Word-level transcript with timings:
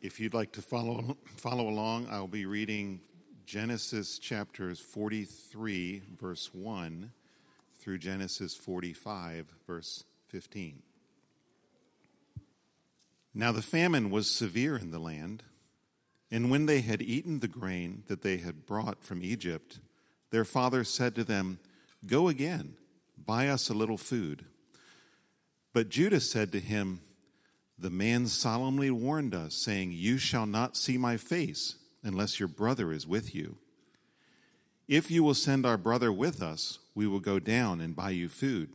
If 0.00 0.20
you'd 0.20 0.34
like 0.34 0.52
to 0.52 0.62
follow, 0.62 1.16
follow 1.36 1.68
along, 1.68 2.06
I'll 2.08 2.28
be 2.28 2.46
reading 2.46 3.00
Genesis 3.46 4.20
chapters 4.20 4.78
43, 4.78 6.02
verse 6.20 6.50
1, 6.54 7.10
through 7.80 7.98
Genesis 7.98 8.54
45, 8.54 9.52
verse 9.66 10.04
15. 10.28 10.82
Now 13.34 13.50
the 13.50 13.60
famine 13.60 14.10
was 14.10 14.30
severe 14.30 14.76
in 14.76 14.92
the 14.92 15.00
land, 15.00 15.42
and 16.30 16.48
when 16.48 16.66
they 16.66 16.80
had 16.80 17.02
eaten 17.02 17.40
the 17.40 17.48
grain 17.48 18.04
that 18.06 18.22
they 18.22 18.36
had 18.36 18.66
brought 18.66 19.02
from 19.02 19.24
Egypt, 19.24 19.80
their 20.30 20.44
father 20.44 20.84
said 20.84 21.16
to 21.16 21.24
them, 21.24 21.58
Go 22.06 22.28
again, 22.28 22.74
buy 23.16 23.48
us 23.48 23.68
a 23.68 23.74
little 23.74 23.98
food. 23.98 24.44
But 25.72 25.88
Judah 25.88 26.20
said 26.20 26.52
to 26.52 26.60
him, 26.60 27.00
The 27.78 27.90
man 27.90 28.26
solemnly 28.26 28.90
warned 28.90 29.34
us, 29.34 29.54
saying, 29.54 29.92
You 29.92 30.18
shall 30.18 30.46
not 30.46 30.76
see 30.76 30.98
my 30.98 31.16
face 31.16 31.76
unless 32.02 32.40
your 32.40 32.48
brother 32.48 32.92
is 32.92 33.06
with 33.06 33.34
you. 33.34 33.56
If 34.88 35.10
you 35.10 35.22
will 35.22 35.34
send 35.34 35.64
our 35.64 35.76
brother 35.76 36.12
with 36.12 36.42
us, 36.42 36.80
we 36.94 37.06
will 37.06 37.20
go 37.20 37.38
down 37.38 37.80
and 37.80 37.94
buy 37.94 38.10
you 38.10 38.28
food. 38.28 38.70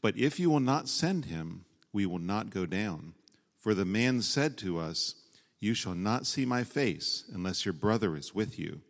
But 0.00 0.16
if 0.16 0.40
you 0.40 0.50
will 0.50 0.60
not 0.60 0.88
send 0.88 1.26
him, 1.26 1.66
we 1.92 2.06
will 2.06 2.18
not 2.18 2.50
go 2.50 2.66
down. 2.66 3.14
For 3.58 3.74
the 3.74 3.84
man 3.84 4.22
said 4.22 4.58
to 4.58 4.78
us, 4.78 5.14
You 5.60 5.74
shall 5.74 5.94
not 5.94 6.26
see 6.26 6.44
my 6.44 6.64
face 6.64 7.24
unless 7.32 7.64
your 7.64 7.74
brother 7.74 8.16
is 8.16 8.34
with 8.34 8.58
you. 8.58 8.80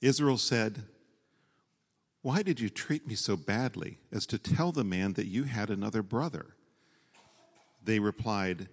Israel 0.00 0.38
said, 0.38 0.84
Why 2.22 2.42
did 2.42 2.60
you 2.60 2.70
treat 2.70 3.06
me 3.06 3.14
so 3.14 3.36
badly 3.36 3.98
as 4.10 4.24
to 4.26 4.38
tell 4.38 4.72
the 4.72 4.84
man 4.84 5.12
that 5.14 5.26
you 5.26 5.44
had 5.44 5.68
another 5.68 6.02
brother? 6.02 6.54
They 7.82 7.98
replied, 7.98 8.68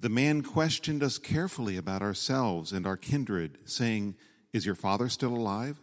The 0.00 0.08
man 0.08 0.42
questioned 0.42 1.02
us 1.02 1.18
carefully 1.18 1.76
about 1.76 2.02
ourselves 2.02 2.72
and 2.72 2.86
our 2.86 2.96
kindred, 2.96 3.58
saying, 3.64 4.14
Is 4.52 4.66
your 4.66 4.74
father 4.74 5.08
still 5.08 5.34
alive? 5.34 5.80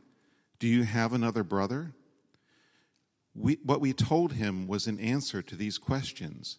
Do 0.59 0.67
you 0.67 0.84
have 0.84 1.14
another 1.14 1.44
brother? 1.44 1.94
We, 3.34 3.58
what 3.64 3.81
we 3.81 3.92
told 3.92 4.34
him 4.34 4.67
was 4.67 4.88
an 4.88 5.00
answer 5.00 5.42
to 5.42 5.56
these 5.56 5.78
questions. 5.78 6.58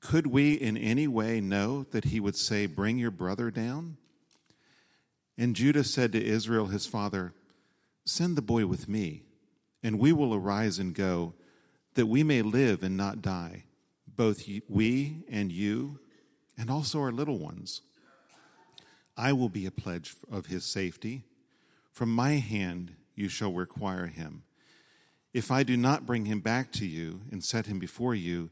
Could 0.00 0.26
we 0.26 0.54
in 0.54 0.76
any 0.76 1.06
way 1.06 1.40
know 1.40 1.84
that 1.92 2.06
he 2.06 2.18
would 2.18 2.36
say, 2.36 2.66
Bring 2.66 2.98
your 2.98 3.12
brother 3.12 3.50
down? 3.50 3.96
And 5.38 5.56
Judah 5.56 5.84
said 5.84 6.12
to 6.12 6.24
Israel 6.24 6.66
his 6.66 6.86
father, 6.86 7.32
Send 8.04 8.36
the 8.36 8.42
boy 8.42 8.66
with 8.66 8.88
me, 8.88 9.22
and 9.82 9.98
we 9.98 10.12
will 10.12 10.34
arise 10.34 10.78
and 10.78 10.94
go, 10.94 11.34
that 11.94 12.06
we 12.06 12.22
may 12.22 12.42
live 12.42 12.82
and 12.82 12.96
not 12.96 13.22
die, 13.22 13.64
both 14.16 14.44
we 14.68 15.24
and 15.28 15.50
you, 15.50 15.98
and 16.56 16.70
also 16.70 17.00
our 17.00 17.12
little 17.12 17.38
ones. 17.38 17.82
I 19.16 19.32
will 19.32 19.48
be 19.48 19.66
a 19.66 19.70
pledge 19.70 20.14
of 20.30 20.46
his 20.46 20.64
safety. 20.64 21.24
From 21.92 22.14
my 22.14 22.32
hand 22.32 22.94
you 23.14 23.28
shall 23.28 23.52
require 23.52 24.06
him. 24.06 24.42
If 25.32 25.50
I 25.50 25.62
do 25.62 25.76
not 25.76 26.06
bring 26.06 26.26
him 26.26 26.40
back 26.40 26.72
to 26.72 26.86
you 26.86 27.22
and 27.30 27.42
set 27.42 27.66
him 27.66 27.78
before 27.78 28.14
you, 28.14 28.50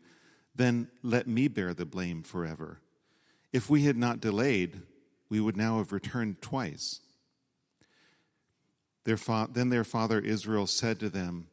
then 0.54 0.88
let 1.02 1.26
me 1.26 1.48
bear 1.48 1.74
the 1.74 1.86
blame 1.86 2.22
forever. 2.22 2.80
If 3.52 3.68
we 3.68 3.84
had 3.84 3.96
not 3.96 4.20
delayed, 4.20 4.82
we 5.28 5.40
would 5.40 5.56
now 5.56 5.78
have 5.78 5.92
returned 5.92 6.40
twice. 6.40 7.00
Their 9.04 9.16
fa- 9.16 9.48
then 9.50 9.70
their 9.70 9.84
father 9.84 10.20
Israel 10.20 10.66
said 10.66 11.00
to 11.00 11.08
them, 11.08 11.48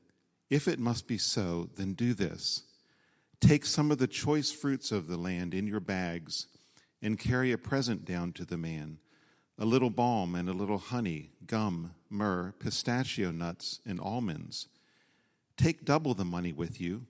If 0.50 0.68
it 0.68 0.80
must 0.80 1.08
be 1.08 1.18
so, 1.18 1.70
then 1.76 1.94
do 1.94 2.14
this. 2.14 2.64
Take 3.40 3.66
some 3.66 3.92
of 3.92 3.98
the 3.98 4.08
choice 4.08 4.52
fruits 4.52 4.92
of 4.92 5.08
the 5.08 5.18
land 5.18 5.54
in 5.54 5.68
your 5.68 5.80
bags 5.80 6.48
and 7.02 7.20
carry 7.20 7.52
a 7.52 7.58
present 7.58 8.06
down 8.06 8.34
to 8.34 8.46
the 8.46 8.58
man 8.58 9.00
a 9.60 9.66
little 9.66 9.90
balm 9.90 10.36
and 10.36 10.48
a 10.48 10.54
little 10.54 10.78
honey, 10.78 11.32
gum, 11.48 11.96
myrrh, 12.12 12.54
pistachio 12.60 13.32
nuts, 13.32 13.80
and 13.88 14.00
almonds. 14.00 14.68
Take 15.58 15.84
double 15.84 16.14
the 16.14 16.24
money 16.24 16.54
with 16.54 16.80
you. 16.80 17.08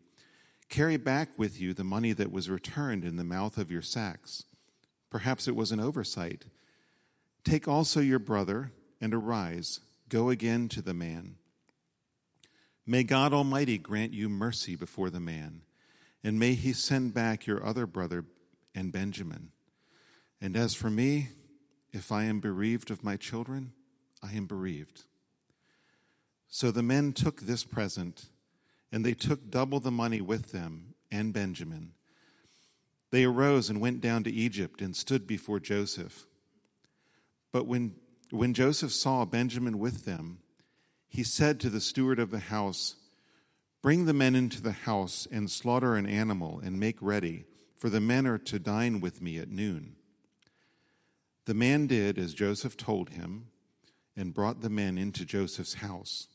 Carry 0.69 0.95
back 0.95 1.37
with 1.37 1.59
you 1.59 1.73
the 1.73 1.83
money 1.83 2.13
that 2.13 2.31
was 2.31 2.49
returned 2.49 3.03
in 3.03 3.17
the 3.17 3.25
mouth 3.25 3.57
of 3.57 3.69
your 3.69 3.81
sacks. 3.81 4.45
Perhaps 5.09 5.49
it 5.49 5.57
was 5.57 5.73
an 5.73 5.81
oversight. 5.81 6.45
Take 7.43 7.67
also 7.67 7.99
your 7.99 8.19
brother 8.19 8.71
and 9.01 9.13
arise 9.13 9.81
Go 10.09 10.29
again 10.29 10.69
to 10.69 10.81
the 10.81 10.93
man. 10.93 11.35
May 12.85 13.03
God 13.03 13.33
Almighty 13.33 13.77
grant 13.77 14.13
you 14.13 14.29
mercy 14.29 14.77
before 14.77 15.09
the 15.09 15.19
man, 15.19 15.63
and 16.23 16.39
may 16.39 16.53
he 16.53 16.73
send 16.73 17.13
back 17.13 17.45
your 17.45 17.65
other 17.65 17.85
brother 17.85 18.25
and 18.73 18.91
Benjamin. 18.91 19.51
And 20.41 20.55
as 20.55 20.73
for 20.73 20.89
me, 20.89 21.29
if 21.91 22.11
I 22.11 22.25
am 22.25 22.39
bereaved 22.39 22.91
of 22.91 23.03
my 23.03 23.17
children, 23.17 23.73
I 24.21 24.33
am 24.33 24.45
bereaved. 24.45 25.03
So 26.47 26.71
the 26.71 26.83
men 26.83 27.13
took 27.13 27.41
this 27.41 27.63
present, 27.63 28.27
and 28.91 29.05
they 29.05 29.13
took 29.13 29.49
double 29.49 29.79
the 29.79 29.91
money 29.91 30.21
with 30.21 30.51
them 30.51 30.93
and 31.11 31.33
Benjamin. 31.33 31.93
They 33.11 33.23
arose 33.23 33.69
and 33.69 33.81
went 33.81 34.01
down 34.01 34.23
to 34.23 34.31
Egypt 34.31 34.81
and 34.81 34.95
stood 34.95 35.27
before 35.27 35.59
Joseph. 35.59 36.25
But 37.51 37.65
when 37.65 37.95
when 38.29 38.53
Joseph 38.53 38.91
saw 38.91 39.23
Benjamin 39.25 39.79
with 39.79 40.05
them, 40.05 40.39
he 41.07 41.23
said 41.23 41.59
to 41.59 41.69
the 41.69 41.79
steward 41.79 42.19
of 42.19 42.29
the 42.29 42.39
house, 42.39 42.95
Bring 43.87 44.03
the 44.03 44.13
men 44.13 44.35
into 44.35 44.61
the 44.61 44.73
house 44.73 45.29
and 45.31 45.49
slaughter 45.49 45.95
an 45.95 46.05
animal 46.05 46.59
and 46.61 46.77
make 46.77 46.97
ready, 46.99 47.45
for 47.77 47.89
the 47.89 48.01
men 48.01 48.27
are 48.27 48.37
to 48.37 48.59
dine 48.59 48.99
with 48.99 49.21
me 49.21 49.37
at 49.37 49.49
noon. 49.49 49.95
The 51.45 51.53
man 51.53 51.87
did 51.87 52.17
as 52.17 52.33
Joseph 52.33 52.75
told 52.75 53.11
him 53.11 53.47
and 54.13 54.33
brought 54.33 54.59
the 54.59 54.69
men 54.69 54.97
into 54.97 55.23
Joseph's 55.23 55.75
house. 55.75 56.27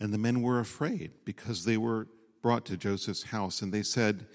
And 0.00 0.12
the 0.12 0.18
men 0.18 0.42
were 0.42 0.58
afraid 0.58 1.12
because 1.24 1.64
they 1.64 1.76
were 1.76 2.08
brought 2.42 2.64
to 2.64 2.76
Joseph's 2.76 3.22
house, 3.22 3.62
and 3.62 3.72
they 3.72 3.84
said, 3.84 4.26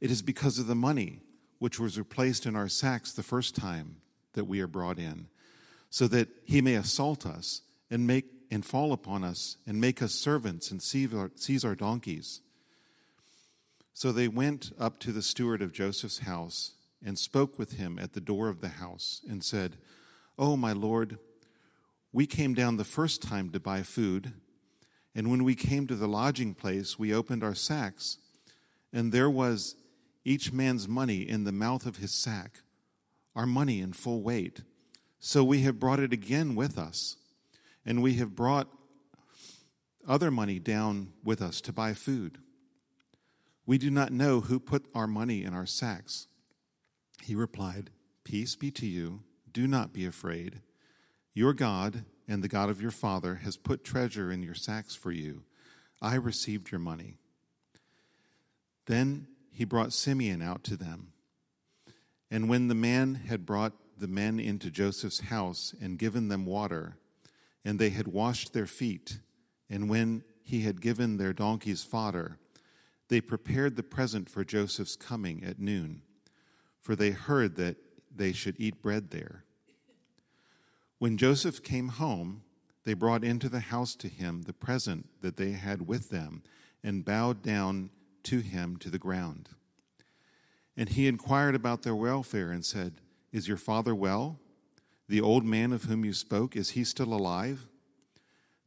It 0.00 0.10
is 0.10 0.22
because 0.22 0.58
of 0.58 0.66
the 0.66 0.74
money 0.74 1.20
which 1.58 1.78
was 1.78 1.98
replaced 1.98 2.46
in 2.46 2.56
our 2.56 2.70
sacks 2.70 3.12
the 3.12 3.22
first 3.22 3.54
time 3.54 3.96
that 4.32 4.46
we 4.46 4.62
are 4.62 4.66
brought 4.66 4.98
in 4.98 5.28
so 5.90 6.08
that 6.08 6.28
he 6.46 6.62
may 6.62 6.76
assault 6.76 7.26
us 7.26 7.60
and 7.90 8.06
make 8.06 8.41
and 8.52 8.66
fall 8.66 8.92
upon 8.92 9.24
us 9.24 9.56
and 9.66 9.80
make 9.80 10.02
us 10.02 10.12
servants 10.12 10.70
and 10.70 10.82
seize 10.82 11.64
our, 11.64 11.74
donkeys. 11.74 12.42
So 13.94 14.12
they 14.12 14.28
went 14.28 14.72
up 14.78 14.98
to 15.00 15.10
the 15.10 15.22
steward 15.22 15.62
of 15.62 15.72
Joseph's 15.72 16.18
house 16.18 16.72
and 17.02 17.18
spoke 17.18 17.58
with 17.58 17.78
him 17.78 17.98
at 17.98 18.12
the 18.12 18.20
door 18.20 18.48
of 18.48 18.60
the 18.60 18.68
house 18.68 19.22
and 19.26 19.42
said, 19.42 19.78
Oh, 20.38 20.54
my 20.58 20.72
lord, 20.72 21.18
we 22.12 22.26
came 22.26 22.52
down 22.52 22.76
the 22.76 22.84
first 22.84 23.22
time 23.22 23.48
to 23.50 23.58
buy 23.58 23.82
food, 23.82 24.34
and 25.14 25.30
when 25.30 25.44
we 25.44 25.54
came 25.54 25.86
to 25.86 25.96
the 25.96 26.06
lodging 26.06 26.52
place, 26.54 26.98
we 26.98 27.14
opened 27.14 27.42
our 27.42 27.54
sacks, 27.54 28.18
and 28.92 29.12
there 29.12 29.30
was 29.30 29.76
each 30.26 30.52
man's 30.52 30.86
money 30.86 31.26
in 31.26 31.44
the 31.44 31.52
mouth 31.52 31.86
of 31.86 31.96
his 31.96 32.12
sack, 32.12 32.60
our 33.34 33.46
money 33.46 33.80
in 33.80 33.94
full 33.94 34.20
weight. 34.20 34.60
So 35.20 35.42
we 35.42 35.62
have 35.62 35.80
brought 35.80 36.00
it 36.00 36.12
again 36.12 36.54
with 36.54 36.76
us, 36.76 37.16
and 37.84 38.02
we 38.02 38.14
have 38.14 38.34
brought 38.34 38.68
other 40.06 40.30
money 40.30 40.58
down 40.58 41.12
with 41.24 41.40
us 41.40 41.60
to 41.62 41.72
buy 41.72 41.94
food. 41.94 42.38
We 43.66 43.78
do 43.78 43.90
not 43.90 44.12
know 44.12 44.40
who 44.40 44.58
put 44.58 44.86
our 44.94 45.06
money 45.06 45.44
in 45.44 45.54
our 45.54 45.66
sacks. 45.66 46.26
He 47.22 47.34
replied, 47.34 47.90
Peace 48.24 48.56
be 48.56 48.70
to 48.72 48.86
you. 48.86 49.22
Do 49.52 49.66
not 49.66 49.92
be 49.92 50.04
afraid. 50.04 50.60
Your 51.34 51.52
God 51.52 52.04
and 52.26 52.42
the 52.42 52.48
God 52.48 52.70
of 52.70 52.80
your 52.80 52.90
father 52.90 53.36
has 53.36 53.56
put 53.56 53.84
treasure 53.84 54.30
in 54.30 54.42
your 54.42 54.54
sacks 54.54 54.94
for 54.94 55.12
you. 55.12 55.42
I 56.00 56.16
received 56.16 56.70
your 56.70 56.80
money. 56.80 57.18
Then 58.86 59.28
he 59.50 59.64
brought 59.64 59.92
Simeon 59.92 60.42
out 60.42 60.64
to 60.64 60.76
them. 60.76 61.12
And 62.30 62.48
when 62.48 62.68
the 62.68 62.74
man 62.74 63.14
had 63.14 63.46
brought 63.46 63.74
the 63.98 64.08
men 64.08 64.40
into 64.40 64.70
Joseph's 64.70 65.20
house 65.20 65.74
and 65.80 65.98
given 65.98 66.28
them 66.28 66.46
water, 66.46 66.96
and 67.64 67.78
they 67.78 67.90
had 67.90 68.08
washed 68.08 68.52
their 68.52 68.66
feet. 68.66 69.18
And 69.70 69.88
when 69.88 70.24
he 70.42 70.62
had 70.62 70.80
given 70.80 71.16
their 71.16 71.32
donkeys 71.32 71.84
fodder, 71.84 72.38
they 73.08 73.20
prepared 73.20 73.76
the 73.76 73.82
present 73.82 74.28
for 74.28 74.44
Joseph's 74.44 74.96
coming 74.96 75.44
at 75.44 75.58
noon, 75.58 76.02
for 76.80 76.96
they 76.96 77.10
heard 77.10 77.56
that 77.56 77.76
they 78.14 78.32
should 78.32 78.56
eat 78.58 78.82
bread 78.82 79.10
there. 79.10 79.44
When 80.98 81.16
Joseph 81.16 81.62
came 81.62 81.88
home, 81.88 82.42
they 82.84 82.94
brought 82.94 83.24
into 83.24 83.48
the 83.48 83.60
house 83.60 83.94
to 83.96 84.08
him 84.08 84.42
the 84.42 84.52
present 84.52 85.08
that 85.20 85.36
they 85.36 85.52
had 85.52 85.86
with 85.86 86.10
them, 86.10 86.42
and 86.82 87.04
bowed 87.04 87.42
down 87.42 87.90
to 88.24 88.40
him 88.40 88.76
to 88.78 88.90
the 88.90 88.98
ground. 88.98 89.50
And 90.76 90.88
he 90.88 91.06
inquired 91.06 91.54
about 91.54 91.82
their 91.82 91.94
welfare 91.94 92.50
and 92.50 92.64
said, 92.64 92.94
is 93.32 93.48
your 93.48 93.56
father 93.56 93.94
well? 93.94 94.38
The 95.08 95.20
old 95.20 95.44
man 95.44 95.72
of 95.72 95.84
whom 95.84 96.04
you 96.04 96.12
spoke, 96.12 96.56
is 96.56 96.70
he 96.70 96.84
still 96.84 97.12
alive? 97.12 97.66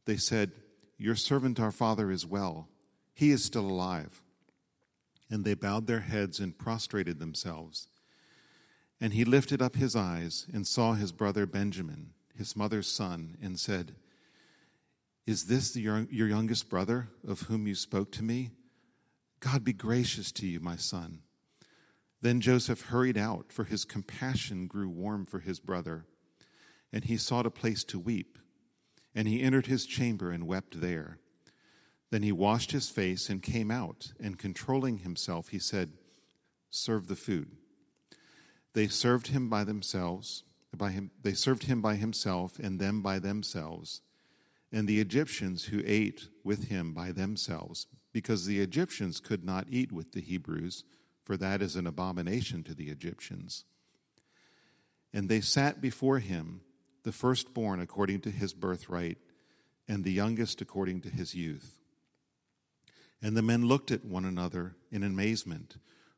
They 0.04 0.16
said, 0.16 0.52
Your 0.98 1.16
servant, 1.16 1.58
our 1.58 1.72
father, 1.72 2.10
is 2.10 2.26
well. 2.26 2.68
He 3.14 3.30
is 3.30 3.44
still 3.44 3.66
alive. 3.66 4.22
And 5.30 5.44
they 5.44 5.54
bowed 5.54 5.86
their 5.86 6.00
heads 6.00 6.38
and 6.38 6.56
prostrated 6.56 7.18
themselves. 7.18 7.88
And 9.00 9.12
he 9.12 9.24
lifted 9.24 9.60
up 9.60 9.76
his 9.76 9.96
eyes 9.96 10.46
and 10.52 10.66
saw 10.66 10.94
his 10.94 11.12
brother 11.12 11.46
Benjamin, 11.46 12.10
his 12.36 12.56
mother's 12.56 12.86
son, 12.86 13.36
and 13.42 13.58
said, 13.58 13.94
Is 15.26 15.46
this 15.46 15.76
your, 15.76 16.06
your 16.10 16.28
youngest 16.28 16.70
brother 16.70 17.08
of 17.26 17.42
whom 17.42 17.66
you 17.66 17.74
spoke 17.74 18.12
to 18.12 18.22
me? 18.22 18.52
God 19.40 19.64
be 19.64 19.72
gracious 19.72 20.32
to 20.32 20.46
you, 20.46 20.60
my 20.60 20.76
son. 20.76 21.20
Then 22.22 22.40
Joseph 22.40 22.82
hurried 22.82 23.18
out, 23.18 23.52
for 23.52 23.64
his 23.64 23.84
compassion 23.84 24.66
grew 24.66 24.88
warm 24.88 25.26
for 25.26 25.40
his 25.40 25.60
brother, 25.60 26.06
and 26.92 27.04
he 27.04 27.16
sought 27.16 27.46
a 27.46 27.50
place 27.50 27.84
to 27.84 27.98
weep. 27.98 28.38
And 29.14 29.26
he 29.26 29.42
entered 29.42 29.66
his 29.66 29.86
chamber 29.86 30.30
and 30.30 30.46
wept 30.46 30.80
there. 30.80 31.18
Then 32.10 32.22
he 32.22 32.32
washed 32.32 32.72
his 32.72 32.88
face 32.88 33.28
and 33.28 33.42
came 33.42 33.70
out, 33.70 34.12
and 34.20 34.38
controlling 34.38 34.98
himself, 34.98 35.48
he 35.48 35.58
said, 35.58 35.92
Serve 36.70 37.08
the 37.08 37.16
food. 37.16 37.56
They 38.74 38.88
served 38.88 39.28
him 39.28 39.48
by 39.48 39.64
themselves, 39.64 40.44
by 40.76 40.90
him, 40.90 41.10
they 41.22 41.32
served 41.32 41.64
him 41.64 41.80
by 41.80 41.96
himself, 41.96 42.58
and 42.58 42.78
them 42.78 43.00
by 43.02 43.18
themselves, 43.18 44.02
and 44.70 44.86
the 44.86 45.00
Egyptians 45.00 45.66
who 45.66 45.82
ate 45.86 46.28
with 46.44 46.68
him 46.68 46.92
by 46.92 47.12
themselves, 47.12 47.86
because 48.12 48.44
the 48.44 48.60
Egyptians 48.60 49.20
could 49.20 49.44
not 49.44 49.66
eat 49.70 49.90
with 49.90 50.12
the 50.12 50.20
Hebrews, 50.20 50.84
for 51.24 51.36
that 51.38 51.62
is 51.62 51.76
an 51.76 51.86
abomination 51.86 52.62
to 52.64 52.74
the 52.74 52.88
Egyptians. 52.88 53.64
And 55.12 55.28
they 55.28 55.40
sat 55.40 55.80
before 55.80 56.18
him, 56.18 56.60
the 57.06 57.12
firstborn 57.12 57.80
according 57.80 58.20
to 58.20 58.32
his 58.32 58.52
birthright, 58.52 59.16
and 59.86 60.02
the 60.02 60.10
youngest 60.10 60.60
according 60.60 61.00
to 61.00 61.08
his 61.08 61.36
youth. 61.36 61.78
And 63.22 63.36
the 63.36 63.42
men 63.42 63.64
looked 63.64 63.92
at 63.92 64.04
one 64.04 64.24
another 64.24 64.74
in 64.90 65.04
amazement. 65.04 65.76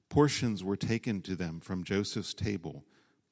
Portions 0.09 0.65
were 0.65 0.79
taken 0.79 1.21
to 1.21 1.37
them 1.37 1.61
from 1.61 1.85
Joseph's 1.85 2.33
table, 2.33 2.87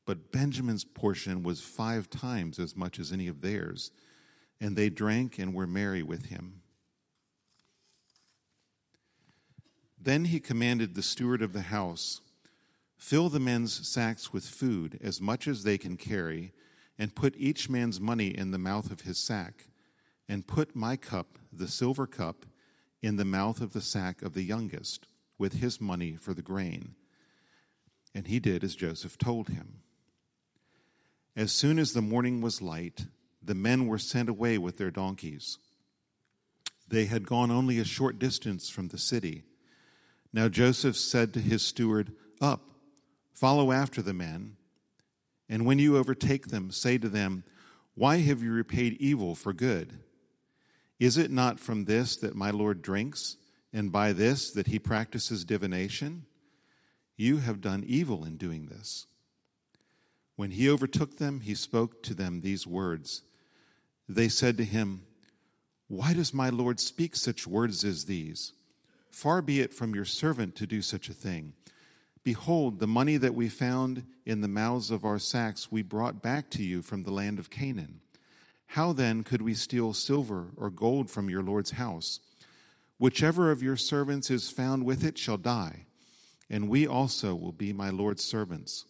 but 0.05 0.31
Benjamin's 0.31 0.85
portion 0.85 1.43
was 1.43 1.63
five 1.63 2.11
times 2.11 2.59
as 2.59 2.77
much 2.77 2.99
as 2.99 3.11
any 3.11 3.27
of 3.27 3.41
theirs. 3.41 3.91
And 4.61 4.77
they 4.77 4.91
drank 4.91 5.39
and 5.39 5.55
were 5.55 5.67
merry 5.67 6.03
with 6.03 6.27
him. 6.27 6.61
Then 9.99 10.27
he 10.27 10.41
commanded 10.41 10.95
the 10.95 11.03
steward 11.03 11.41
of 11.41 11.55
the 11.55 11.63
house 11.63 12.21
Fill 12.99 13.31
the 13.31 13.41
men's 13.41 13.89
sacks 13.89 14.31
with 14.31 14.45
food, 14.45 14.99
as 15.03 15.23
much 15.23 15.49
as 15.49 15.63
they 15.63 15.79
can 15.79 15.97
carry, 15.97 16.53
and 16.99 17.15
put 17.15 17.37
each 17.37 17.69
man's 17.69 18.01
money 18.01 18.29
in 18.29 18.51
the 18.51 18.59
mouth 18.59 18.91
of 18.91 19.03
his 19.03 19.19
sack, 19.19 19.67
and 20.29 20.47
put 20.47 20.75
my 20.75 20.97
cup, 20.97 21.39
the 21.53 21.69
silver 21.69 22.07
cup, 22.07 22.47
in 23.03 23.17
the 23.17 23.25
mouth 23.25 23.61
of 23.61 23.73
the 23.73 23.81
sack 23.81 24.23
of 24.23 24.35
the 24.35 24.43
youngest 24.43 25.07
with 25.39 25.55
his 25.55 25.81
money 25.81 26.17
for 26.17 26.35
the 26.35 26.43
grain. 26.43 26.95
And 28.15 28.27
he 28.27 28.41
did 28.41 28.65
as 28.65 28.75
Joseph 28.75 29.19
told 29.19 29.49
him. 29.49 29.81
As 31.37 31.53
soon 31.53 31.79
as 31.79 31.93
the 31.93 32.01
morning 32.03 32.41
was 32.41 32.63
light, 32.63 33.07
the 33.43 33.55
men 33.55 33.87
were 33.87 33.99
sent 33.99 34.29
away 34.29 34.57
with 34.57 34.79
their 34.79 34.91
donkeys. 34.91 35.59
They 36.89 37.05
had 37.05 37.27
gone 37.27 37.51
only 37.51 37.79
a 37.79 37.85
short 37.85 38.19
distance 38.19 38.71
from 38.71 38.89
the 38.89 38.99
city. 38.99 39.45
Now 40.33 40.49
Joseph 40.49 40.97
said 40.97 41.35
to 41.35 41.41
his 41.41 41.63
steward, 41.63 42.13
Up, 42.41 42.63
follow 43.33 43.71
after 43.71 44.01
the 44.03 44.15
men, 44.15 44.56
and 45.49 45.65
when 45.65 45.79
you 45.79 45.97
overtake 45.97 46.49
them, 46.49 46.71
say 46.71 46.99
to 46.99 47.09
them, 47.09 47.45
Why 47.95 48.19
have 48.19 48.43
you 48.43 48.53
repaid 48.53 48.95
evil 48.95 49.35
for 49.35 49.53
good? 49.53 50.01
Is 50.99 51.19
it 51.19 51.31
not 51.31 51.61
from 51.61 51.85
this 51.85 52.17
that 52.17 52.35
my 52.35 52.51
Lord 52.51 52.83
drinks? 52.83 53.37
and 53.77 53.93
by 53.93 54.11
this 54.15 54.51
that 54.53 54.69
he 54.69 54.79
practices 54.79 55.45
divination? 55.45 56.25
You 57.15 57.39
have 57.39 57.61
done 57.61 57.85
evil 57.87 58.25
in 58.25 58.39
doing 58.39 58.67
this. 58.67 59.07
When 60.35 60.53
he 60.53 60.69
overtook 60.69 61.19
them, 61.19 61.41
he 61.41 61.55
spoke 61.55 62.03
to 62.05 62.15
them 62.15 62.41
these 62.41 62.67
words. 62.67 63.21
They 64.09 64.29
said 64.29 64.57
to 64.57 64.65
him, 64.65 65.03
Why 65.89 66.15
does 66.15 66.33
my 66.33 66.49
Lord 66.49 66.81
speak 66.81 67.17
such 67.17 67.47
words 67.47 67.85
as 67.85 68.07
these? 68.07 68.55
Far 69.11 69.43
be 69.43 69.61
it 69.61 69.75
from 69.75 69.95
your 69.95 70.07
servant 70.07 70.57
to 70.57 70.67
do 70.67 70.81
such 70.81 71.11
a 71.11 71.15
thing. 71.15 71.53
Behold, 72.27 72.81
the 72.81 72.89
money 72.89 73.17
that 73.19 73.37
we 73.37 73.49
found 73.49 74.03
in 74.25 74.41
the 74.41 74.49
mouths 74.49 74.91
of 74.91 75.05
our 75.05 75.17
sacks 75.17 75.71
we 75.71 75.81
brought 75.81 76.21
back 76.21 76.51
to 76.51 76.65
you 76.65 76.83
from 76.83 77.05
the 77.05 77.13
land 77.13 77.39
of 77.39 77.51
Canaan. 77.51 78.01
How 78.67 78.93
then 78.93 79.23
could 79.23 79.43
we 79.43 79.55
steal 79.55 79.93
silver 79.93 80.49
or 80.57 80.69
gold 80.69 81.09
from 81.09 81.31
your 81.31 81.45
Lord's 81.45 81.71
house? 81.71 82.19
Whichever 82.99 83.53
of 83.53 83.63
your 83.63 83.77
servants 83.77 84.29
is 84.29 84.51
found 84.51 84.85
with 84.85 85.05
it 85.05 85.17
shall 85.17 85.37
die, 85.37 85.87
and 86.51 86.69
we 86.69 86.85
also 86.85 87.33
will 87.37 87.53
be 87.53 87.73
my 87.73 87.91
Lord's 87.91 88.25
servants. 88.25 88.87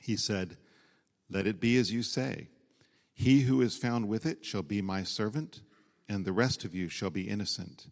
He 0.00 0.16
said, 0.16 0.56
Let 1.30 1.46
it 1.46 1.60
be 1.60 1.76
as 1.76 1.92
you 1.92 2.02
say. 2.02 2.48
He 3.14 3.42
who 3.42 3.60
is 3.60 3.76
found 3.76 4.08
with 4.08 4.26
it 4.26 4.44
shall 4.44 4.64
be 4.64 4.82
my 4.82 5.04
servant, 5.04 5.60
and 6.08 6.24
the 6.24 6.32
rest 6.32 6.64
of 6.64 6.74
you 6.74 6.88
shall 6.88 7.10
be 7.10 7.28
innocent. 7.28 7.86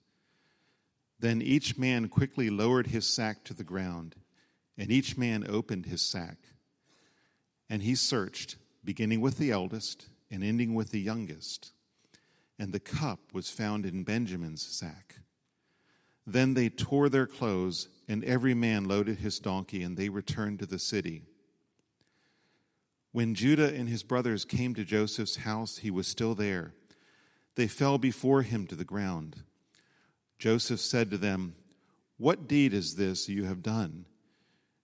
Then 1.20 1.40
each 1.40 1.78
man 1.78 2.08
quickly 2.08 2.50
lowered 2.50 2.88
his 2.88 3.06
sack 3.06 3.44
to 3.44 3.54
the 3.54 3.62
ground, 3.62 4.16
and 4.80 4.90
each 4.90 5.16
man 5.16 5.46
opened 5.48 5.86
his 5.86 6.02
sack. 6.02 6.38
And 7.68 7.84
he 7.84 7.94
searched, 7.94 8.56
beginning 8.82 9.20
with 9.20 9.38
the 9.38 9.52
eldest 9.52 10.08
and 10.28 10.42
ending 10.42 10.74
with 10.74 10.90
the 10.90 11.00
youngest 11.00 11.70
and 12.60 12.74
the 12.74 12.78
cup 12.78 13.32
was 13.32 13.48
found 13.48 13.86
in 13.86 14.04
Benjamin's 14.04 14.60
sack. 14.60 15.16
Then 16.26 16.52
they 16.52 16.68
tore 16.68 17.08
their 17.08 17.26
clothes, 17.26 17.88
and 18.06 18.22
every 18.22 18.52
man 18.52 18.84
loaded 18.84 19.20
his 19.20 19.38
donkey, 19.38 19.82
and 19.82 19.96
they 19.96 20.10
returned 20.10 20.58
to 20.58 20.66
the 20.66 20.78
city. 20.78 21.22
When 23.12 23.34
Judah 23.34 23.74
and 23.74 23.88
his 23.88 24.02
brothers 24.02 24.44
came 24.44 24.74
to 24.74 24.84
Joseph's 24.84 25.36
house, 25.36 25.78
he 25.78 25.90
was 25.90 26.06
still 26.06 26.34
there. 26.34 26.74
They 27.54 27.66
fell 27.66 27.96
before 27.96 28.42
him 28.42 28.66
to 28.66 28.76
the 28.76 28.84
ground. 28.84 29.42
Joseph 30.38 30.80
said 30.80 31.10
to 31.10 31.16
them, 31.16 31.54
What 32.18 32.46
deed 32.46 32.74
is 32.74 32.96
this 32.96 33.26
you 33.26 33.44
have 33.44 33.62
done? 33.62 34.04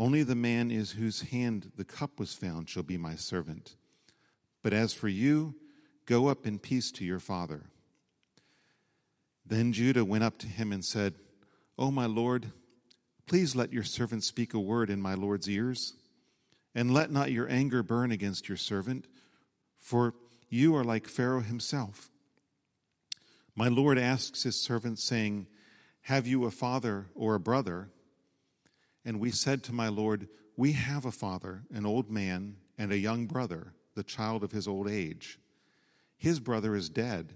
Only 0.00 0.24
the 0.24 0.34
man 0.34 0.72
is 0.72 0.92
whose 0.92 1.20
hand 1.20 1.70
the 1.76 1.84
cup 1.84 2.18
was 2.18 2.34
found 2.34 2.68
shall 2.68 2.82
be 2.82 2.96
my 2.96 3.14
servant. 3.14 3.76
But 4.62 4.72
as 4.72 4.92
for 4.92 5.08
you, 5.08 5.54
Go 6.10 6.26
up 6.26 6.44
in 6.44 6.58
peace 6.58 6.90
to 6.92 7.04
your 7.04 7.20
father. 7.20 7.66
Then 9.46 9.72
Judah 9.72 10.04
went 10.04 10.24
up 10.24 10.38
to 10.38 10.48
him 10.48 10.72
and 10.72 10.84
said, 10.84 11.14
O 11.78 11.92
my 11.92 12.06
Lord, 12.06 12.50
please 13.28 13.54
let 13.54 13.72
your 13.72 13.84
servant 13.84 14.24
speak 14.24 14.52
a 14.52 14.58
word 14.58 14.90
in 14.90 15.00
my 15.00 15.14
Lord's 15.14 15.48
ears, 15.48 15.94
and 16.74 16.92
let 16.92 17.12
not 17.12 17.30
your 17.30 17.48
anger 17.48 17.84
burn 17.84 18.10
against 18.10 18.48
your 18.48 18.56
servant, 18.56 19.06
for 19.78 20.14
you 20.48 20.74
are 20.74 20.82
like 20.82 21.06
Pharaoh 21.06 21.42
himself. 21.42 22.10
My 23.54 23.68
Lord 23.68 23.96
asks 23.96 24.42
his 24.42 24.60
servant, 24.60 24.98
saying, 24.98 25.46
Have 26.02 26.26
you 26.26 26.44
a 26.44 26.50
father 26.50 27.06
or 27.14 27.36
a 27.36 27.40
brother? 27.40 27.90
And 29.10 29.18
we 29.18 29.32
said 29.32 29.64
to 29.64 29.72
my 29.72 29.88
Lord, 29.88 30.28
We 30.56 30.70
have 30.70 31.04
a 31.04 31.10
father, 31.10 31.64
an 31.74 31.84
old 31.84 32.12
man, 32.12 32.58
and 32.78 32.92
a 32.92 32.96
young 32.96 33.26
brother, 33.26 33.74
the 33.96 34.04
child 34.04 34.44
of 34.44 34.52
his 34.52 34.68
old 34.68 34.88
age. 34.88 35.40
His 36.16 36.38
brother 36.38 36.76
is 36.76 36.88
dead, 36.88 37.34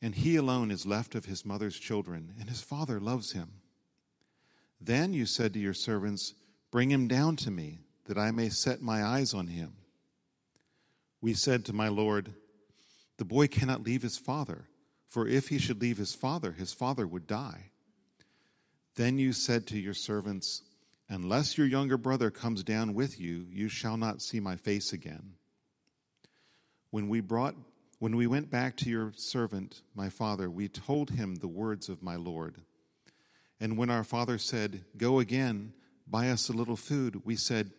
and 0.00 0.16
he 0.16 0.34
alone 0.34 0.72
is 0.72 0.84
left 0.84 1.14
of 1.14 1.26
his 1.26 1.46
mother's 1.46 1.78
children, 1.78 2.34
and 2.40 2.48
his 2.48 2.60
father 2.60 2.98
loves 2.98 3.34
him. 3.34 3.60
Then 4.80 5.14
you 5.14 5.26
said 5.26 5.52
to 5.52 5.60
your 5.60 5.74
servants, 5.74 6.34
Bring 6.72 6.90
him 6.90 7.06
down 7.06 7.36
to 7.36 7.52
me, 7.52 7.78
that 8.06 8.18
I 8.18 8.32
may 8.32 8.48
set 8.48 8.82
my 8.82 9.00
eyes 9.04 9.32
on 9.32 9.46
him. 9.46 9.74
We 11.20 11.34
said 11.34 11.64
to 11.66 11.72
my 11.72 11.86
Lord, 11.86 12.34
The 13.16 13.24
boy 13.24 13.46
cannot 13.46 13.84
leave 13.84 14.02
his 14.02 14.18
father, 14.18 14.66
for 15.06 15.28
if 15.28 15.50
he 15.50 15.60
should 15.60 15.80
leave 15.80 15.98
his 15.98 16.16
father, 16.16 16.50
his 16.50 16.72
father 16.72 17.06
would 17.06 17.28
die. 17.28 17.71
Then 18.96 19.18
you 19.18 19.32
said 19.32 19.66
to 19.68 19.78
your 19.78 19.94
servants, 19.94 20.62
Unless 21.08 21.58
your 21.58 21.66
younger 21.66 21.98
brother 21.98 22.30
comes 22.30 22.64
down 22.64 22.94
with 22.94 23.20
you, 23.20 23.46
you 23.50 23.68
shall 23.68 23.96
not 23.96 24.22
see 24.22 24.40
my 24.40 24.56
face 24.56 24.92
again. 24.92 25.34
When 26.90 27.08
we 27.08 27.20
brought 27.20 27.54
when 28.02 28.16
we 28.16 28.26
went 28.26 28.50
back 28.50 28.76
to 28.78 28.90
your 28.90 29.12
servant, 29.14 29.82
my 29.94 30.08
father, 30.08 30.50
we 30.50 30.66
told 30.66 31.10
him 31.10 31.36
the 31.36 31.46
words 31.46 31.88
of 31.88 32.02
my 32.02 32.16
Lord. 32.16 32.56
And 33.60 33.78
when 33.78 33.90
our 33.90 34.02
father 34.02 34.38
said, 34.38 34.84
Go 34.96 35.20
again, 35.20 35.72
buy 36.04 36.30
us 36.30 36.48
a 36.48 36.52
little 36.52 36.74
food, 36.74 37.22
we 37.24 37.36
said, 37.36 37.70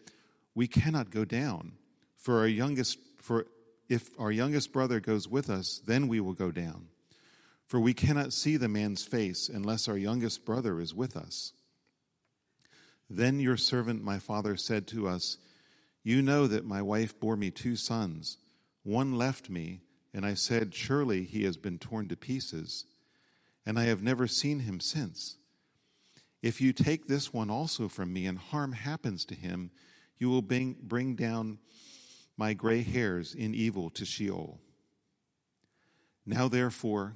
We 0.55 0.65
cannot 0.65 1.10
go 1.10 1.25
down, 1.25 1.74
for 2.15 2.39
our 2.39 2.48
youngest 2.48 3.00
for 3.20 3.48
if 3.89 4.12
our 4.17 4.32
youngest 4.32 4.72
brother 4.72 5.01
goes 5.01 5.27
with 5.27 5.50
us, 5.50 5.82
then 5.86 6.08
we 6.08 6.22
will 6.22 6.32
go 6.32 6.51
down. 6.51 6.88
For 7.74 7.80
we 7.80 7.96
cannot 7.96 8.34
see 8.34 8.56
the 8.56 8.68
man's 8.68 9.03
face 9.03 9.50
unless 9.50 9.88
our 9.88 9.98
youngest 9.98 10.46
brother 10.46 10.80
is 10.80 10.94
with 10.94 11.18
us. 11.18 11.53
Then 13.10 13.39
your 13.39 13.58
servant, 13.58 14.03
my 14.03 14.20
father, 14.20 14.56
said 14.56 14.86
to 14.89 15.08
us, 15.08 15.39
You 16.03 16.22
know 16.22 16.46
that 16.46 16.68
my 16.68 16.84
wife 16.84 17.20
bore 17.20 17.36
me 17.36 17.50
two 17.50 17.75
sons. 17.75 18.38
One 18.84 19.18
left 19.18 19.50
me, 19.50 19.82
and 20.13 20.24
I 20.24 20.36
said, 20.36 20.75
Surely 20.75 21.24
he 21.24 21.46
has 21.46 21.58
been 21.58 21.80
torn 21.80 22.08
to 22.10 22.15
pieces, 22.15 22.86
and 23.65 23.80
I 23.80 23.86
have 23.86 24.03
never 24.03 24.27
seen 24.27 24.60
him 24.60 24.80
since. 24.80 25.38
If 26.44 26.62
you 26.62 26.74
take 26.74 27.08
this 27.08 27.34
one 27.34 27.50
also 27.50 27.88
from 27.88 28.13
me, 28.13 28.27
and 28.27 28.38
harm 28.38 28.74
happens 28.74 29.25
to 29.25 29.34
him, 29.34 29.72
you 30.20 30.30
will 30.30 30.44
bring, 30.44 30.75
bring 30.80 31.15
down 31.15 31.58
my 32.38 32.53
gray 32.53 32.84
hairs 32.84 33.34
in 33.34 33.56
evil 33.56 33.89
to 33.89 34.06
Sheol. 34.06 34.60
Now, 36.24 36.48
therefore, 36.48 37.15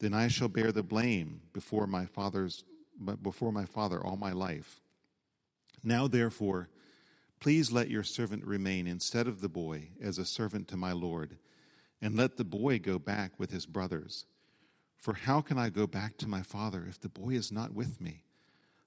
then 0.00 0.14
I 0.14 0.28
shall 0.28 0.48
bear 0.48 0.72
the 0.72 0.82
blame 0.82 1.40
before 1.52 1.86
my 1.86 2.06
father's 2.06 2.64
before 3.22 3.52
my 3.52 3.64
father 3.64 4.04
all 4.04 4.16
my 4.16 4.32
life. 4.32 4.80
Now 5.84 6.08
therefore, 6.08 6.68
please 7.38 7.70
let 7.70 7.90
your 7.90 8.02
servant 8.02 8.44
remain 8.44 8.88
instead 8.88 9.28
of 9.28 9.40
the 9.40 9.48
boy 9.48 9.90
as 10.02 10.18
a 10.18 10.24
servant 10.24 10.66
to 10.68 10.76
my 10.76 10.92
lord, 10.92 11.38
and 12.02 12.16
let 12.16 12.36
the 12.36 12.44
boy 12.44 12.80
go 12.80 12.98
back 12.98 13.38
with 13.38 13.52
his 13.52 13.66
brothers. 13.66 14.24
For 14.96 15.14
how 15.14 15.40
can 15.40 15.58
I 15.58 15.68
go 15.68 15.86
back 15.86 16.16
to 16.18 16.28
my 16.28 16.42
father 16.42 16.84
if 16.88 17.00
the 17.00 17.08
boy 17.08 17.30
is 17.30 17.52
not 17.52 17.72
with 17.72 18.00
me? 18.00 18.24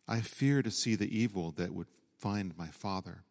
I 0.10 0.20
fear 0.20 0.62
to 0.62 0.72
see 0.72 0.96
the 0.96 1.18
evil 1.18 1.52
that 1.52 1.74
would 1.74 1.88
find 2.18 2.58
my 2.58 2.68
father. 2.68 3.24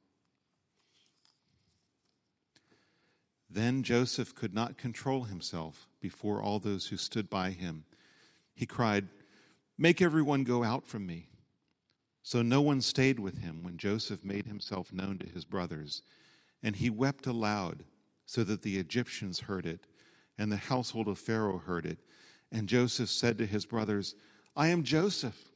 Then 3.51 3.83
Joseph 3.83 4.35
could 4.35 4.55
not 4.55 4.79
control 4.79 5.25
himself 5.25 5.90
before 6.01 6.43
all 6.43 6.59
those 6.59 6.89
who 6.89 6.97
stood 6.97 7.29
by 7.29 7.51
him. 7.51 7.85
He 8.55 8.67
cried, 8.67 9.09
Make 9.79 10.03
everyone 10.03 10.45
go 10.45 10.63
out 10.65 10.87
from 10.87 11.07
me. 11.07 11.29
So 12.23 12.43
no 12.43 12.61
one 12.61 12.81
stayed 12.81 13.19
with 13.19 13.39
him 13.39 13.63
when 13.63 13.79
Joseph 13.79 14.25
made 14.25 14.47
himself 14.47 14.93
known 14.93 15.19
to 15.19 15.27
his 15.27 15.45
brothers. 15.45 16.03
And 16.63 16.77
he 16.77 16.91
wept 16.91 17.27
aloud, 17.27 17.85
so 18.27 18.45
that 18.45 18.63
the 18.63 18.79
Egyptians 18.79 19.41
heard 19.41 19.67
it, 19.67 19.87
and 20.37 20.53
the 20.53 20.57
household 20.57 21.09
of 21.09 21.19
Pharaoh 21.19 21.59
heard 21.59 21.87
it. 21.87 21.99
And 22.53 22.69
Joseph 22.69 23.09
said 23.09 23.39
to 23.39 23.47
his 23.47 23.65
brothers, 23.65 24.15
I 24.55 24.69
am 24.69 24.83
Joseph. 24.83 25.49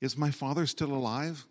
Is 0.00 0.16
my 0.16 0.30
father 0.30 0.66
still 0.66 0.92
alive? 0.92 1.46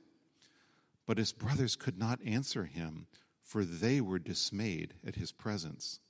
But 1.05 1.17
his 1.17 1.31
brothers 1.31 1.75
could 1.75 1.97
not 1.97 2.19
answer 2.25 2.65
him 2.65 3.07
for 3.47 3.63
they 3.63 4.01
were 4.01 4.19
dismayed 4.19 4.93
at 5.07 5.15
his 5.15 5.31
presence. 5.31 6.01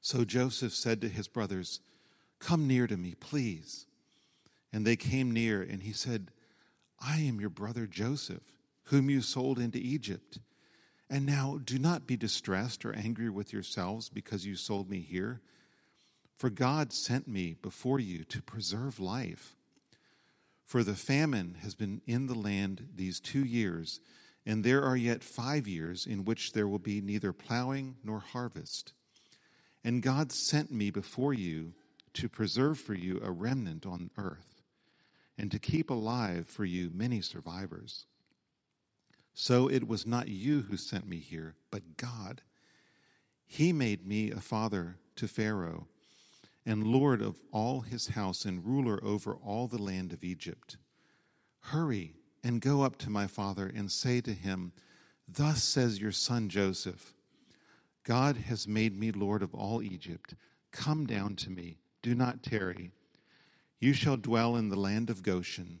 So 0.00 0.24
Joseph 0.24 0.74
said 0.74 1.00
to 1.00 1.08
his 1.08 1.28
brothers, 1.28 1.80
Come 2.38 2.66
near 2.66 2.86
to 2.86 2.96
me, 2.96 3.14
please. 3.14 3.86
And 4.72 4.86
they 4.86 4.96
came 4.96 5.30
near, 5.30 5.62
and 5.62 5.82
he 5.82 5.92
said, 5.92 6.30
I 7.00 7.18
am 7.18 7.40
your 7.40 7.50
brother 7.50 7.86
Joseph, 7.86 8.42
whom 8.84 9.10
you 9.10 9.20
sold 9.20 9.58
into 9.58 9.78
Egypt. 9.78 10.38
And 11.08 11.26
now 11.26 11.58
do 11.62 11.78
not 11.78 12.06
be 12.06 12.16
distressed 12.16 12.84
or 12.84 12.94
angry 12.94 13.28
with 13.28 13.52
yourselves 13.52 14.08
because 14.08 14.46
you 14.46 14.54
sold 14.56 14.88
me 14.88 15.00
here. 15.00 15.40
For 16.36 16.50
God 16.50 16.92
sent 16.92 17.26
me 17.26 17.56
before 17.60 17.98
you 17.98 18.24
to 18.24 18.40
preserve 18.40 19.00
life. 19.00 19.54
For 20.64 20.84
the 20.84 20.94
famine 20.94 21.56
has 21.62 21.74
been 21.74 22.00
in 22.06 22.26
the 22.26 22.34
land 22.34 22.88
these 22.94 23.18
two 23.18 23.44
years 23.44 24.00
and 24.46 24.64
there 24.64 24.82
are 24.82 24.96
yet 24.96 25.22
five 25.22 25.68
years 25.68 26.06
in 26.06 26.24
which 26.24 26.52
there 26.52 26.66
will 26.66 26.78
be 26.78 27.00
neither 27.00 27.32
plowing 27.32 27.96
nor 28.02 28.20
harvest. 28.20 28.94
And 29.84 30.02
God 30.02 30.30
sent 30.32 30.70
me 30.70 30.90
before 30.90 31.32
you 31.32 31.74
to 32.14 32.28
preserve 32.28 32.78
for 32.78 32.94
you 32.94 33.20
a 33.22 33.30
remnant 33.30 33.86
on 33.86 34.10
earth, 34.18 34.60
and 35.38 35.50
to 35.50 35.58
keep 35.58 35.90
alive 35.90 36.46
for 36.46 36.64
you 36.64 36.90
many 36.92 37.20
survivors. 37.20 38.06
So 39.32 39.68
it 39.68 39.86
was 39.86 40.06
not 40.06 40.28
you 40.28 40.62
who 40.62 40.76
sent 40.76 41.08
me 41.08 41.18
here, 41.18 41.54
but 41.70 41.96
God. 41.96 42.42
He 43.46 43.72
made 43.72 44.06
me 44.06 44.30
a 44.30 44.40
father 44.40 44.96
to 45.16 45.26
Pharaoh, 45.26 45.86
and 46.66 46.86
lord 46.86 47.22
of 47.22 47.40
all 47.52 47.80
his 47.80 48.08
house, 48.08 48.44
and 48.44 48.64
ruler 48.64 49.02
over 49.02 49.34
all 49.34 49.66
the 49.66 49.80
land 49.80 50.12
of 50.12 50.22
Egypt. 50.24 50.76
Hurry 51.60 52.14
and 52.42 52.60
go 52.60 52.82
up 52.82 52.96
to 52.98 53.10
my 53.10 53.26
father 53.26 53.70
and 53.74 53.90
say 53.90 54.20
to 54.20 54.32
him, 54.32 54.72
Thus 55.28 55.62
says 55.62 56.00
your 56.00 56.12
son 56.12 56.48
Joseph, 56.48 57.14
God 58.04 58.36
has 58.36 58.66
made 58.66 58.98
me 58.98 59.12
Lord 59.12 59.42
of 59.42 59.54
all 59.54 59.82
Egypt. 59.82 60.34
Come 60.72 61.06
down 61.06 61.36
to 61.36 61.50
me, 61.50 61.78
do 62.02 62.14
not 62.14 62.42
tarry. 62.42 62.92
You 63.78 63.92
shall 63.92 64.16
dwell 64.16 64.56
in 64.56 64.68
the 64.68 64.78
land 64.78 65.10
of 65.10 65.22
Goshen, 65.22 65.80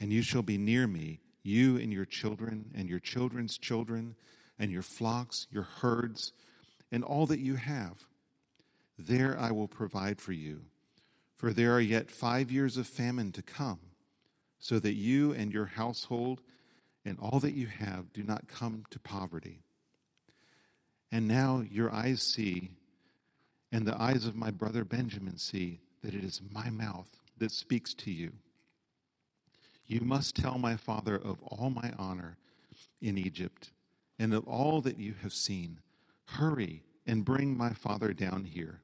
and 0.00 0.12
you 0.12 0.22
shall 0.22 0.42
be 0.42 0.58
near 0.58 0.86
me, 0.86 1.20
you 1.42 1.76
and 1.76 1.92
your 1.92 2.04
children, 2.04 2.70
and 2.74 2.88
your 2.88 3.00
children's 3.00 3.58
children, 3.58 4.14
and 4.58 4.70
your 4.70 4.82
flocks, 4.82 5.46
your 5.50 5.64
herds, 5.64 6.32
and 6.92 7.02
all 7.02 7.26
that 7.26 7.40
you 7.40 7.56
have. 7.56 8.04
There 8.98 9.36
I 9.38 9.50
will 9.50 9.68
provide 9.68 10.20
for 10.20 10.32
you, 10.32 10.62
for 11.36 11.52
there 11.52 11.72
are 11.72 11.80
yet 11.80 12.10
five 12.10 12.50
years 12.50 12.76
of 12.76 12.86
famine 12.86 13.32
to 13.32 13.42
come 13.42 13.80
so 14.58 14.78
that 14.78 14.94
you 14.94 15.32
and 15.32 15.52
your 15.52 15.66
household 15.66 16.40
and 17.04 17.18
all 17.18 17.40
that 17.40 17.54
you 17.54 17.66
have 17.66 18.12
do 18.12 18.22
not 18.22 18.48
come 18.48 18.84
to 18.90 18.98
poverty. 18.98 19.63
And 21.12 21.28
now 21.28 21.62
your 21.70 21.92
eyes 21.92 22.22
see, 22.22 22.70
and 23.70 23.86
the 23.86 24.00
eyes 24.00 24.26
of 24.26 24.36
my 24.36 24.50
brother 24.50 24.84
Benjamin 24.84 25.38
see, 25.38 25.80
that 26.02 26.14
it 26.14 26.24
is 26.24 26.40
my 26.50 26.70
mouth 26.70 27.08
that 27.38 27.50
speaks 27.50 27.94
to 27.94 28.10
you. 28.10 28.32
You 29.86 30.00
must 30.00 30.36
tell 30.36 30.58
my 30.58 30.76
father 30.76 31.16
of 31.16 31.42
all 31.42 31.70
my 31.70 31.92
honor 31.98 32.36
in 33.00 33.18
Egypt 33.18 33.70
and 34.18 34.32
of 34.32 34.46
all 34.48 34.80
that 34.80 34.98
you 34.98 35.14
have 35.22 35.32
seen. 35.32 35.80
Hurry 36.26 36.82
and 37.06 37.24
bring 37.24 37.56
my 37.56 37.70
father 37.70 38.12
down 38.12 38.44
here. 38.44 38.80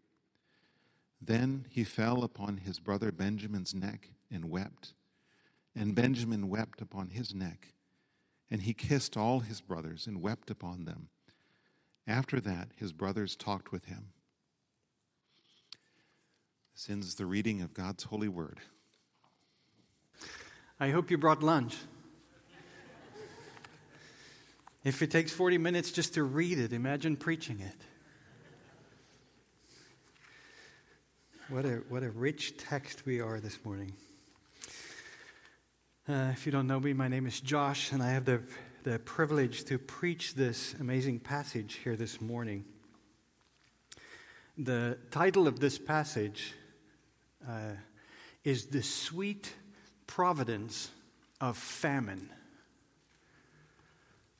Then 1.20 1.66
he 1.70 1.84
fell 1.84 2.22
upon 2.22 2.58
his 2.58 2.78
brother 2.78 3.12
Benjamin's 3.12 3.74
neck 3.74 4.10
and 4.30 4.50
wept. 4.50 4.94
And 5.74 5.94
Benjamin 5.94 6.48
wept 6.48 6.80
upon 6.80 7.10
his 7.10 7.34
neck, 7.34 7.68
and 8.50 8.62
he 8.62 8.74
kissed 8.74 9.16
all 9.16 9.40
his 9.40 9.60
brothers 9.60 10.06
and 10.06 10.20
wept 10.20 10.50
upon 10.50 10.84
them. 10.84 11.08
After 12.06 12.40
that, 12.40 12.68
his 12.76 12.92
brothers 12.92 13.36
talked 13.36 13.72
with 13.72 13.86
him. 13.86 14.08
This 16.74 16.88
ends 16.90 17.14
the 17.14 17.26
reading 17.26 17.60
of 17.60 17.74
God's 17.74 18.04
holy 18.04 18.28
word. 18.28 18.58
I 20.78 20.90
hope 20.90 21.10
you 21.10 21.18
brought 21.18 21.42
lunch. 21.42 21.76
If 24.82 25.02
it 25.02 25.10
takes 25.10 25.30
40 25.30 25.58
minutes 25.58 25.92
just 25.92 26.14
to 26.14 26.22
read 26.22 26.58
it, 26.58 26.72
imagine 26.72 27.16
preaching 27.16 27.60
it. 27.60 27.76
What 31.50 31.66
a, 31.66 31.82
what 31.88 32.02
a 32.02 32.10
rich 32.10 32.56
text 32.56 33.04
we 33.04 33.20
are 33.20 33.40
this 33.40 33.58
morning. 33.64 33.92
Uh, 36.08 36.30
if 36.32 36.46
you 36.46 36.52
don't 36.52 36.66
know 36.66 36.80
me, 36.80 36.94
my 36.94 37.08
name 37.08 37.26
is 37.26 37.40
Josh, 37.40 37.92
and 37.92 38.02
I 38.02 38.12
have 38.12 38.24
the, 38.24 38.40
the 38.82 38.98
privilege 39.00 39.64
to 39.64 39.78
preach 39.78 40.34
this 40.34 40.74
amazing 40.80 41.20
passage 41.20 41.80
here 41.84 41.96
this 41.96 42.18
morning. 42.20 42.64
The 44.56 44.96
title 45.10 45.46
of 45.46 45.60
this 45.60 45.78
passage 45.78 46.54
uh, 47.46 47.72
is 48.42 48.66
The 48.66 48.82
Sweet 48.82 49.52
Providence 50.06 50.90
of 51.42 51.58
Famine. 51.58 52.30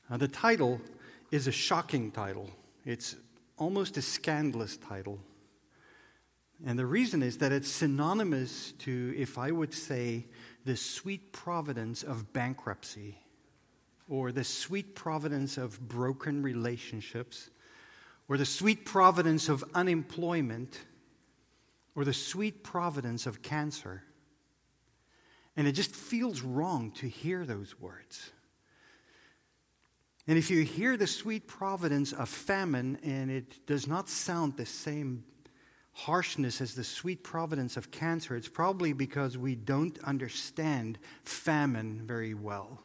Now, 0.09 0.17
the 0.17 0.27
title 0.27 0.81
is 1.29 1.45
a 1.47 1.51
shocking 1.51 2.11
title, 2.11 2.49
it's 2.83 3.15
almost 3.57 3.95
a 3.97 4.01
scandalous 4.01 4.75
title. 4.75 5.19
And 6.65 6.77
the 6.77 6.85
reason 6.85 7.21
is 7.23 7.37
that 7.39 7.51
it's 7.51 7.71
synonymous 7.71 8.73
to, 8.79 9.13
if 9.17 9.37
I 9.37 9.51
would 9.51 9.73
say, 9.73 10.25
the 10.65 10.75
sweet 10.75 11.31
providence 11.31 12.03
of 12.03 12.33
bankruptcy, 12.33 13.17
or 14.11 14.33
the 14.33 14.43
sweet 14.43 14.93
providence 14.93 15.57
of 15.57 15.79
broken 15.87 16.43
relationships, 16.43 17.49
or 18.27 18.35
the 18.35 18.45
sweet 18.45 18.85
providence 18.85 19.47
of 19.47 19.63
unemployment, 19.73 20.81
or 21.95 22.03
the 22.03 22.11
sweet 22.11 22.61
providence 22.61 23.25
of 23.25 23.41
cancer. 23.41 24.03
And 25.55 25.65
it 25.65 25.71
just 25.71 25.95
feels 25.95 26.41
wrong 26.41 26.91
to 26.95 27.07
hear 27.07 27.45
those 27.45 27.79
words. 27.79 28.31
And 30.27 30.37
if 30.37 30.51
you 30.51 30.63
hear 30.63 30.97
the 30.97 31.07
sweet 31.07 31.47
providence 31.47 32.11
of 32.11 32.27
famine 32.27 32.99
and 33.03 33.31
it 33.31 33.65
does 33.65 33.87
not 33.87 34.09
sound 34.09 34.57
the 34.57 34.65
same 34.65 35.23
harshness 35.93 36.59
as 36.59 36.75
the 36.75 36.83
sweet 36.83 37.23
providence 37.23 37.77
of 37.77 37.91
cancer, 37.91 38.35
it's 38.35 38.49
probably 38.49 38.91
because 38.91 39.37
we 39.37 39.55
don't 39.55 39.97
understand 40.03 40.99
famine 41.23 42.01
very 42.05 42.33
well. 42.33 42.83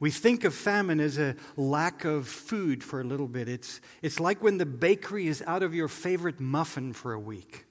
We 0.00 0.10
think 0.10 0.44
of 0.44 0.54
famine 0.54 1.00
as 1.00 1.18
a 1.18 1.34
lack 1.56 2.04
of 2.04 2.28
food 2.28 2.84
for 2.84 3.00
a 3.00 3.04
little 3.04 3.26
bit. 3.26 3.48
It's, 3.48 3.80
it's 4.00 4.20
like 4.20 4.42
when 4.42 4.58
the 4.58 4.66
bakery 4.66 5.26
is 5.26 5.42
out 5.46 5.62
of 5.62 5.74
your 5.74 5.88
favorite 5.88 6.38
muffin 6.38 6.92
for 6.92 7.12
a 7.12 7.18
week. 7.18 7.64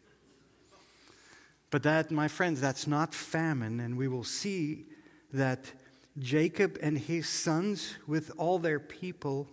But 1.70 1.84
that, 1.84 2.12
my 2.12 2.28
friends, 2.28 2.60
that's 2.60 2.88
not 2.88 3.14
famine, 3.14 3.80
and 3.80 3.98
we 3.98 4.08
will 4.08 4.24
see 4.24 4.86
that 5.34 5.72
Jacob 6.20 6.78
and 6.82 6.98
his 6.98 7.30
sons, 7.30 7.96
with 8.08 8.32
all 8.38 8.60
their 8.60 8.80
people 8.80 9.48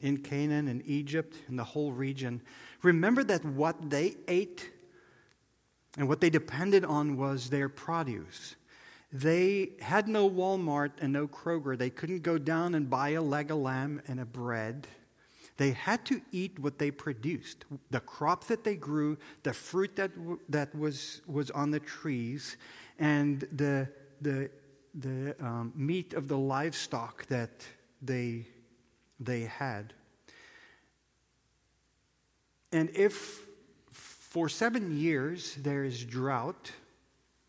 in 0.00 0.18
Canaan 0.18 0.68
and 0.68 0.82
Egypt 0.86 1.36
and 1.48 1.58
the 1.58 1.64
whole 1.64 1.92
region, 1.92 2.40
remember 2.82 3.22
that 3.24 3.44
what 3.44 3.90
they 3.90 4.16
ate 4.26 4.70
and 5.98 6.08
what 6.08 6.20
they 6.20 6.30
depended 6.30 6.84
on 6.84 7.16
was 7.16 7.50
their 7.50 7.68
produce. 7.68 8.56
They 9.12 9.70
had 9.80 10.06
no 10.06 10.30
Walmart 10.30 10.92
and 11.00 11.12
no 11.12 11.26
Kroger. 11.26 11.76
They 11.76 11.90
couldn't 11.90 12.22
go 12.22 12.38
down 12.38 12.74
and 12.74 12.88
buy 12.88 13.10
a 13.10 13.22
leg 13.22 13.50
of 13.50 13.58
lamb 13.58 14.02
and 14.06 14.20
a 14.20 14.24
bread. 14.24 14.86
They 15.56 15.72
had 15.72 16.06
to 16.06 16.22
eat 16.32 16.58
what 16.58 16.78
they 16.78 16.90
produced 16.90 17.66
the 17.90 18.00
crop 18.00 18.44
that 18.46 18.64
they 18.64 18.76
grew, 18.76 19.18
the 19.42 19.52
fruit 19.52 19.94
that, 19.96 20.10
that 20.48 20.74
was, 20.74 21.20
was 21.26 21.50
on 21.50 21.70
the 21.70 21.80
trees, 21.80 22.56
and 22.98 23.40
the, 23.52 23.88
the, 24.22 24.50
the 24.94 25.36
um, 25.40 25.72
meat 25.74 26.14
of 26.14 26.28
the 26.28 26.38
livestock 26.38 27.26
that 27.26 27.66
they, 28.00 28.46
they 29.18 29.42
had. 29.42 29.92
And 32.72 32.88
if 32.94 33.46
for 33.90 34.48
seven 34.48 34.96
years 34.96 35.56
there 35.56 35.84
is 35.84 36.04
drought, 36.04 36.70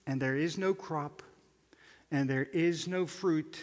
and 0.07 0.21
there 0.21 0.35
is 0.35 0.57
no 0.57 0.73
crop, 0.73 1.21
and 2.11 2.29
there 2.29 2.43
is 2.43 2.87
no 2.87 3.05
fruit, 3.05 3.57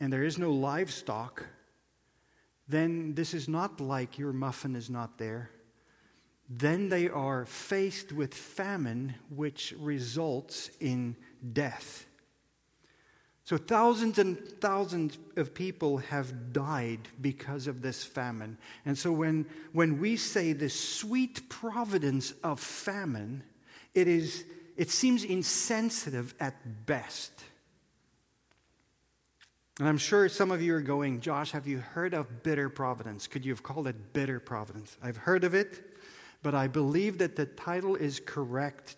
and 0.00 0.12
there 0.12 0.24
is 0.24 0.38
no 0.38 0.50
livestock, 0.52 1.44
then 2.68 3.14
this 3.14 3.34
is 3.34 3.48
not 3.48 3.80
like 3.80 4.18
your 4.18 4.32
muffin 4.32 4.74
is 4.74 4.88
not 4.88 5.18
there. 5.18 5.50
Then 6.48 6.88
they 6.88 7.08
are 7.08 7.44
faced 7.46 8.12
with 8.12 8.34
famine, 8.34 9.14
which 9.28 9.74
results 9.78 10.70
in 10.80 11.16
death. 11.52 12.06
So, 13.44 13.56
thousands 13.56 14.18
and 14.18 14.38
thousands 14.60 15.18
of 15.36 15.52
people 15.52 15.98
have 15.98 16.52
died 16.52 17.08
because 17.20 17.66
of 17.66 17.82
this 17.82 18.04
famine. 18.04 18.56
And 18.84 18.96
so, 18.96 19.10
when, 19.12 19.46
when 19.72 20.00
we 20.00 20.16
say 20.16 20.52
the 20.52 20.70
sweet 20.70 21.48
providence 21.48 22.34
of 22.44 22.60
famine, 22.60 23.42
it, 23.94 24.06
is, 24.06 24.44
it 24.76 24.90
seems 24.90 25.24
insensitive 25.24 26.34
at 26.40 26.86
best. 26.86 27.32
And 29.78 29.88
I'm 29.88 29.98
sure 29.98 30.28
some 30.28 30.50
of 30.50 30.60
you 30.62 30.74
are 30.74 30.80
going, 30.80 31.20
Josh, 31.20 31.52
have 31.52 31.66
you 31.66 31.78
heard 31.78 32.14
of 32.14 32.42
bitter 32.42 32.68
providence? 32.68 33.26
Could 33.26 33.44
you 33.44 33.52
have 33.52 33.62
called 33.62 33.86
it 33.86 34.12
bitter 34.12 34.38
providence? 34.38 34.96
I've 35.02 35.16
heard 35.16 35.44
of 35.44 35.54
it, 35.54 35.96
but 36.42 36.54
I 36.54 36.68
believe 36.68 37.18
that 37.18 37.36
the 37.36 37.46
title 37.46 37.96
is 37.96 38.20
correct. 38.20 38.96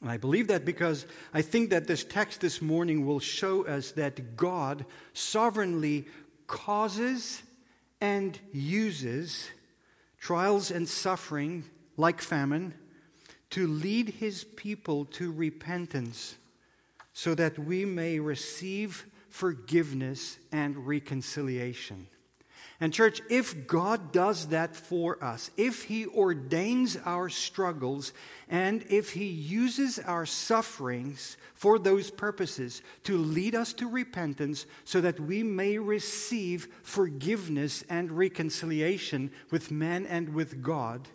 And 0.00 0.10
I 0.10 0.18
believe 0.18 0.48
that 0.48 0.64
because 0.64 1.06
I 1.32 1.40
think 1.40 1.70
that 1.70 1.86
this 1.86 2.04
text 2.04 2.40
this 2.40 2.60
morning 2.60 3.06
will 3.06 3.20
show 3.20 3.66
us 3.66 3.92
that 3.92 4.36
God 4.36 4.84
sovereignly 5.14 6.06
causes 6.46 7.42
and 8.00 8.38
uses 8.52 9.48
trials 10.18 10.70
and 10.70 10.86
suffering, 10.86 11.64
like 11.96 12.20
famine, 12.20 12.74
to 13.54 13.68
lead 13.68 14.08
his 14.08 14.42
people 14.42 15.04
to 15.04 15.30
repentance 15.30 16.36
so 17.12 17.36
that 17.36 17.56
we 17.56 17.84
may 17.84 18.18
receive 18.18 19.06
forgiveness 19.28 20.38
and 20.50 20.88
reconciliation. 20.88 22.08
And, 22.80 22.92
church, 22.92 23.20
if 23.30 23.68
God 23.68 24.10
does 24.10 24.48
that 24.48 24.74
for 24.74 25.22
us, 25.22 25.52
if 25.56 25.84
He 25.84 26.04
ordains 26.04 26.96
our 27.04 27.28
struggles, 27.28 28.12
and 28.48 28.84
if 28.90 29.12
He 29.12 29.26
uses 29.26 30.00
our 30.00 30.26
sufferings 30.26 31.36
for 31.54 31.78
those 31.78 32.10
purposes 32.10 32.82
to 33.04 33.16
lead 33.16 33.54
us 33.54 33.72
to 33.74 33.88
repentance 33.88 34.66
so 34.84 35.00
that 35.00 35.20
we 35.20 35.44
may 35.44 35.78
receive 35.78 36.66
forgiveness 36.82 37.84
and 37.88 38.10
reconciliation 38.10 39.30
with 39.52 39.70
man 39.70 40.06
and 40.06 40.34
with 40.34 40.60
God, 40.60 41.08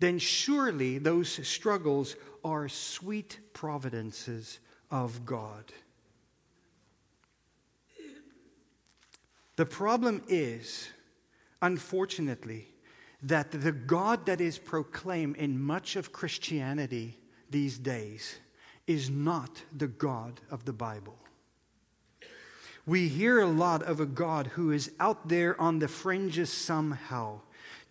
then 0.00 0.18
surely 0.18 0.98
those 0.98 1.46
struggles 1.46 2.16
are 2.44 2.68
sweet 2.68 3.38
providences 3.52 4.60
of 4.90 5.24
God. 5.24 5.72
The 9.56 9.66
problem 9.66 10.22
is, 10.28 10.88
unfortunately, 11.60 12.68
that 13.22 13.50
the 13.50 13.72
God 13.72 14.26
that 14.26 14.40
is 14.40 14.56
proclaimed 14.58 15.36
in 15.36 15.60
much 15.60 15.96
of 15.96 16.12
Christianity 16.12 17.18
these 17.50 17.76
days 17.76 18.38
is 18.86 19.10
not 19.10 19.62
the 19.76 19.88
God 19.88 20.40
of 20.50 20.64
the 20.64 20.72
Bible. 20.72 21.18
We 22.86 23.08
hear 23.08 23.40
a 23.40 23.46
lot 23.46 23.82
of 23.82 24.00
a 24.00 24.06
God 24.06 24.46
who 24.46 24.70
is 24.70 24.92
out 24.98 25.28
there 25.28 25.60
on 25.60 25.80
the 25.80 25.88
fringes 25.88 26.50
somehow, 26.50 27.40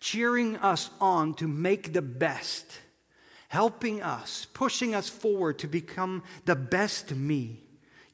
cheering 0.00 0.56
us 0.56 0.90
on 1.00 1.34
to 1.34 1.48
make 1.48 1.92
the 1.92 2.02
best, 2.02 2.80
helping 3.48 4.02
us, 4.02 4.46
pushing 4.52 4.94
us 4.94 5.08
forward 5.08 5.58
to 5.60 5.66
become 5.66 6.22
the 6.44 6.56
best 6.56 7.14
me 7.14 7.62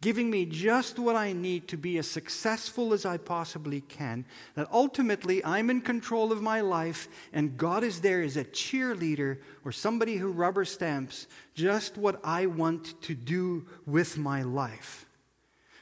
giving 0.04 0.28
me 0.28 0.44
just 0.44 0.98
what 0.98 1.16
I 1.16 1.32
need 1.32 1.66
to 1.68 1.78
be 1.78 1.96
as 1.96 2.06
successful 2.06 2.92
as 2.92 3.06
I 3.06 3.16
possibly 3.16 3.80
can. 3.80 4.26
That 4.54 4.68
ultimately 4.70 5.42
I'm 5.42 5.70
in 5.70 5.80
control 5.80 6.30
of 6.30 6.42
my 6.42 6.60
life 6.60 7.08
and 7.32 7.56
God 7.56 7.82
is 7.82 8.02
there 8.02 8.20
as 8.20 8.36
a 8.36 8.44
cheerleader 8.44 9.38
or 9.64 9.72
somebody 9.72 10.16
who 10.16 10.30
rubber 10.30 10.66
stamps 10.66 11.26
just 11.54 11.96
what 11.96 12.20
I 12.22 12.44
want 12.44 13.00
to 13.00 13.14
do 13.14 13.64
with 13.86 14.18
my 14.18 14.42
life. 14.42 15.06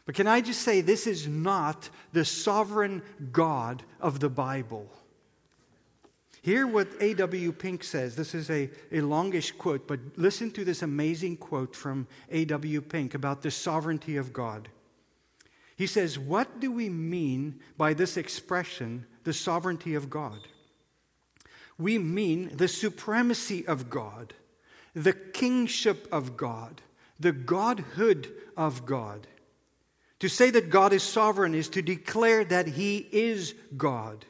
But 0.07 0.15
can 0.15 0.29
I 0.29 0.41
just 0.41 0.62
say, 0.62 0.83
this 0.83 1.09
is 1.09 1.27
not 1.27 1.91
the 2.12 2.25
sovereign 2.25 3.03
God 3.33 3.83
of 4.01 4.21
the 4.21 4.31
Bible. 4.31 4.88
Hear 6.43 6.67
what 6.67 6.89
A.W. 7.01 7.53
Pink 7.53 7.85
says. 7.85 8.17
This 8.17 8.35
is 8.35 8.51
a, 8.51 8.69
a 8.91 9.01
longish 9.01 9.53
quote, 9.53 9.87
but 9.87 10.01
listen 10.17 10.51
to 10.53 10.65
this 10.65 10.83
amazing 10.83 11.37
quote 11.37 11.77
from 11.77 12.09
A.W. 12.33 12.81
Pink 12.81 13.15
about 13.15 13.43
the 13.43 13.51
sovereignty 13.51 14.17
of 14.17 14.33
God. 14.33 14.69
He 15.77 15.87
says, 15.87 16.19
What 16.19 16.59
do 16.59 16.73
we 16.73 16.89
mean 16.89 17.61
by 17.77 17.95
this 17.95 18.17
expression, 18.17 19.07
the 19.23 19.33
sovereignty 19.33 19.95
of 19.95 20.11
God? 20.11 20.41
We 21.79 21.97
mean 21.99 22.57
the 22.57 22.69
supremacy 22.69 23.65
of 23.67 23.89
God, 23.89 24.35
the 24.95 25.13
kingship 25.13 26.09
of 26.11 26.37
God, 26.37 26.83
the 27.21 27.33
godhood 27.33 28.33
of 28.57 28.85
God. 28.85 29.29
To 30.19 30.29
say 30.29 30.51
that 30.51 30.71
God 30.71 30.93
is 30.93 31.05
sovereign 31.05 31.55
is 31.55 31.69
to 31.71 31.83
declare 31.83 32.45
that 32.45 32.67
He 32.67 32.99
is 33.13 33.55
God. 33.77 34.25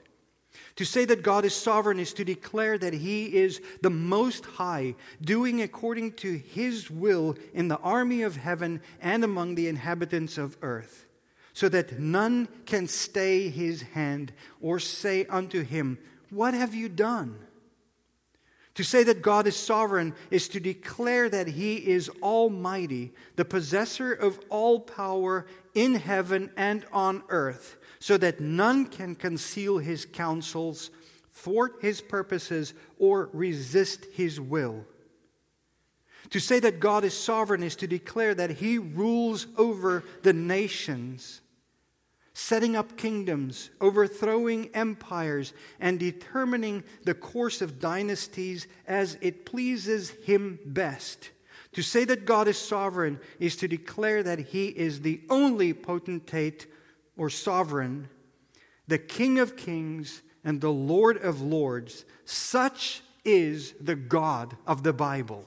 To 0.77 0.85
say 0.85 1.05
that 1.05 1.23
God 1.23 1.45
is 1.45 1.55
sovereign 1.55 1.99
is 1.99 2.15
to 2.15 2.25
declare 2.25 2.79
that 2.79 2.95
He 2.95 3.37
is 3.37 3.61
the 3.83 3.91
Most 3.91 4.47
High, 4.47 4.95
doing 5.21 5.61
according 5.61 6.13
to 6.15 6.33
His 6.39 6.91
will 6.91 7.37
in 7.53 7.69
the 7.69 7.79
army 7.79 8.23
of 8.23 8.37
heaven 8.37 8.81
and 9.01 9.23
among 9.23 9.55
the 9.55 9.69
inhabitants 9.69 10.39
of 10.39 10.57
earth, 10.63 11.07
so 11.53 11.69
that 11.69 11.99
none 11.99 12.49
can 12.65 12.89
stay 12.89 13.49
His 13.49 13.83
hand 13.83 14.33
or 14.63 14.79
say 14.79 15.27
unto 15.27 15.63
Him, 15.63 15.99
What 16.31 16.55
have 16.55 16.75
you 16.75 16.89
done? 16.89 17.39
To 18.77 18.83
say 18.83 19.03
that 19.03 19.21
God 19.21 19.47
is 19.47 19.55
sovereign 19.55 20.15
is 20.31 20.49
to 20.49 20.61
declare 20.61 21.29
that 21.29 21.49
He 21.49 21.77
is 21.77 22.09
almighty, 22.23 23.13
the 23.37 23.45
possessor 23.45 24.15
of 24.15 24.41
all 24.49 24.81
power 24.81 25.45
in 25.75 25.97
heaven 25.97 26.51
and 26.57 26.87
on 26.91 27.23
earth 27.29 27.77
so 28.03 28.17
that 28.17 28.41
none 28.41 28.85
can 28.85 29.15
conceal 29.15 29.79
his 29.79 30.05
counsels, 30.05 30.91
thwart 31.31 31.77
his 31.81 32.01
purposes, 32.01 32.75
or 32.99 33.31
resist 33.33 34.07
his 34.13 34.41
will. 34.41 34.85
To 36.31 36.41
say 36.41 36.59
that 36.59 36.81
God 36.81 37.05
is 37.05 37.15
sovereign 37.15 37.63
is 37.63 37.77
to 37.77 37.87
declare 37.87 38.35
that 38.35 38.51
he 38.51 38.77
rules 38.77 39.47
over 39.57 40.03
the 40.25 40.33
nations, 40.33 41.43
setting 42.35 42.75
up 42.75 42.97
kingdoms, 42.97 43.71
overthrowing 43.81 44.71
empires, 44.75 45.53
and 45.79 46.01
determining 46.01 46.83
the 47.05 47.15
course 47.15 47.63
of 47.63 47.79
dynasties 47.79 48.67
as 48.89 49.17
it 49.21 49.47
pleases 49.47 50.11
him 50.25 50.59
best. 50.67 51.31
To 51.75 51.83
say 51.83 52.05
that 52.07 52.25
God 52.25 52.49
is 52.49 52.59
sovereign 52.59 53.21
is 53.39 53.55
to 53.59 53.69
declare 53.69 54.25
that 54.25 54.41
he 54.41 54.67
is 54.67 55.03
the 55.03 55.21
only 55.31 55.73
potentate 55.73 56.67
or 57.17 57.31
sovereign, 57.31 58.09
the 58.89 58.99
King 58.99 59.39
of 59.39 59.57
kings 59.57 60.23
and 60.45 60.61
the 60.61 60.73
Lord 60.73 61.17
of 61.19 61.41
lords. 61.41 62.05
Such 62.25 63.03
is 63.25 63.75
the 63.81 63.95
God 63.95 64.57
of 64.67 64.83
the 64.83 64.93
Bible. 64.93 65.47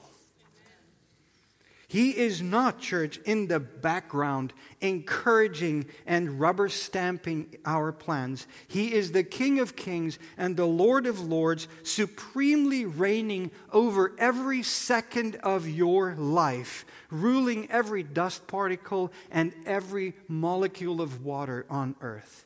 He 1.96 2.10
is 2.10 2.42
not, 2.42 2.78
church, 2.78 3.18
in 3.24 3.46
the 3.46 3.58
background, 3.58 4.52
encouraging 4.82 5.86
and 6.04 6.38
rubber 6.38 6.68
stamping 6.68 7.56
our 7.64 7.90
plans. 7.90 8.46
He 8.68 8.92
is 8.92 9.12
the 9.12 9.24
King 9.24 9.60
of 9.60 9.76
kings 9.76 10.18
and 10.36 10.58
the 10.58 10.66
Lord 10.66 11.06
of 11.06 11.20
lords, 11.20 11.68
supremely 11.84 12.84
reigning 12.84 13.50
over 13.72 14.12
every 14.18 14.62
second 14.62 15.36
of 15.36 15.66
your 15.66 16.14
life, 16.16 16.84
ruling 17.10 17.70
every 17.70 18.02
dust 18.02 18.46
particle 18.46 19.10
and 19.30 19.54
every 19.64 20.12
molecule 20.28 21.00
of 21.00 21.24
water 21.24 21.64
on 21.70 21.96
earth. 22.02 22.44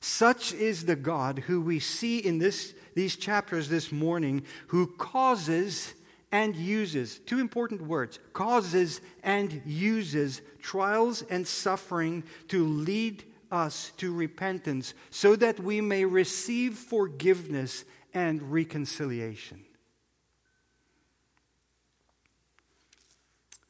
Such 0.00 0.52
is 0.52 0.86
the 0.86 0.96
God 0.96 1.44
who 1.46 1.60
we 1.60 1.78
see 1.78 2.18
in 2.18 2.38
this, 2.38 2.74
these 2.96 3.14
chapters 3.14 3.68
this 3.68 3.92
morning, 3.92 4.42
who 4.66 4.88
causes 4.88 5.94
and 6.32 6.54
uses, 6.54 7.18
two 7.18 7.40
important 7.40 7.82
words, 7.82 8.18
causes 8.32 9.00
and 9.22 9.62
uses 9.64 10.42
trials 10.62 11.22
and 11.22 11.46
suffering 11.46 12.22
to 12.48 12.64
lead 12.64 13.24
us 13.50 13.92
to 13.96 14.14
repentance 14.14 14.94
so 15.10 15.34
that 15.36 15.58
we 15.58 15.80
may 15.80 16.04
receive 16.04 16.74
forgiveness 16.74 17.84
and 18.14 18.52
reconciliation. 18.52 19.64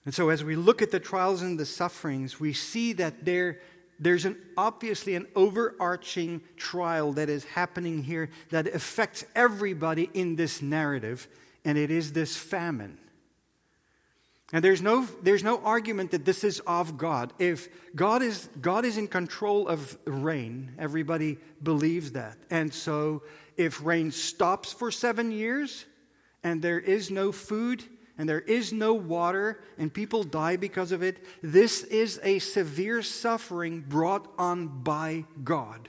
And 0.05 0.15
so, 0.15 0.31
as 0.31 0.43
we 0.43 0.57
look 0.57 0.83
at 0.83 0.91
the 0.91 1.01
trials 1.01 1.43
and 1.43 1.59
the 1.59 1.67
sufferings, 1.67 2.41
we 2.41 2.53
see 2.53 2.95
that 2.95 3.25
there, 3.25 3.61
there's 3.99 4.25
an, 4.25 4.37
obviously 4.57 5.15
an 5.15 5.27
overarching 5.37 6.41
trial 6.57 7.13
that 7.13 7.29
is 7.29 7.45
happening 7.45 8.03
here 8.03 8.31
that 8.51 8.67
affects 8.67 9.25
everybody 9.35 10.11
in 10.15 10.37
this 10.37 10.63
narrative 10.63 11.29
and 11.65 11.77
it 11.79 11.91
is 11.91 12.13
this 12.13 12.37
famine. 12.37 12.99
And 14.53 14.65
there's 14.65 14.83
no, 14.83 15.07
there's 15.23 15.45
no 15.45 15.61
argument 15.63 16.11
that 16.11 16.25
this 16.25 16.43
is 16.43 16.61
of 16.67 16.99
God. 16.99 17.33
If 17.39 17.69
God 17.95 18.23
is, 18.23 18.49
God 18.61 18.85
is 18.85 18.99
in 18.99 19.07
control 19.07 19.69
of 19.69 19.97
rain, 20.07 20.73
everybody 20.77 21.39
believes 21.63 22.13
that. 22.13 22.37
And 22.51 22.75
so 22.75 23.23
if 23.57 23.85
rain 23.85 24.11
stops 24.11 24.73
for 24.73 24.91
seven 24.91 25.31
years 25.31 25.85
and 26.43 26.61
there 26.61 26.81
is 26.81 27.11
no 27.13 27.31
food 27.31 27.85
and 28.19 28.29
there 28.29 28.41
is 28.41 28.73
no 28.73 28.93
water 28.93 29.63
and 29.79 29.93
people 29.93 30.25
die 30.25 30.57
because 30.57 30.91
of 30.91 31.03
it, 31.03 31.25
this 31.43 31.85
is 31.85 32.19
a 32.25 32.41
severe 32.41 33.03
suffering 33.03 33.85
brought 33.87 34.33
on 34.37 34.83
by 34.83 35.27
God. 35.45 35.89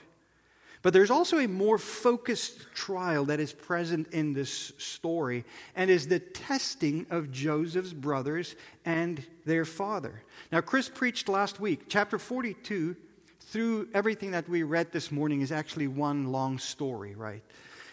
But 0.82 0.92
there's 0.92 1.10
also 1.12 1.38
a 1.38 1.46
more 1.46 1.78
focused 1.78 2.74
trial 2.74 3.24
that 3.26 3.38
is 3.38 3.52
present 3.52 4.08
in 4.12 4.32
this 4.32 4.72
story, 4.78 5.44
and 5.76 5.88
is 5.90 6.08
the 6.08 6.18
testing 6.18 7.06
of 7.08 7.30
Joseph's 7.30 7.92
brothers 7.92 8.56
and 8.84 9.24
their 9.44 9.64
father. 9.64 10.22
Now, 10.50 10.60
Chris 10.60 10.88
preached 10.88 11.28
last 11.28 11.60
week, 11.60 11.82
chapter 11.88 12.18
42, 12.18 12.96
through 13.40 13.88
everything 13.94 14.32
that 14.32 14.48
we 14.48 14.64
read 14.64 14.90
this 14.90 15.12
morning, 15.12 15.40
is 15.40 15.52
actually 15.52 15.86
one 15.86 16.32
long 16.32 16.58
story, 16.58 17.14
right? 17.14 17.42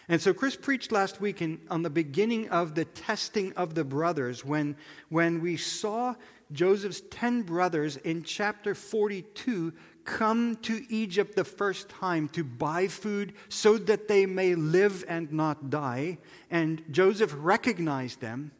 And 0.08 0.20
so 0.20 0.34
Chris 0.34 0.56
preached 0.56 0.90
last 0.90 1.20
week 1.20 1.40
in, 1.40 1.60
on 1.70 1.82
the 1.82 1.90
beginning 1.90 2.48
of 2.48 2.74
the 2.74 2.84
testing 2.84 3.52
of 3.52 3.76
the 3.76 3.84
brothers 3.84 4.44
when, 4.44 4.76
when 5.08 5.40
we 5.40 5.56
saw 5.56 6.16
Joseph's 6.50 7.02
10 7.10 7.42
brothers 7.42 7.96
in 7.98 8.24
chapter 8.24 8.74
42 8.74 9.72
come 10.10 10.56
to 10.56 10.84
Egypt 10.88 11.36
the 11.36 11.44
first 11.44 11.88
time 11.88 12.28
to 12.30 12.42
buy 12.42 12.88
food 12.88 13.32
so 13.48 13.78
that 13.78 14.08
they 14.08 14.26
may 14.26 14.56
live 14.56 15.04
and 15.08 15.32
not 15.32 15.70
die. 15.70 16.18
And 16.50 16.82
Joseph 16.90 17.32
recognized 17.36 18.20
them. 18.20 18.50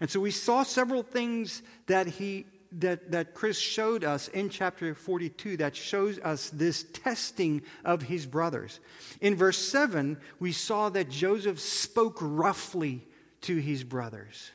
And 0.00 0.08
so 0.08 0.18
we 0.18 0.30
saw 0.30 0.62
several 0.62 1.02
things 1.02 1.62
that 1.86 2.06
he 2.06 2.46
that, 2.72 3.12
that 3.12 3.32
Chris 3.32 3.58
showed 3.58 4.04
us 4.04 4.28
in 4.28 4.50
chapter 4.50 4.94
42 4.94 5.56
that 5.56 5.74
shows 5.74 6.18
us 6.18 6.50
this 6.50 6.84
testing 6.92 7.62
of 7.82 8.02
his 8.02 8.26
brothers. 8.26 8.80
In 9.22 9.36
verse 9.36 9.56
7, 9.56 10.18
we 10.38 10.52
saw 10.52 10.90
that 10.90 11.08
Joseph 11.08 11.60
spoke 11.60 12.18
roughly 12.20 13.06
to 13.42 13.56
his 13.56 13.84
brothers. 13.84 14.50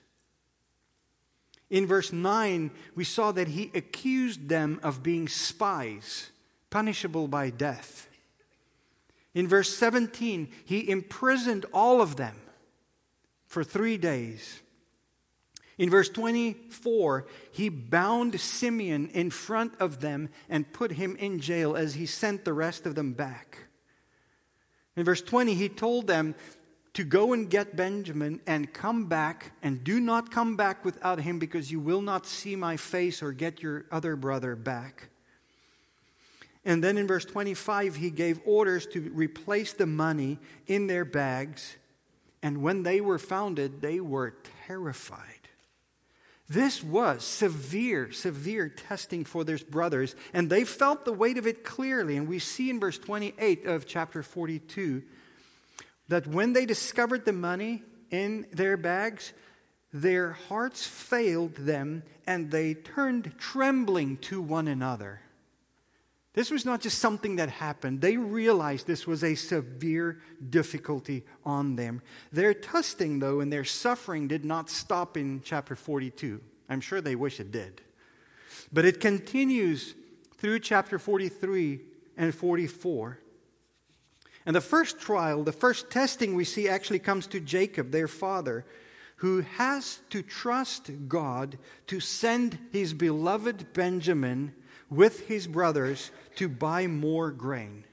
In 1.74 1.88
verse 1.88 2.14
9, 2.14 2.70
we 2.94 3.04
saw 3.04 3.32
that 3.32 3.48
he 3.48 3.72
accused 3.74 4.48
them 4.48 4.80
of 4.84 5.02
being 5.02 5.28
spies, 5.28 6.30
punishable 6.70 7.28
by 7.28 7.50
death. 7.50 8.08
In 9.34 9.48
verse 9.48 9.76
17, 9.76 10.50
he 10.66 10.88
imprisoned 10.88 11.66
all 11.74 12.00
of 12.00 12.16
them 12.16 12.36
for 13.48 13.64
three 13.64 13.98
days. 13.98 14.62
In 15.80 15.90
verse 15.90 16.10
24, 16.10 17.26
he 17.52 17.70
bound 17.70 18.40
Simeon 18.40 19.10
in 19.10 19.32
front 19.32 19.74
of 19.80 20.00
them 20.00 20.30
and 20.50 20.72
put 20.74 20.92
him 20.92 21.16
in 21.16 21.40
jail 21.40 21.76
as 21.76 21.96
he 21.96 22.06
sent 22.06 22.46
the 22.46 22.54
rest 22.54 22.86
of 22.86 22.94
them 22.94 23.14
back. 23.14 23.58
In 24.96 25.06
verse 25.06 25.24
20, 25.24 25.56
he 25.56 25.70
told 25.70 26.06
them 26.06 26.36
to 26.94 27.04
go 27.04 27.34
and 27.34 27.50
get 27.50 27.76
Benjamin 27.76 28.40
and 28.46 28.72
come 28.72 29.08
back, 29.08 29.52
and 29.64 29.84
do 29.84 30.00
not 30.00 30.32
come 30.32 30.56
back 30.56 30.86
without 30.86 31.20
him, 31.20 31.40
because 31.40 31.72
you 31.72 31.80
will 31.80 32.02
not 32.02 32.26
see 32.26 32.56
my 32.56 32.78
face 32.78 33.24
or 33.24 33.32
get 33.32 33.62
your 33.62 33.86
other 33.92 34.16
brother 34.16 34.56
back. 34.56 35.10
And 36.66 36.84
then 36.84 36.98
in 36.98 37.08
verse 37.08 37.26
25, 37.26 37.96
he 37.96 38.10
gave 38.10 38.40
orders 38.46 38.86
to 38.88 39.12
replace 39.14 39.74
the 39.74 39.86
money 39.86 40.40
in 40.68 40.88
their 40.88 41.04
bags. 41.04 41.76
And 42.42 42.62
when 42.62 42.84
they 42.84 43.02
were 43.02 43.20
founded, 43.20 43.82
they 43.82 44.00
were 44.00 44.36
terrified. 44.68 45.50
This 46.48 46.84
was 46.84 47.24
severe, 47.24 48.12
severe 48.12 48.70
testing 48.70 49.26
for 49.26 49.44
their 49.44 49.58
brothers, 49.58 50.16
and 50.34 50.50
they 50.50 50.64
felt 50.64 51.06
the 51.06 51.14
weight 51.14 51.38
of 51.38 51.48
it 51.48 51.64
clearly. 51.64 52.18
And 52.18 52.28
we 52.28 52.40
see 52.40 52.70
in 52.70 52.80
verse 52.80 53.00
28 53.00 53.66
of 53.66 53.88
chapter 53.88 54.22
42 54.22 55.04
that 56.08 56.28
when 56.28 56.54
they 56.54 56.66
discovered 56.66 57.26
the 57.26 57.34
money 57.34 57.84
in 58.12 58.46
their 58.52 58.78
bags, 58.78 59.34
their 59.92 60.32
hearts 60.32 60.86
failed 60.86 61.56
them 61.56 62.04
and 62.26 62.52
they 62.52 62.74
turned 62.74 63.34
trembling 63.38 64.18
to 64.18 64.42
one 64.42 64.68
another. 64.68 65.22
This 66.34 66.50
was 66.50 66.66
not 66.66 66.82
just 66.82 66.98
something 66.98 67.36
that 67.36 67.50
happened. 67.50 68.02
They 68.02 68.18
realized 68.18 68.88
this 68.88 69.06
was 69.06 69.24
a 69.24 69.36
severe 69.36 70.20
difficulty 70.50 71.24
on 71.46 71.76
them. 71.76 72.02
Their 72.32 72.56
testing, 72.56 73.20
though, 73.20 73.40
and 73.40 73.54
their 73.54 73.64
suffering 73.64 74.28
did 74.28 74.44
not 74.44 74.70
stop 74.70 75.16
in 75.16 75.42
chapter 75.44 75.76
42. 75.76 76.42
I'm 76.70 76.82
sure 76.82 77.02
they 77.02 77.16
wish 77.16 77.40
it 77.40 77.52
did. 77.52 77.82
But 78.72 78.86
it 78.86 79.00
continues 79.00 79.94
through 80.38 80.60
chapter 80.60 80.98
43 80.98 81.82
and 82.18 82.34
44. 82.34 83.20
And 84.46 84.56
the 84.56 84.62
first 84.62 85.00
trial, 85.00 85.44
the 85.44 85.52
first 85.52 85.90
testing 85.90 86.36
we 86.36 86.44
see 86.44 86.68
actually 86.68 87.00
comes 87.00 87.28
to 87.28 87.40
Jacob, 87.40 87.92
their 87.92 88.08
father, 88.08 88.66
who 89.18 89.42
has 89.42 90.02
to 90.10 90.22
trust 90.22 90.92
God 91.08 91.58
to 91.88 92.00
send 92.00 92.60
his 92.72 92.94
beloved 92.94 93.72
Benjamin 93.74 94.54
with 94.90 95.28
his 95.28 95.48
brothers 95.48 96.12
to 96.36 96.50
buy 96.50 96.88
more 96.88 97.32
grain. 97.32 97.86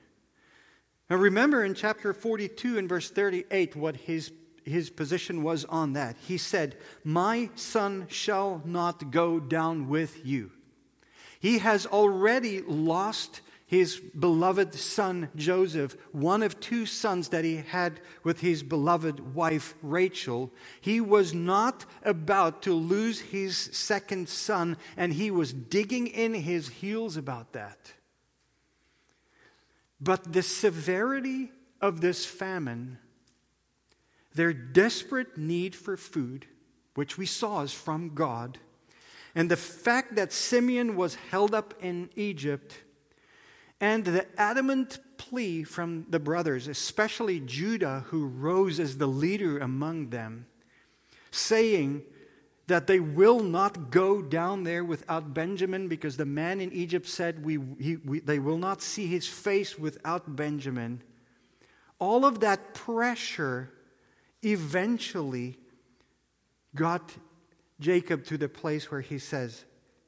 Now 1.08 1.16
remember 1.16 1.64
in 1.64 1.74
chapter 1.74 2.12
42 2.12 2.78
and 2.78 2.88
verse 2.88 3.10
38 3.10 3.76
what 3.76 3.96
his, 3.96 4.32
his 4.64 4.90
position 4.90 5.42
was 5.42 5.64
on 5.64 5.92
that. 5.94 6.16
He 6.20 6.36
said, 6.36 6.76
My 7.04 7.50
son 7.54 8.06
shall 8.08 8.62
not 8.64 9.10
go 9.10 9.40
down 9.40 9.88
with 9.88 10.24
you. 10.26 10.52
He 11.40 11.58
has 11.58 11.86
already 11.86 12.60
lost 12.60 13.40
his 13.70 14.00
beloved 14.00 14.74
son 14.74 15.28
Joseph, 15.36 15.96
one 16.10 16.42
of 16.42 16.58
two 16.58 16.86
sons 16.86 17.28
that 17.28 17.44
he 17.44 17.58
had 17.58 18.00
with 18.24 18.40
his 18.40 18.64
beloved 18.64 19.32
wife 19.32 19.74
Rachel, 19.80 20.52
he 20.80 21.00
was 21.00 21.32
not 21.32 21.84
about 22.02 22.62
to 22.62 22.74
lose 22.74 23.20
his 23.20 23.56
second 23.56 24.28
son, 24.28 24.76
and 24.96 25.12
he 25.12 25.30
was 25.30 25.52
digging 25.52 26.08
in 26.08 26.34
his 26.34 26.68
heels 26.68 27.16
about 27.16 27.52
that. 27.52 27.92
But 30.00 30.32
the 30.32 30.42
severity 30.42 31.52
of 31.80 32.00
this 32.00 32.26
famine, 32.26 32.98
their 34.34 34.52
desperate 34.52 35.38
need 35.38 35.76
for 35.76 35.96
food, 35.96 36.46
which 36.96 37.16
we 37.16 37.24
saw 37.24 37.60
is 37.60 37.72
from 37.72 38.16
God, 38.16 38.58
and 39.32 39.48
the 39.48 39.56
fact 39.56 40.16
that 40.16 40.32
Simeon 40.32 40.96
was 40.96 41.14
held 41.14 41.54
up 41.54 41.74
in 41.80 42.10
Egypt 42.16 42.74
And 43.80 44.04
the 44.04 44.26
adamant 44.38 44.98
plea 45.16 45.64
from 45.64 46.06
the 46.10 46.20
brothers, 46.20 46.68
especially 46.68 47.40
Judah, 47.40 48.04
who 48.08 48.26
rose 48.26 48.78
as 48.78 48.98
the 48.98 49.06
leader 49.06 49.58
among 49.58 50.10
them, 50.10 50.46
saying 51.30 52.02
that 52.66 52.86
they 52.86 53.00
will 53.00 53.40
not 53.40 53.90
go 53.90 54.22
down 54.22 54.64
there 54.64 54.84
without 54.84 55.34
Benjamin 55.34 55.88
because 55.88 56.16
the 56.16 56.26
man 56.26 56.60
in 56.60 56.72
Egypt 56.72 57.06
said 57.06 57.44
we, 57.44 57.58
he, 57.80 57.96
we, 57.96 58.20
they 58.20 58.38
will 58.38 58.58
not 58.58 58.82
see 58.82 59.06
his 59.06 59.26
face 59.26 59.78
without 59.78 60.36
Benjamin. 60.36 61.02
All 61.98 62.24
of 62.24 62.40
that 62.40 62.74
pressure 62.74 63.72
eventually 64.42 65.58
got 66.74 67.12
Jacob 67.80 68.24
to 68.26 68.38
the 68.38 68.48
place 68.48 68.90
where 68.90 69.00
he 69.00 69.18
says, 69.18 69.64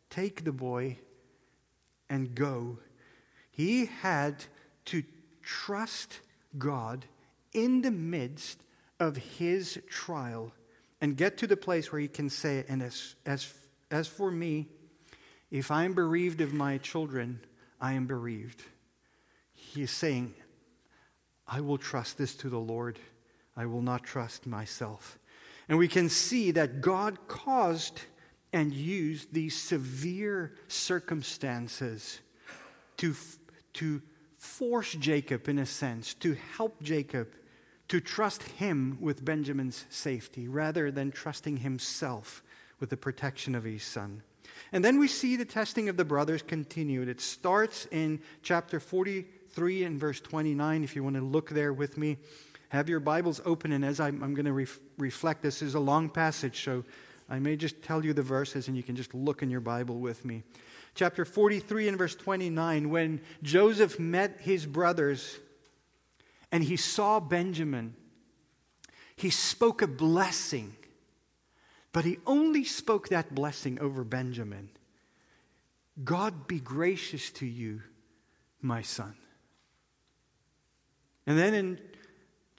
Take 0.08 0.44
the 0.44 0.52
boy 0.52 0.98
and 2.08 2.35
go. 2.35 2.78
He 3.62 3.87
had 3.87 4.44
to 4.87 5.05
trust 5.40 6.18
God 6.59 7.05
in 7.53 7.83
the 7.83 7.92
midst 7.92 8.61
of 8.98 9.16
his 9.16 9.81
trial 9.88 10.53
and 11.01 11.16
get 11.16 11.38
to 11.38 11.46
the 11.46 11.57
place 11.57 11.92
where 11.92 12.01
he 12.01 12.09
can 12.09 12.29
say, 12.29 12.64
And 12.66 12.83
as, 12.83 13.14
as, 13.25 13.55
as 13.88 14.09
for 14.09 14.33
me, 14.33 14.66
if 15.53 15.70
I'm 15.70 15.94
bereaved 15.94 16.40
of 16.40 16.53
my 16.53 16.79
children, 16.79 17.38
I 17.81 17.92
am 17.92 18.09
bereaved. 18.09 18.64
He 19.55 19.83
is 19.83 19.92
saying, 19.92 20.35
I 21.46 21.61
will 21.61 21.79
trust 21.79 22.18
this 22.18 22.35
to 22.38 22.48
the 22.48 22.59
Lord. 22.59 22.98
I 23.57 23.66
will 23.66 23.83
not 23.83 24.03
trust 24.03 24.44
myself. 24.44 25.20
And 25.68 25.79
we 25.79 25.87
can 25.87 26.09
see 26.09 26.51
that 26.51 26.81
God 26.81 27.29
caused 27.29 28.01
and 28.53 28.75
used 28.75 29.33
these 29.33 29.57
severe 29.57 30.57
circumstances 30.66 32.18
to, 32.96 33.14
to 33.74 34.02
force 34.37 34.92
Jacob, 34.92 35.48
in 35.48 35.58
a 35.58 35.66
sense, 35.66 36.14
to 36.14 36.37
help 36.56 36.82
Jacob 36.82 37.28
to 37.88 38.00
trust 38.00 38.42
him 38.42 38.98
with 39.00 39.24
Benjamin's 39.24 39.85
safety 39.90 40.48
rather 40.48 40.90
than 40.90 41.12
trusting 41.12 41.58
himself 41.58 42.42
with 42.80 42.90
the 42.90 42.96
protection 42.96 43.54
of 43.54 43.64
his 43.64 43.85
son. 43.85 44.22
And 44.72 44.85
then 44.85 44.98
we 44.98 45.08
see 45.08 45.37
the 45.37 45.44
testing 45.44 45.88
of 45.88 45.96
the 45.96 46.04
brothers 46.04 46.42
continued. 46.42 47.08
It 47.08 47.20
starts 47.20 47.87
in 47.90 48.20
chapter 48.42 48.80
43 48.80 49.85
and 49.85 50.00
verse 50.00 50.20
29, 50.20 50.85
if 50.85 50.96
you 50.96 51.04
want 51.04 51.16
to 51.16 51.22
look 51.22 51.50
there 51.50 51.72
with 51.72 51.98
me. 51.98 52.16
Have 52.70 52.88
your 52.88 53.00
Bibles 53.00 53.40
open, 53.44 53.72
and 53.72 53.85
as 53.85 54.00
I'm, 54.00 54.22
I'm 54.22 54.35
going 54.35 54.46
to 54.46 54.52
ref, 54.52 54.80
reflect, 54.96 55.42
this 55.42 55.61
is 55.61 55.74
a 55.74 55.80
long 55.80 56.08
passage, 56.08 56.64
so 56.64 56.85
I 57.28 57.38
may 57.38 57.56
just 57.56 57.82
tell 57.82 58.04
you 58.04 58.12
the 58.12 58.22
verses 58.22 58.68
and 58.68 58.76
you 58.76 58.82
can 58.82 58.96
just 58.96 59.14
look 59.14 59.42
in 59.42 59.50
your 59.50 59.61
Bible 59.61 59.98
with 59.98 60.24
me. 60.24 60.42
Chapter 60.94 61.24
43 61.24 61.88
and 61.88 61.98
verse 61.98 62.14
29 62.14 62.90
when 62.90 63.20
Joseph 63.42 63.98
met 63.98 64.40
his 64.40 64.66
brothers 64.66 65.38
and 66.50 66.62
he 66.62 66.76
saw 66.76 67.18
Benjamin, 67.18 67.94
he 69.16 69.30
spoke 69.30 69.80
a 69.80 69.87
blessing, 69.87 70.74
but 71.92 72.04
he 72.04 72.18
only 72.26 72.64
spoke 72.64 73.08
that 73.08 73.35
blessing 73.35 73.78
over 73.80 74.04
Benjamin. 74.04 74.68
God 76.04 76.46
be 76.46 76.61
gracious 76.61 77.30
to 77.32 77.46
you, 77.46 77.82
my 78.61 78.82
son. 78.82 79.14
And 81.26 81.38
then 81.38 81.54
in 81.54 81.78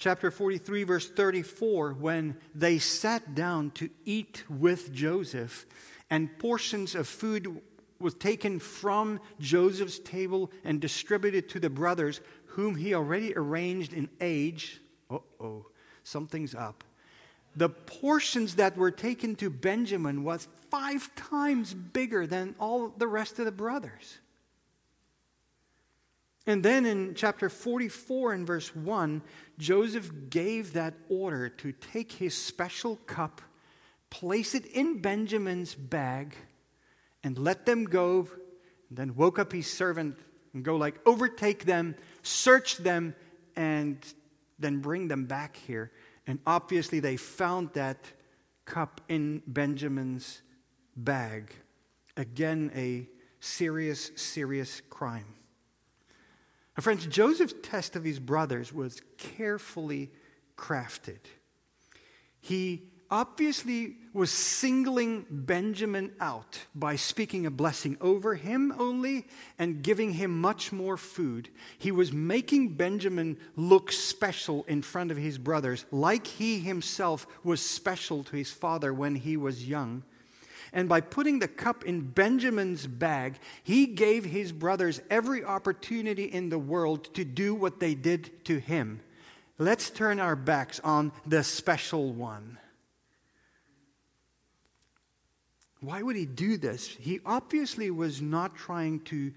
chapter 0.03 0.29
43, 0.29 0.83
verse 0.83 1.09
34, 1.09 1.93
when 1.93 2.35
they 2.53 2.77
sat 2.77 3.33
down 3.33 3.71
to 3.71 3.89
eat 4.03 4.43
with 4.49 4.91
Joseph, 4.91 5.65
and 6.09 6.37
portions 6.39 6.93
of 6.93 7.07
food 7.07 7.61
was 7.99 8.13
taken 8.13 8.59
from 8.59 9.21
Joseph's 9.39 9.99
table 9.99 10.51
and 10.65 10.81
distributed 10.81 11.47
to 11.47 11.59
the 11.61 11.69
brothers, 11.69 12.19
whom 12.47 12.75
he 12.75 12.93
already 12.93 13.33
arranged 13.33 13.93
in 13.93 14.09
age. 14.19 14.81
Uh 15.09 15.19
oh, 15.39 15.67
something's 16.03 16.53
up. 16.53 16.83
The 17.55 17.69
portions 17.69 18.55
that 18.55 18.75
were 18.75 18.91
taken 18.91 19.37
to 19.37 19.49
Benjamin 19.49 20.25
was 20.25 20.49
five 20.69 21.15
times 21.15 21.73
bigger 21.73 22.27
than 22.27 22.55
all 22.59 22.89
the 22.89 23.07
rest 23.07 23.39
of 23.39 23.45
the 23.45 23.53
brothers. 23.53 24.19
And 26.45 26.63
then 26.63 26.85
in 26.85 27.15
chapter 27.15 27.49
44 27.49 28.33
and 28.33 28.45
verse 28.45 28.75
1, 28.75 29.21
Joseph 29.57 30.11
gave 30.29 30.73
that 30.73 30.93
order 31.09 31.47
to 31.47 31.71
take 31.71 32.11
his 32.13 32.35
special 32.35 32.97
cup, 33.05 33.41
place 34.09 34.53
it 34.53 34.65
in 34.65 34.99
Benjamin's 34.99 35.73
bag, 35.73 36.35
and 37.23 37.37
let 37.37 37.65
them 37.65 37.85
go. 37.85 38.27
And 38.89 38.97
then 38.97 39.15
woke 39.15 39.39
up 39.39 39.53
his 39.53 39.71
servant 39.71 40.17
and 40.53 40.63
go 40.63 40.75
like 40.75 40.99
overtake 41.05 41.65
them, 41.65 41.95
search 42.21 42.77
them, 42.77 43.15
and 43.55 43.97
then 44.59 44.79
bring 44.79 45.07
them 45.07 45.25
back 45.25 45.55
here. 45.55 45.91
And 46.27 46.39
obviously 46.45 46.99
they 46.99 47.17
found 47.17 47.71
that 47.73 48.11
cup 48.65 49.01
in 49.07 49.41
Benjamin's 49.47 50.41
bag. 50.95 51.53
Again, 52.17 52.71
a 52.75 53.07
serious, 53.39 54.11
serious 54.15 54.81
crime. 54.89 55.25
Now, 56.77 56.81
friends, 56.81 57.05
Joseph's 57.05 57.53
test 57.61 57.95
of 57.95 58.03
his 58.03 58.19
brothers 58.19 58.73
was 58.73 59.01
carefully 59.17 60.11
crafted. 60.57 61.19
He 62.41 62.89
obviously 63.11 63.97
was 64.11 64.31
singling 64.31 65.25
Benjamin 65.29 66.11
out 66.19 66.65
by 66.73 66.95
speaking 66.95 67.45
a 67.45 67.51
blessing 67.51 67.95
over 68.01 68.33
him 68.33 68.73
only 68.79 69.27
and 69.59 69.83
giving 69.83 70.13
him 70.13 70.41
much 70.41 70.71
more 70.71 70.97
food. 70.97 71.49
He 71.77 71.91
was 71.91 72.11
making 72.11 72.69
Benjamin 72.69 73.37
look 73.55 73.91
special 73.91 74.63
in 74.63 74.81
front 74.81 75.11
of 75.11 75.17
his 75.17 75.37
brothers, 75.37 75.85
like 75.91 76.25
he 76.25 76.59
himself 76.59 77.27
was 77.43 77.61
special 77.61 78.23
to 78.23 78.35
his 78.35 78.49
father 78.51 78.91
when 78.91 79.13
he 79.13 79.37
was 79.37 79.67
young. 79.67 80.03
And 80.73 80.89
by 80.89 81.01
putting 81.01 81.37
the 81.37 81.47
cup 81.47 81.85
in 81.85 82.01
Benjamin's 82.01 82.87
bag, 82.87 83.37
he 83.63 83.85
gave 83.85 84.25
his 84.25 84.51
brothers 84.51 84.99
every 85.09 85.43
opportunity 85.43 86.23
in 86.23 86.49
the 86.49 86.57
world 86.57 87.13
to 87.13 87.23
do 87.23 87.53
what 87.53 87.79
they 87.79 87.93
did 87.93 88.43
to 88.45 88.59
him. 88.59 88.99
Let's 89.59 89.91
turn 89.91 90.19
our 90.19 90.35
backs 90.35 90.79
on 90.79 91.11
the 91.27 91.43
special 91.43 92.11
one. 92.11 92.57
Why 95.79 96.01
would 96.01 96.15
he 96.15 96.25
do 96.25 96.57
this? 96.57 96.87
He 96.87 97.19
obviously 97.23 97.91
was 97.91 98.21
not 98.21 98.55
trying 98.55 99.01
to, 99.01 99.31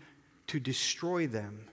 to 0.46 0.58
destroy 0.60 1.26
them 1.26 1.68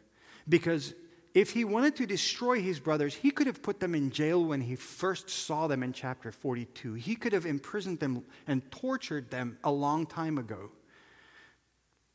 because 0.49 0.93
if 1.33 1.51
he 1.51 1.65
wanted 1.65 1.95
to 1.95 2.05
destroy 2.05 2.61
his 2.61 2.79
brothers, 2.79 3.15
he 3.15 3.31
could 3.31 3.47
have 3.47 3.63
put 3.63 3.79
them 3.79 3.95
in 3.95 4.11
jail 4.11 4.43
when 4.43 4.61
he 4.61 4.75
first 4.75 5.29
saw 5.29 5.67
them 5.67 5.81
in 5.81 5.91
chapter 5.91 6.31
42. 6.31 6.93
He 6.93 7.15
could 7.15 7.33
have 7.33 7.47
imprisoned 7.47 7.99
them 7.99 8.23
and 8.45 8.69
tortured 8.71 9.31
them 9.31 9.57
a 9.63 9.71
long 9.71 10.05
time 10.05 10.37
ago. 10.37 10.71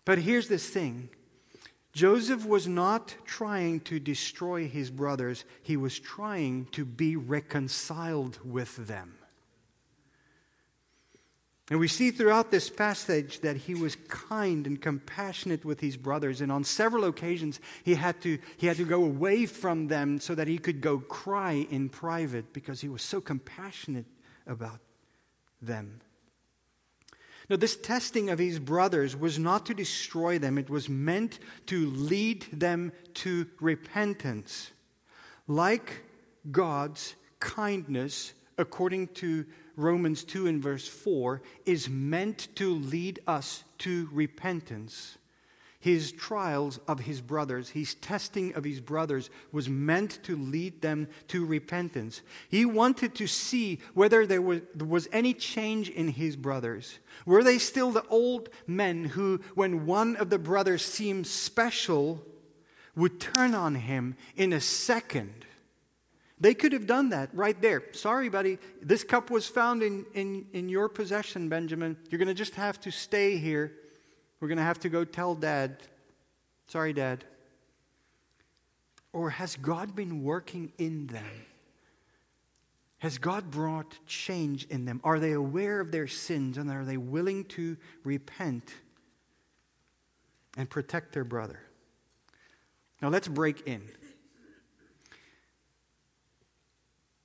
But 0.04 0.18
here's 0.18 0.48
this 0.48 0.68
thing 0.68 1.10
Joseph 1.92 2.46
was 2.46 2.68
not 2.68 3.14
trying 3.24 3.80
to 3.80 3.98
destroy 3.98 4.68
his 4.68 4.88
brothers, 4.88 5.44
he 5.62 5.76
was 5.76 5.98
trying 5.98 6.66
to 6.66 6.84
be 6.84 7.16
reconciled 7.16 8.38
with 8.44 8.76
them. 8.86 9.17
And 11.70 11.78
we 11.78 11.88
see 11.88 12.10
throughout 12.10 12.50
this 12.50 12.70
passage 12.70 13.40
that 13.40 13.56
he 13.56 13.74
was 13.74 13.96
kind 14.08 14.66
and 14.66 14.80
compassionate 14.80 15.66
with 15.66 15.80
his 15.80 15.98
brothers. 15.98 16.40
And 16.40 16.50
on 16.50 16.64
several 16.64 17.04
occasions, 17.04 17.60
he 17.84 17.94
had, 17.94 18.22
to, 18.22 18.38
he 18.56 18.66
had 18.66 18.78
to 18.78 18.84
go 18.84 19.04
away 19.04 19.44
from 19.44 19.88
them 19.88 20.18
so 20.18 20.34
that 20.34 20.48
he 20.48 20.56
could 20.56 20.80
go 20.80 20.98
cry 20.98 21.66
in 21.70 21.90
private 21.90 22.54
because 22.54 22.80
he 22.80 22.88
was 22.88 23.02
so 23.02 23.20
compassionate 23.20 24.06
about 24.46 24.80
them. 25.60 26.00
Now, 27.50 27.56
this 27.56 27.76
testing 27.76 28.30
of 28.30 28.38
his 28.38 28.58
brothers 28.58 29.16
was 29.16 29.38
not 29.38 29.66
to 29.66 29.74
destroy 29.74 30.38
them, 30.38 30.58
it 30.58 30.70
was 30.70 30.88
meant 30.88 31.38
to 31.66 31.90
lead 31.90 32.46
them 32.52 32.92
to 33.14 33.46
repentance. 33.60 34.70
Like 35.46 36.04
God's 36.50 37.14
kindness, 37.40 38.34
according 38.58 39.08
to 39.08 39.46
Romans 39.78 40.24
2 40.24 40.48
and 40.48 40.60
verse 40.60 40.88
4, 40.88 41.40
is 41.64 41.88
meant 41.88 42.48
to 42.56 42.74
lead 42.74 43.20
us 43.28 43.62
to 43.78 44.08
repentance. 44.12 45.16
His 45.80 46.10
trials 46.10 46.80
of 46.88 46.98
his 46.98 47.20
brothers, 47.20 47.70
his 47.70 47.94
testing 47.94 48.52
of 48.54 48.64
his 48.64 48.80
brothers, 48.80 49.30
was 49.52 49.68
meant 49.68 50.18
to 50.24 50.36
lead 50.36 50.82
them 50.82 51.06
to 51.28 51.46
repentance. 51.46 52.20
He 52.48 52.64
wanted 52.64 53.14
to 53.14 53.28
see 53.28 53.78
whether 53.94 54.26
there 54.26 54.42
was, 54.42 54.62
there 54.74 54.88
was 54.88 55.06
any 55.12 55.32
change 55.32 55.88
in 55.88 56.08
his 56.08 56.34
brothers. 56.34 56.98
Were 57.24 57.44
they 57.44 57.58
still 57.58 57.92
the 57.92 58.06
old 58.08 58.48
men 58.66 59.04
who, 59.04 59.40
when 59.54 59.86
one 59.86 60.16
of 60.16 60.30
the 60.30 60.38
brothers 60.40 60.84
seemed 60.84 61.28
special, 61.28 62.26
would 62.96 63.20
turn 63.20 63.54
on 63.54 63.76
him 63.76 64.16
in 64.34 64.52
a 64.52 64.60
second? 64.60 65.46
They 66.40 66.54
could 66.54 66.72
have 66.72 66.86
done 66.86 67.08
that 67.10 67.30
right 67.34 67.60
there. 67.60 67.82
Sorry, 67.92 68.28
buddy, 68.28 68.58
this 68.80 69.02
cup 69.02 69.30
was 69.30 69.48
found 69.48 69.82
in, 69.82 70.06
in, 70.14 70.46
in 70.52 70.68
your 70.68 70.88
possession, 70.88 71.48
Benjamin. 71.48 71.96
You're 72.10 72.18
going 72.18 72.28
to 72.28 72.34
just 72.34 72.54
have 72.54 72.80
to 72.80 72.92
stay 72.92 73.38
here. 73.38 73.72
We're 74.40 74.48
going 74.48 74.58
to 74.58 74.64
have 74.64 74.78
to 74.80 74.88
go 74.88 75.04
tell 75.04 75.34
dad. 75.34 75.82
Sorry, 76.68 76.92
dad. 76.92 77.24
Or 79.12 79.30
has 79.30 79.56
God 79.56 79.96
been 79.96 80.22
working 80.22 80.72
in 80.78 81.08
them? 81.08 81.24
Has 82.98 83.18
God 83.18 83.50
brought 83.50 83.98
change 84.06 84.64
in 84.66 84.84
them? 84.84 85.00
Are 85.04 85.18
they 85.18 85.32
aware 85.32 85.80
of 85.80 85.92
their 85.92 86.08
sins 86.08 86.58
and 86.58 86.70
are 86.70 86.84
they 86.84 86.96
willing 86.96 87.44
to 87.46 87.76
repent 88.04 88.74
and 90.56 90.68
protect 90.68 91.12
their 91.12 91.24
brother? 91.24 91.60
Now 93.00 93.08
let's 93.08 93.28
break 93.28 93.66
in. 93.66 93.82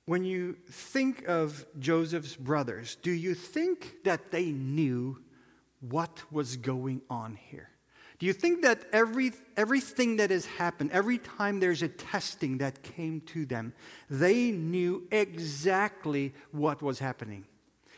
When 0.06 0.24
you 0.24 0.56
think 0.70 1.26
of 1.26 1.64
Joseph's 1.78 2.36
brothers, 2.36 2.96
do 2.96 3.10
you 3.10 3.34
think 3.34 4.04
that 4.04 4.30
they 4.30 4.52
knew 4.52 5.18
what 5.80 6.22
was 6.30 6.56
going 6.56 7.00
on 7.08 7.36
here? 7.36 7.70
Do 8.18 8.26
you 8.26 8.32
think 8.32 8.62
that 8.62 8.84
every, 8.92 9.32
everything 9.56 10.16
that 10.16 10.30
has 10.30 10.46
happened, 10.46 10.92
every 10.92 11.18
time 11.18 11.58
there's 11.58 11.82
a 11.82 11.88
testing 11.88 12.58
that 12.58 12.82
came 12.82 13.20
to 13.22 13.44
them, 13.44 13.72
they 14.08 14.50
knew 14.50 15.08
exactly 15.10 16.32
what 16.52 16.80
was 16.80 16.98
happening? 16.98 17.44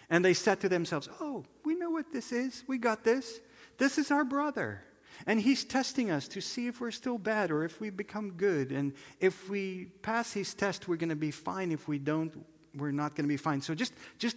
And 0.09 0.25
they 0.25 0.35
said 0.35 0.61
to 0.61 0.69
themselves, 0.69 1.09
Oh, 1.21 1.45
we 1.65 1.75
know 1.75 1.91
what 1.91 2.13
this 2.13 2.33
is. 2.33 2.65
We 2.67 2.79
got 2.79 3.05
this. 3.05 3.41
This 3.79 3.99
is 3.99 4.11
our 4.11 4.25
brother. 4.25 4.83
And 5.25 5.41
he's 5.41 5.65
testing 5.65 6.11
us 6.11 6.29
to 6.29 6.41
see 6.41 6.67
if 6.67 6.81
we're 6.81 6.91
still 6.91 7.19
bad 7.19 7.51
or 7.51 7.65
if 7.65 7.81
we 7.81 7.91
become 7.91 8.33
good. 8.33 8.73
And 8.73 8.93
if 9.21 9.49
we 9.49 9.87
pass 10.03 10.33
his 10.33 10.53
test, 10.53 10.89
we're 10.89 10.97
going 10.97 11.11
to 11.11 11.17
be 11.17 11.31
fine. 11.31 11.73
If 11.73 11.89
we 11.89 11.99
don't, 11.99 12.45
we're 12.75 12.91
not 12.91 13.15
going 13.15 13.25
to 13.25 13.29
be 13.29 13.37
fine. 13.37 13.61
So 13.63 13.75
just, 13.75 13.95
just 14.19 14.37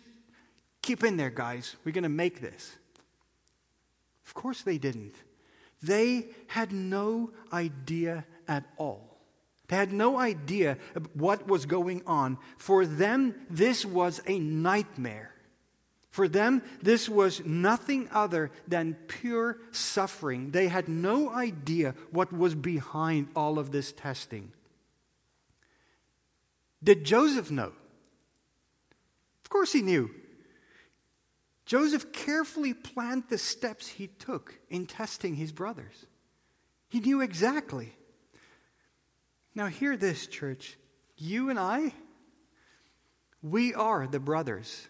keep 0.82 1.04
in 1.04 1.18
there, 1.18 1.30
guys. 1.30 1.76
We're 1.84 1.92
going 1.92 2.04
to 2.04 2.10
make 2.10 2.40
this. 2.40 2.78
Of 4.26 4.34
course 4.34 4.62
they 4.62 4.78
didn't. 4.78 5.16
They 5.82 6.28
had 6.48 6.72
no 6.72 7.32
idea 7.52 8.26
at 8.48 8.66
all. 8.78 9.18
They 9.68 9.76
had 9.76 9.94
no 9.94 10.20
idea 10.20 10.78
what 11.14 11.48
was 11.48 11.66
going 11.66 12.02
on. 12.08 12.38
For 12.58 12.86
them, 12.86 13.36
this 13.50 13.86
was 13.86 14.22
a 14.26 14.40
nightmare. 14.40 15.34
For 16.10 16.28
them, 16.28 16.64
this 16.82 17.08
was 17.08 17.46
nothing 17.46 18.10
other 18.12 18.52
than 18.68 18.96
pure 19.08 19.60
suffering. 19.72 20.52
They 20.52 20.68
had 20.68 20.88
no 20.88 21.30
idea 21.30 21.94
what 22.12 22.34
was 22.34 22.56
behind 22.56 23.28
all 23.36 23.60
of 23.60 23.72
this 23.72 23.92
testing. 23.92 24.52
Did 26.84 27.04
Joseph 27.04 27.52
know? 27.52 27.74
Of 29.44 29.50
course 29.50 29.72
he 29.72 29.82
knew. 29.82 30.10
Joseph 31.66 32.12
carefully 32.12 32.74
planned 32.74 33.26
the 33.30 33.38
steps 33.38 33.88
he 33.88 34.08
took 34.08 34.58
in 34.70 34.88
testing 34.88 35.36
his 35.36 35.52
brothers. 35.52 36.08
He 36.88 37.00
knew 37.00 37.22
exactly. 37.22 37.94
Now, 39.54 39.68
hear 39.68 39.96
this, 39.96 40.26
church. 40.26 40.78
You 41.18 41.52
and 41.52 41.60
I, 41.60 41.94
we 43.44 43.76
are 43.76 44.08
the 44.08 44.20
brothers 44.20 44.88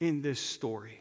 in 0.00 0.22
this 0.22 0.40
story. 0.40 1.00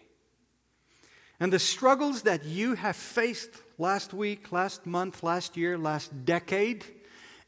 And 1.40 1.54
the 1.54 1.60
struggles 1.60 2.24
that 2.24 2.44
you 2.44 2.76
have 2.76 2.98
faced 2.98 3.50
last 3.78 4.14
week, 4.14 4.52
last 4.52 4.86
month, 4.86 5.24
last 5.24 5.56
year, 5.56 5.78
last 5.78 6.26
decade, 6.26 6.84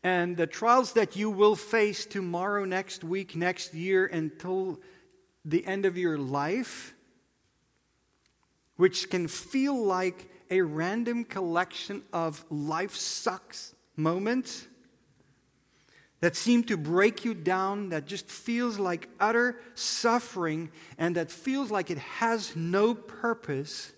and 0.04 0.38
the 0.38 0.48
trials 0.48 0.94
that 0.94 1.16
you 1.16 1.30
will 1.30 1.56
face 1.56 2.06
tomorrow, 2.06 2.66
next 2.66 3.04
week, 3.04 3.36
next 3.36 3.74
year, 3.74 4.06
until 4.06 4.80
the 5.44 5.66
end 5.66 5.86
of 5.86 5.98
your 5.98 6.18
life, 6.18 6.94
which 8.78 9.10
can 9.10 9.28
feel 9.28 9.76
like 9.76 10.30
a 10.50 10.62
random 10.62 11.24
collection 11.24 12.02
of 12.12 12.44
life 12.50 12.96
sucks 12.96 13.76
moments 13.96 14.68
that 16.22 16.36
seem 16.36 16.64
to 16.64 16.78
break 16.78 17.26
you 17.26 17.34
down, 17.34 17.90
that 17.90 18.06
just 18.06 18.30
feels 18.30 18.80
like 18.80 19.10
utter 19.20 19.60
suffering, 19.76 20.72
and 20.98 21.16
that 21.16 21.32
feels 21.32 21.70
like 21.70 21.92
it 21.92 21.98
has 21.98 22.56
no 22.56 22.94
purpose. 22.94 23.92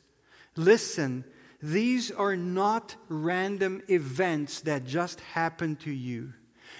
Listen, 0.55 1.25
these 1.61 2.11
are 2.11 2.35
not 2.35 2.95
random 3.07 3.81
events 3.87 4.61
that 4.61 4.85
just 4.85 5.19
happen 5.19 5.75
to 5.77 5.91
you. 5.91 6.33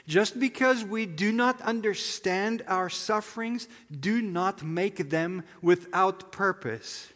Just 0.08 0.40
because 0.40 0.84
we 0.84 1.06
do 1.06 1.32
not 1.32 1.62
understand 1.62 2.64
our 2.68 2.90
sufferings, 2.90 3.68
do 3.98 4.22
not 4.22 4.64
make 4.64 5.10
them 5.10 5.44
without 5.62 6.32
purpose. 6.32 7.10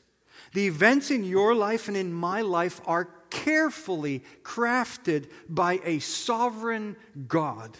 The 0.53 0.67
events 0.67 1.11
in 1.11 1.23
your 1.23 1.53
life 1.53 1.87
and 1.87 1.97
in 1.97 2.13
my 2.13 2.41
life 2.41 2.79
are 2.85 3.09
carefully 3.29 4.23
crafted 4.43 5.29
by 5.49 5.81
a 5.83 5.99
sovereign 5.99 6.95
God, 7.27 7.77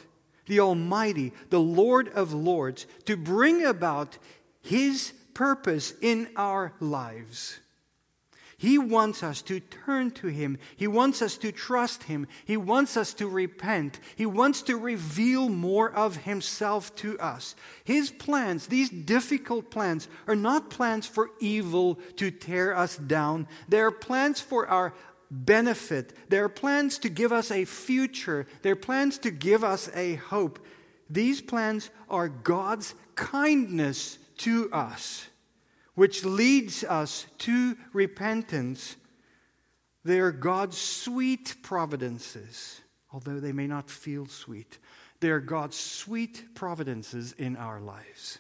the 0.48 0.60
Almighty, 0.60 1.34
the 1.50 1.60
Lord 1.60 2.10
of 2.10 2.34
Lords, 2.34 2.88
to 3.06 3.16
bring 3.16 3.66
about 3.66 4.18
His 4.62 5.14
purpose 5.34 5.94
in 6.02 6.30
our 6.36 6.74
lives. 6.80 7.60
He 8.60 8.80
wants 8.80 9.22
us 9.22 9.44
to 9.44 9.60
turn 9.60 10.10
to 10.12 10.28
Him. 10.28 10.58
He 10.76 10.88
wants 10.88 11.22
us 11.22 11.38
to 11.38 11.52
trust 11.52 12.04
Him. 12.04 12.28
He 12.44 12.58
wants 12.58 12.98
us 12.98 13.14
to 13.16 13.28
repent. 13.28 14.00
He 14.16 14.26
wants 14.26 14.64
to 14.64 14.78
reveal 14.78 15.48
more 15.48 15.92
of 15.92 16.18
Himself 16.18 16.96
to 16.96 17.20
us. 17.20 17.56
His 17.84 18.10
plans, 18.10 18.66
these 18.66 18.90
difficult 18.90 19.70
plans, 19.70 20.08
are 20.26 20.36
not 20.36 20.72
plans 20.72 21.06
for 21.06 21.30
evil 21.40 22.00
to 22.16 22.32
tear 22.32 22.76
us 22.76 22.98
down. 22.98 23.48
They 23.70 23.80
are 23.80 23.92
plans 23.92 24.42
for 24.42 24.68
our 24.68 24.96
benefit. 25.30 26.14
They 26.30 26.40
are 26.40 26.50
plans 26.50 27.00
to 27.00 27.10
give 27.10 27.32
us 27.32 27.52
a 27.52 27.66
future. 27.66 28.48
They're 28.62 28.76
plans 28.76 29.18
to 29.20 29.32
give 29.32 29.64
us 29.64 29.90
a 29.96 30.16
hope. 30.16 30.60
These 31.10 31.42
plans 31.42 31.90
are 32.10 32.28
God's 32.28 32.94
kindness 33.16 34.18
to 34.38 34.72
us 34.72 35.28
which 35.98 36.24
leads 36.24 36.84
us 36.84 37.26
to 37.40 37.76
repentance. 37.92 38.98
They 40.06 40.20
are 40.20 40.32
God's 40.32 40.78
sweet 40.78 41.56
providences, 41.64 42.80
although 43.12 43.40
they 43.40 43.52
may 43.52 43.66
not 43.66 43.90
feel 43.90 44.28
sweet. 44.28 44.78
They 45.22 45.32
are 45.32 45.40
God's 45.40 45.76
sweet 45.76 46.54
providences 46.54 47.34
in 47.40 47.56
our 47.56 47.80
lives. 47.80 48.38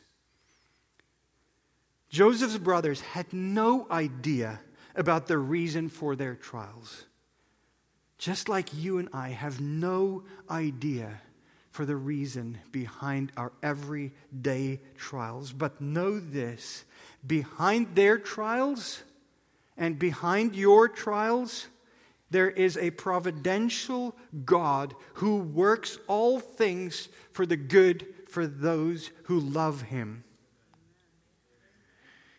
Joseph's 2.11 2.59
brothers 2.59 3.01
had 3.01 3.33
no 3.33 3.87
idea 3.89 4.59
about 4.97 5.27
the 5.27 5.37
reason 5.37 5.87
for 5.87 6.15
their 6.15 6.35
trials. 6.35 7.05
Just 8.17 8.49
like 8.49 8.73
you 8.73 8.97
and 8.97 9.07
I 9.13 9.29
have 9.29 9.61
no 9.61 10.23
idea 10.49 11.21
for 11.69 11.85
the 11.85 11.95
reason 11.95 12.57
behind 12.71 13.31
our 13.37 13.53
everyday 13.61 14.79
trials. 14.97 15.53
But 15.53 15.79
know 15.79 16.19
this 16.19 16.83
behind 17.25 17.93
their 17.93 18.17
trials 18.17 19.03
and 19.77 19.99
behind 19.99 20.55
your 20.55 20.87
trials, 20.87 21.67
there 22.31 22.49
is 22.49 22.77
a 22.77 22.89
providential 22.91 24.15
God 24.43 24.95
who 25.15 25.37
works 25.37 25.99
all 26.07 26.39
things 26.39 27.09
for 27.31 27.45
the 27.45 27.55
good 27.55 28.07
for 28.27 28.47
those 28.47 29.11
who 29.25 29.39
love 29.39 29.83
him. 29.83 30.23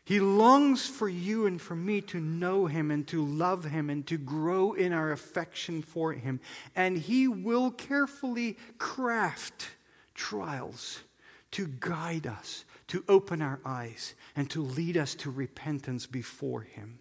He 0.09 0.21
longs 0.21 0.87
for 0.87 1.07
you 1.07 1.45
and 1.45 1.61
for 1.61 1.77
me 1.77 2.01
to 2.01 2.19
know 2.19 2.65
him 2.65 2.91
and 2.91 3.07
to 3.09 3.23
love 3.23 3.65
him 3.65 3.91
and 3.91 4.07
to 4.07 4.17
grow 4.17 4.73
in 4.73 4.95
our 4.95 5.13
affection 5.13 5.83
for 5.83 6.15
him. 6.15 6.41
And 6.75 6.97
he 6.97 7.29
will 7.29 7.71
carefully 7.71 8.57
craft 8.79 9.69
trials 10.15 11.01
to 11.51 11.67
guide 11.67 12.27
us, 12.27 12.65
to 12.87 13.05
open 13.07 13.43
our 13.43 13.61
eyes, 13.67 14.15
and 14.35 14.49
to 14.49 14.63
lead 14.63 14.97
us 14.97 15.15
to 15.17 15.31
repentance 15.31 16.07
before 16.07 16.63
Him. 16.63 17.01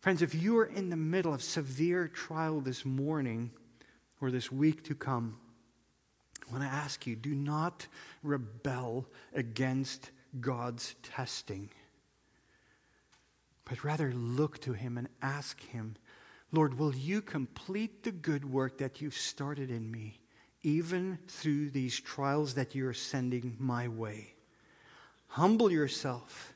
Friends, 0.00 0.20
if 0.20 0.34
you 0.34 0.58
are 0.58 0.66
in 0.66 0.90
the 0.90 0.96
middle 0.96 1.32
of 1.32 1.42
severe 1.42 2.06
trial 2.06 2.60
this 2.60 2.84
morning 2.84 3.50
or 4.20 4.30
this 4.30 4.52
week 4.52 4.84
to 4.84 4.94
come, 4.94 5.38
I 6.46 6.52
want 6.52 6.64
to 6.64 6.68
ask 6.68 7.06
you 7.06 7.16
do 7.16 7.34
not 7.34 7.86
rebel 8.22 9.06
against 9.32 10.10
God's 10.40 10.94
testing, 11.02 11.70
but 13.64 13.84
rather 13.84 14.12
look 14.12 14.60
to 14.60 14.72
Him 14.72 14.98
and 14.98 15.08
ask 15.22 15.60
Him, 15.62 15.96
Lord, 16.52 16.78
will 16.78 16.94
you 16.94 17.20
complete 17.20 18.02
the 18.02 18.12
good 18.12 18.44
work 18.44 18.78
that 18.78 19.00
you've 19.00 19.16
started 19.16 19.70
in 19.70 19.90
me? 19.90 20.20
even 20.64 21.18
through 21.28 21.70
these 21.70 22.00
trials 22.00 22.54
that 22.54 22.74
you're 22.74 22.94
sending 22.94 23.54
my 23.60 23.86
way. 23.86 24.34
Humble 25.28 25.70
yourself 25.70 26.54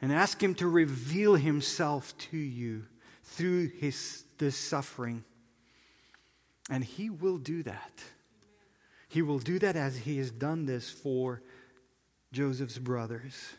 and 0.00 0.12
ask 0.12 0.40
Him 0.40 0.54
to 0.56 0.68
reveal 0.68 1.34
Himself 1.34 2.16
to 2.30 2.36
you 2.36 2.84
through 3.24 3.68
his, 3.68 4.24
this 4.38 4.56
suffering. 4.56 5.24
And 6.70 6.84
He 6.84 7.08
will 7.08 7.38
do 7.38 7.62
that. 7.62 8.02
He 9.08 9.22
will 9.22 9.38
do 9.38 9.58
that 9.60 9.76
as 9.76 9.96
He 9.96 10.18
has 10.18 10.30
done 10.30 10.66
this 10.66 10.90
for 10.90 11.42
Joseph's 12.32 12.78
brothers. 12.78 13.54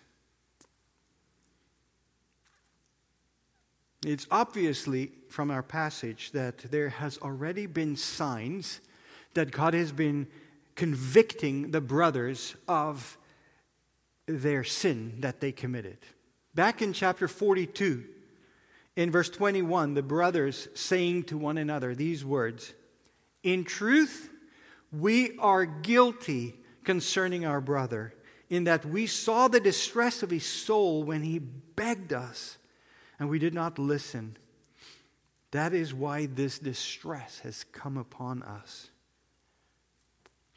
It's 4.05 4.28
obviously 4.30 5.11
from 5.30 5.49
our 5.49 5.63
passage 5.63 6.32
that 6.32 6.57
there 6.57 6.89
has 6.89 7.17
already 7.19 7.67
been 7.67 7.95
signs 7.95 8.82
that 9.34 9.51
God 9.51 9.74
has 9.74 9.91
been 9.91 10.28
convicting 10.76 11.71
the 11.71 11.82
brothers 11.82 12.55
of 12.67 13.17
their 14.26 14.63
sin 14.63 15.17
that 15.19 15.39
they 15.39 15.51
committed. 15.51 15.97
Back 16.55 16.82
in 16.82 16.93
chapter 16.93 17.28
42, 17.28 18.03
in 18.95 19.11
verse 19.11 19.30
21, 19.30 19.93
the 19.93 20.03
brothers 20.03 20.67
saying 20.76 21.24
to 21.24 21.38
one 21.38 21.57
another 21.57 21.95
these 21.95 22.24
words 22.24 22.74
In 23.41 23.63
truth, 23.63 24.30
we 24.91 25.38
are 25.39 25.65
guilty 25.65 26.55
concerning 26.84 27.45
our 27.45 27.61
brother, 27.61 28.13
in 28.53 28.65
that 28.65 28.85
we 28.85 29.07
saw 29.07 29.47
the 29.47 29.59
distress 29.59 30.21
of 30.21 30.29
his 30.29 30.45
soul 30.45 31.03
when 31.03 31.23
he 31.23 31.39
begged 31.39 32.13
us, 32.13 32.59
and 33.17 33.27
we 33.27 33.39
did 33.39 33.53
not 33.53 33.79
listen. 33.79 34.37
That 35.49 35.73
is 35.73 35.91
why 35.91 36.27
this 36.27 36.59
distress 36.59 37.39
has 37.39 37.63
come 37.71 37.97
upon 37.97 38.43
us. 38.43 38.91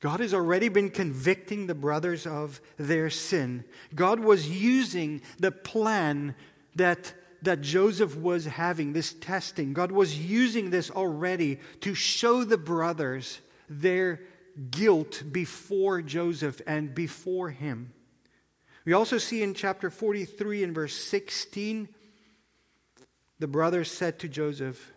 God 0.00 0.20
has 0.20 0.34
already 0.34 0.68
been 0.68 0.90
convicting 0.90 1.66
the 1.66 1.74
brothers 1.74 2.26
of 2.26 2.60
their 2.76 3.08
sin. 3.08 3.64
God 3.94 4.20
was 4.20 4.46
using 4.46 5.22
the 5.38 5.50
plan 5.50 6.34
that, 6.74 7.14
that 7.40 7.62
Joseph 7.62 8.14
was 8.14 8.44
having, 8.44 8.92
this 8.92 9.14
testing. 9.14 9.72
God 9.72 9.90
was 9.90 10.18
using 10.18 10.68
this 10.68 10.90
already 10.90 11.60
to 11.80 11.94
show 11.94 12.44
the 12.44 12.58
brothers 12.58 13.40
their 13.70 14.20
guilt 14.70 15.22
before 15.30 16.02
Joseph 16.02 16.60
and 16.66 16.94
before 16.94 17.50
him. 17.50 17.92
We 18.84 18.92
also 18.92 19.18
see 19.18 19.42
in 19.42 19.54
chapter 19.54 19.90
43 19.90 20.64
and 20.64 20.74
verse 20.74 20.94
16, 20.94 21.88
the 23.38 23.46
brothers 23.46 23.90
said 23.90 24.20
to 24.20 24.28
Joseph, 24.28 24.92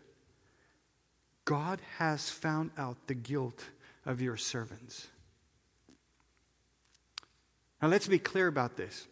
God 1.45 1.82
has 1.97 2.30
found 2.30 2.72
out 2.78 3.07
the 3.07 3.16
guilt 3.16 3.66
of 4.05 4.22
your 4.22 4.38
servants. 4.38 5.07
Now, 7.82 7.88
let's 7.88 8.07
be 8.07 8.20
clear 8.20 8.47
about 8.47 8.78
this. 8.78 9.07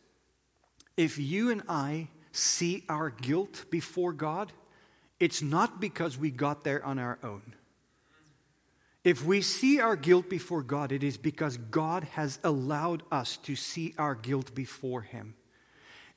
If 0.95 1.18
you 1.18 1.52
and 1.52 1.64
I 1.68 2.10
see 2.32 2.84
our 2.88 3.10
guilt 3.10 3.66
before 3.70 4.14
God, 4.14 4.52
it's 5.20 5.41
not 5.41 5.80
because 5.82 6.18
we 6.18 6.30
got 6.30 6.64
there 6.64 6.86
on 6.86 7.00
our 7.00 7.18
own. 7.24 7.56
If 9.04 9.24
we 9.24 9.41
see 9.41 9.80
our 9.80 9.95
guilt 9.95 10.30
before 10.30 10.64
God, 10.64 10.91
it 10.91 11.04
is 11.04 11.18
because 11.18 11.58
God 11.58 12.04
has 12.04 12.39
allowed 12.43 13.04
us 13.12 13.38
to 13.38 13.56
see 13.56 13.93
our 13.98 14.16
guilt 14.16 14.54
before 14.54 15.02
Him. 15.02 15.36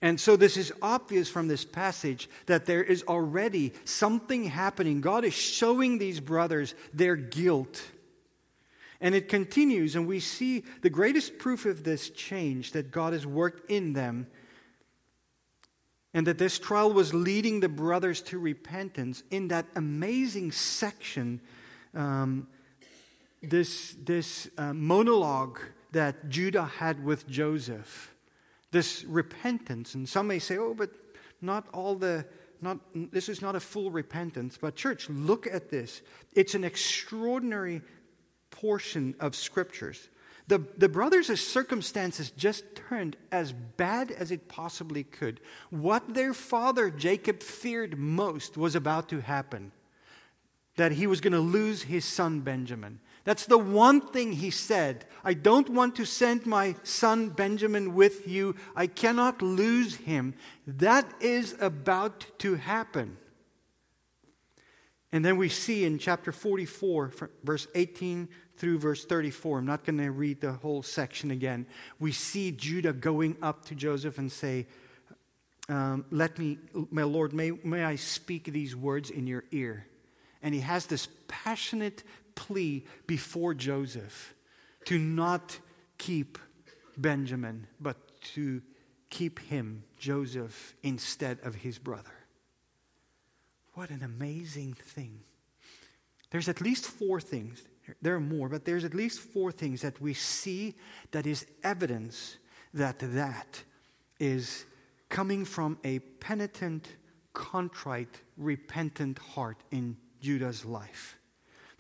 And 0.03 0.19
so, 0.19 0.37
this 0.37 0.57
is 0.57 0.73
obvious 0.81 1.29
from 1.29 1.47
this 1.47 1.65
passage 1.65 2.29
that 2.47 2.65
there 2.65 2.83
is 2.83 3.03
already 3.03 3.73
something 3.85 4.45
happening. 4.45 5.03
God 5.03 5.25
is 5.25 5.35
showing 5.35 5.99
these 5.99 6.21
brothers 6.21 6.75
their 6.95 7.17
guilt. 7.17 7.83
And 9.03 9.15
it 9.15 9.29
continues, 9.29 9.97
and 9.97 10.07
we 10.07 10.21
see 10.21 10.65
the 10.83 10.91
greatest 10.91 11.39
proof 11.39 11.65
of 11.65 11.85
this 11.85 12.11
change 12.11 12.73
that 12.73 12.91
God 12.91 13.13
has 13.13 13.27
worked 13.27 13.71
in 13.71 13.93
them, 13.93 14.27
and 16.13 16.27
that 16.27 16.39
this 16.39 16.59
trial 16.59 16.93
was 16.93 17.15
leading 17.15 17.61
the 17.61 17.69
brothers 17.69 18.21
to 18.23 18.39
repentance 18.39 19.23
in 19.31 19.49
that 19.49 19.67
amazing 19.75 20.53
section. 20.53 21.41
Um, 21.95 22.49
this, 23.43 23.97
this 24.03 24.49
uh, 24.59 24.73
monologue 24.73 25.61
that 25.93 26.29
Judah 26.29 26.65
had 26.65 27.05
with 27.05 27.29
Joseph, 27.29 28.15
this 28.71 29.05
repentance. 29.05 29.95
And 29.95 30.09
some 30.09 30.27
may 30.27 30.39
say, 30.39 30.59
oh, 30.59 30.75
but 30.75 30.91
not 31.41 31.67
all 31.73 31.95
the, 31.95 32.27
not, 32.61 32.79
this 32.95 33.29
is 33.29 33.43
not 33.43 33.57
a 33.57 33.61
full 33.61 33.91
repentance. 33.91 34.59
But, 34.61 34.77
church, 34.77 35.09
look 35.09 35.47
at 35.47 35.71
this. 35.71 36.03
It's 36.35 36.55
an 36.55 36.65
extraordinary 36.65 37.83
portion 38.51 39.15
of 39.21 39.35
scriptures. 39.35 40.09
The, 40.49 40.59
the 40.77 40.89
brothers' 40.89 41.41
circumstances 41.41 42.33
just 42.33 42.65
turned 42.75 43.17
as 43.31 43.53
bad 43.53 44.11
as 44.11 44.33
it 44.33 44.49
possibly 44.49 45.05
could. 45.05 45.41
What 45.71 46.15
their 46.15 46.35
father 46.35 46.91
Jacob 46.91 47.43
feared 47.43 47.97
most 47.97 48.57
was 48.57 48.75
about 48.75 49.09
to 49.11 49.21
happen 49.21 49.73
that 50.77 50.93
he 50.93 51.07
was 51.07 51.21
going 51.21 51.33
to 51.33 51.41
lose 51.41 51.83
his 51.83 52.05
son 52.05 52.41
Benjamin. 52.41 53.01
That's 53.25 53.47
the 53.47 53.59
one 53.59 54.01
thing 54.01 54.33
he 54.33 54.51
said. 54.51 55.05
I 55.25 55.35
don't 55.35 55.69
want 55.69 55.97
to 55.97 56.07
send 56.07 56.47
my 56.47 56.75
son 56.83 57.29
Benjamin 57.29 57.95
with 57.95 58.27
you. 58.27 58.57
I 58.75 58.87
cannot 58.87 59.43
lose 59.43 59.97
him. 59.97 60.35
That 60.67 61.07
is 61.21 61.55
about 61.61 62.27
to 62.39 62.55
happen. 62.55 63.19
And 65.13 65.25
then 65.25 65.37
we 65.37 65.49
see 65.49 65.85
in 65.85 65.99
chapter 65.99 66.33
44, 66.33 67.13
verse 67.43 67.67
18 67.75 68.29
through 68.57 68.79
verse 68.79 69.05
34, 69.05 69.59
I'm 69.59 69.67
not 69.67 69.85
going 69.85 69.99
to 69.99 70.11
read 70.11 70.41
the 70.41 70.53
whole 70.53 70.83
section 70.83 71.31
again. 71.31 71.67
We 71.99 72.13
see 72.13 72.53
Judah 72.53 72.93
going 72.93 73.37
up 73.43 73.65
to 73.67 73.75
Joseph 73.75 74.19
and 74.19 74.31
say, 74.31 74.67
um, 75.69 76.05
Let 76.11 76.39
me, 76.39 76.59
my 76.91 77.03
Lord, 77.03 77.33
may, 77.33 77.51
may 77.65 77.85
I 77.85 77.97
speak 77.97 78.45
these 78.45 78.77
words 78.77 79.11
in 79.11 79.27
your 79.27 79.45
ear. 79.51 79.87
And 80.43 80.55
he 80.55 80.61
has 80.61 80.87
this 80.87 81.09
passionate 81.29 82.03
plea 82.41 82.85
before 83.07 83.53
Joseph 83.53 84.35
to 84.87 84.99
not 84.99 85.59
keep 85.99 86.39
Benjamin, 86.97 87.67
but 87.79 87.97
to 88.35 88.63
keep 89.11 89.39
him, 89.41 89.85
Joseph, 89.99 90.75
instead 90.83 91.39
of 91.43 91.57
his 91.57 91.79
brother. 91.79 92.17
What 93.75 93.91
an 93.91 94.03
amazing 94.03 94.73
thing. 94.73 95.21
There's 96.31 96.49
at 96.49 96.63
least 96.63 96.87
four 96.87 97.21
things. 97.21 97.63
There 98.01 98.15
are 98.15 98.21
more, 98.21 98.49
but 98.49 98.65
there's 98.65 98.85
at 98.85 98.95
least 98.95 99.21
four 99.21 99.53
things 99.53 99.83
that 99.83 100.01
we 100.01 100.15
see 100.15 100.77
that 101.11 101.27
is 101.27 101.47
evidence 101.63 102.39
that 102.73 103.01
that 103.01 103.63
is 104.19 104.65
coming 105.11 105.45
from 105.45 105.77
a 105.85 105.99
penitent, 105.99 106.89
contrite, 107.35 108.23
repentant 108.39 109.19
heart 109.19 109.59
in 109.71 109.99
Judah's 110.23 110.65
life. 110.65 111.20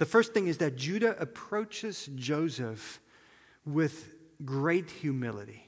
The 0.00 0.06
first 0.06 0.32
thing 0.32 0.46
is 0.46 0.56
that 0.58 0.76
Judah 0.76 1.14
approaches 1.20 2.08
Joseph 2.14 3.00
with 3.66 4.14
great 4.42 4.88
humility. 4.88 5.66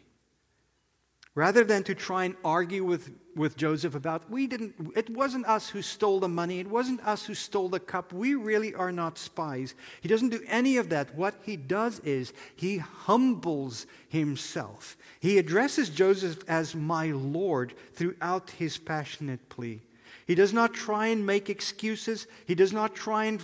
Rather 1.35 1.64
than 1.64 1.85
to 1.85 1.95
try 1.95 2.24
and 2.24 2.35
argue 2.43 2.83
with, 2.83 3.11
with 3.37 3.59
Joseph 3.59 3.95
about, 3.95 4.30
we 4.30 4.47
didn't, 4.47 4.74
it 4.97 5.11
wasn't 5.11 5.45
us 5.45 5.68
who 5.68 5.83
stole 5.83 6.18
the 6.18 6.30
money, 6.30 6.61
it 6.61 6.66
wasn't 6.66 7.07
us 7.07 7.26
who 7.26 7.35
stole 7.35 7.68
the 7.68 7.78
cup, 7.78 8.11
we 8.14 8.35
really 8.35 8.74
are 8.74 8.91
not 8.91 9.18
spies. 9.18 9.74
He 10.01 10.09
doesn't 10.09 10.30
do 10.30 10.43
any 10.47 10.78
of 10.78 10.89
that. 10.89 11.14
What 11.14 11.35
he 11.45 11.59
does 11.59 11.99
is 11.99 12.33
he 12.57 12.78
humbles 12.78 13.87
himself. 14.09 14.97
He 15.20 15.37
addresses 15.37 15.91
Joseph 15.91 16.43
as 16.49 16.74
my 16.74 17.11
Lord 17.11 17.74
throughout 17.93 18.49
his 18.53 18.78
passionate 18.78 19.51
plea. 19.51 19.83
He 20.26 20.35
does 20.35 20.55
not 20.55 20.72
try 20.72 21.09
and 21.09 21.26
make 21.26 21.51
excuses, 21.51 22.26
he 22.47 22.55
does 22.55 22.72
not 22.72 22.95
try 22.95 23.26
and 23.26 23.43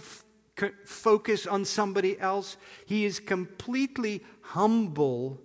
focus 0.84 1.46
on 1.46 1.64
somebody 1.64 2.18
else. 2.18 2.56
He 2.86 3.04
is 3.04 3.20
completely 3.20 4.22
humble, 4.40 5.40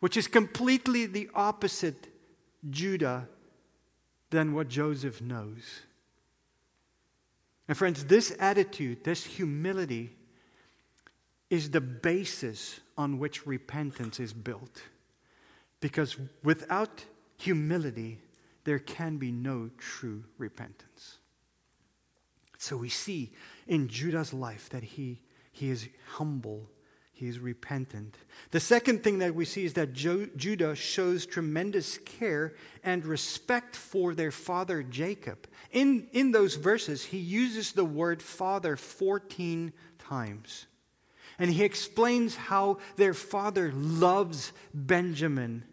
which 0.00 0.16
is 0.16 0.26
completely 0.26 1.06
the 1.06 1.30
opposite 1.34 2.08
Judah 2.68 3.28
than 4.30 4.54
what 4.54 4.68
Joseph 4.68 5.20
knows. 5.20 5.80
And, 7.68 7.76
friends, 7.76 8.04
this 8.04 8.34
attitude, 8.38 9.04
this 9.04 9.24
humility, 9.24 10.16
is 11.50 11.70
the 11.70 11.80
basis 11.80 12.80
on 12.98 13.18
which 13.18 13.46
repentance 13.46 14.20
is 14.20 14.32
built. 14.32 14.82
Because 15.80 16.16
without 16.42 17.04
humility, 17.36 18.18
there 18.64 18.78
can 18.78 19.18
be 19.18 19.30
no 19.30 19.70
true 19.78 20.24
repentance. 20.38 21.18
So 22.64 22.78
we 22.78 22.88
see 22.88 23.30
in 23.66 23.88
Judah's 23.88 24.32
life 24.32 24.70
that 24.70 24.82
he, 24.82 25.20
he 25.52 25.68
is 25.68 25.86
humble, 26.12 26.70
he 27.12 27.28
is 27.28 27.38
repentant. 27.38 28.16
The 28.52 28.58
second 28.58 29.04
thing 29.04 29.18
that 29.18 29.34
we 29.34 29.44
see 29.44 29.66
is 29.66 29.74
that 29.74 29.92
jo- 29.92 30.30
Judah 30.34 30.74
shows 30.74 31.26
tremendous 31.26 31.98
care 31.98 32.54
and 32.82 33.04
respect 33.04 33.76
for 33.76 34.14
their 34.14 34.30
father 34.30 34.82
Jacob. 34.82 35.46
In, 35.72 36.08
in 36.12 36.32
those 36.32 36.54
verses, 36.54 37.04
he 37.04 37.18
uses 37.18 37.72
the 37.72 37.84
word 37.84 38.22
father 38.22 38.78
14 38.78 39.70
times. 39.98 40.64
And 41.38 41.50
he 41.50 41.64
explains 41.64 42.34
how 42.34 42.78
their 42.96 43.12
father 43.12 43.72
loves 43.74 44.54
Benjamin, 44.72 45.64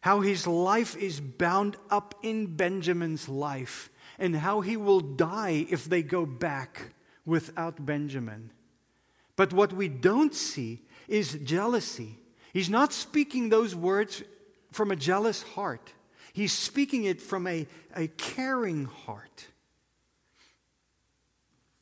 how 0.00 0.22
his 0.22 0.46
life 0.46 0.96
is 0.96 1.20
bound 1.20 1.76
up 1.90 2.14
in 2.22 2.56
Benjamin's 2.56 3.28
life 3.28 3.90
and 4.18 4.36
how 4.36 4.60
he 4.60 4.76
will 4.76 5.00
die 5.00 5.66
if 5.70 5.84
they 5.84 6.02
go 6.02 6.26
back 6.26 6.92
without 7.24 7.84
Benjamin. 7.84 8.50
But 9.36 9.52
what 9.52 9.72
we 9.72 9.88
don't 9.88 10.34
see 10.34 10.82
is 11.06 11.38
jealousy. 11.44 12.18
He's 12.52 12.70
not 12.70 12.92
speaking 12.92 13.48
those 13.48 13.74
words 13.74 14.22
from 14.72 14.90
a 14.90 14.96
jealous 14.96 15.42
heart, 15.42 15.92
he's 16.32 16.52
speaking 16.52 17.04
it 17.04 17.22
from 17.22 17.46
a, 17.46 17.66
a 17.94 18.08
caring 18.08 18.84
heart. 18.84 19.46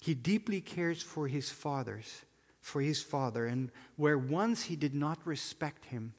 He 0.01 0.15
deeply 0.15 0.61
cares 0.61 1.03
for 1.03 1.27
his 1.27 1.51
fathers 1.51 2.23
for 2.67 2.81
his 2.81 3.01
father, 3.01 3.47
and 3.47 3.71
where 3.95 4.19
once 4.19 4.65
he 4.65 4.75
did 4.75 4.93
not 4.93 5.25
respect 5.25 5.85
him 5.85 6.15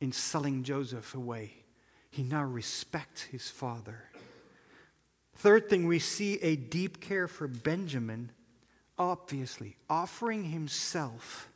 in 0.00 0.10
selling 0.10 0.64
Joseph 0.64 1.14
away, 1.14 1.52
he 2.10 2.24
now 2.24 2.42
respects 2.42 3.22
his 3.22 3.48
father. 3.48 4.07
Third 5.38 5.68
thing, 5.68 5.86
we 5.86 6.00
see 6.00 6.34
a 6.40 6.56
deep 6.56 7.00
care 7.00 7.28
for 7.28 7.46
Benjamin, 7.46 8.32
obviously, 8.98 9.76
offering 9.88 10.44
himself 10.44 11.48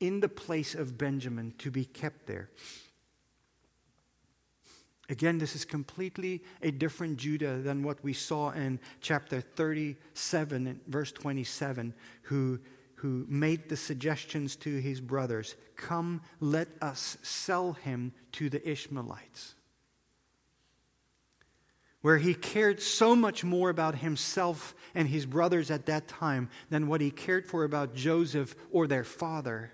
in 0.00 0.20
the 0.20 0.30
place 0.30 0.74
of 0.74 0.96
Benjamin 0.96 1.52
to 1.58 1.70
be 1.70 1.84
kept 1.84 2.26
there. 2.26 2.48
Again, 5.10 5.36
this 5.36 5.54
is 5.54 5.66
completely 5.66 6.42
a 6.62 6.70
different 6.70 7.18
Judah 7.18 7.58
than 7.58 7.82
what 7.82 8.02
we 8.02 8.14
saw 8.14 8.50
in 8.52 8.80
chapter 9.02 9.42
37, 9.42 10.80
verse 10.86 11.12
27, 11.12 11.92
who, 12.22 12.60
who 12.94 13.26
made 13.28 13.68
the 13.68 13.76
suggestions 13.76 14.56
to 14.56 14.80
his 14.80 15.02
brothers 15.02 15.56
Come, 15.76 16.22
let 16.38 16.68
us 16.80 17.18
sell 17.22 17.72
him 17.72 18.12
to 18.32 18.48
the 18.48 18.66
Ishmaelites. 18.66 19.56
Where 22.02 22.18
he 22.18 22.34
cared 22.34 22.80
so 22.80 23.14
much 23.14 23.44
more 23.44 23.68
about 23.68 23.96
himself 23.96 24.74
and 24.94 25.08
his 25.08 25.26
brothers 25.26 25.70
at 25.70 25.86
that 25.86 26.08
time 26.08 26.48
than 26.70 26.86
what 26.86 27.00
he 27.00 27.10
cared 27.10 27.46
for 27.46 27.64
about 27.64 27.94
Joseph 27.94 28.54
or 28.70 28.86
their 28.86 29.04
father. 29.04 29.72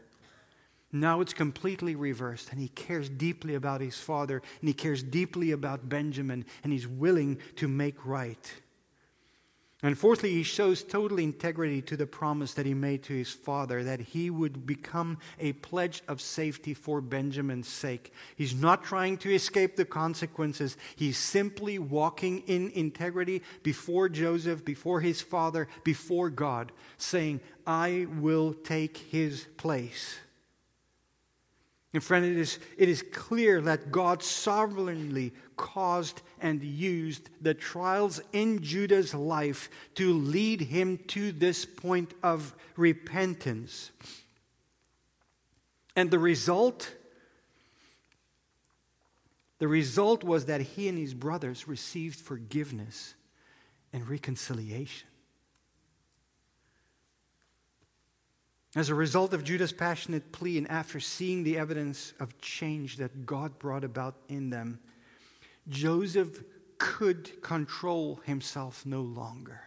Now 0.93 1.21
it's 1.21 1.33
completely 1.33 1.95
reversed, 1.95 2.51
and 2.51 2.61
he 2.61 2.69
cares 2.69 3.09
deeply 3.09 3.55
about 3.55 3.81
his 3.81 3.99
father, 3.99 4.43
and 4.61 4.69
he 4.69 4.75
cares 4.75 5.03
deeply 5.03 5.51
about 5.53 5.89
Benjamin, 5.89 6.45
and 6.65 6.73
he's 6.73 6.87
willing 6.87 7.39
to 7.57 7.69
make 7.69 8.07
right. 8.07 8.53
And 9.87 9.97
fourthly, 9.97 10.33
he 10.33 10.43
shows 10.43 10.83
total 10.83 11.21
integrity 11.21 11.81
to 11.83 11.97
the 11.97 12.09
promise 12.09 12.55
that 12.55 12.67
he 12.67 12.75
made 12.75 13.05
to 13.05 13.13
his 13.13 13.31
father 13.31 13.85
that 13.85 14.01
he 14.01 14.31
would 14.31 14.67
become 14.67 15.19
a 15.39 15.53
pledge 15.53 16.03
of 16.09 16.21
safety 16.21 16.75
for 16.75 17.01
Benjamin's 17.01 17.69
sake. 17.69 18.13
He's 18.35 18.53
not 18.53 18.83
trying 18.83 19.17
to 19.19 19.33
escape 19.33 19.77
the 19.77 19.85
consequences. 19.85 20.77
He's 20.97 21.19
simply 21.19 21.79
walking 21.79 22.43
in 22.49 22.71
integrity 22.71 23.43
before 23.63 24.09
Joseph, 24.09 24.65
before 24.65 25.03
his 25.03 25.21
father, 25.21 25.69
before 25.85 26.31
God, 26.31 26.73
saying, 26.99 27.39
I 27.65 28.09
will 28.19 28.55
take 28.55 28.97
his 28.97 29.47
place. 29.57 30.19
And 31.97 32.05
friend, 32.05 32.27
it 32.27 32.37
is, 32.37 32.59
it 32.77 32.91
is 32.91 33.03
clear 33.11 33.59
that 33.63 33.91
God 33.91 34.23
sovereignly 34.23 35.33
caused 35.57 36.21
and 36.43 36.63
used 36.63 37.31
the 37.41 37.55
trials 37.55 38.21
in 38.35 38.63
Judah's 38.63 39.15
life 39.15 39.71
to 39.95 40.13
lead 40.13 40.61
him 40.61 40.99
to 41.07 41.33
this 41.33 41.65
point 41.65 42.13
of 42.23 42.55
repentance. 42.77 43.93
And 45.97 46.11
the 46.11 46.19
result, 46.19 46.95
the 49.59 49.67
result 49.67 50.23
was 50.23 50.45
that 50.45 50.61
he 50.61 50.89
and 50.89 50.99
his 50.99 51.15
brothers 51.15 51.67
received 51.67 52.21
forgiveness 52.21 53.15
and 53.95 54.07
reconciliation. 54.07 55.09
As 58.75 58.91
a 58.91 58.95
result 58.95 59.33
of 59.33 59.45
Judah's 59.45 59.73
passionate 59.73 60.33
plea, 60.33 60.59
and 60.59 60.71
after 60.71 61.01
seeing 61.01 61.45
the 61.45 61.57
evidence 61.57 62.13
of 62.21 62.39
change 62.41 62.97
that 62.99 63.25
God 63.25 63.59
brought 63.59 63.85
about 63.85 64.17
in 64.29 64.51
them, 64.51 64.81
Joseph 65.69 66.43
could 66.79 67.43
control 67.43 68.21
himself 68.25 68.85
no 68.85 69.01
longer. 69.01 69.61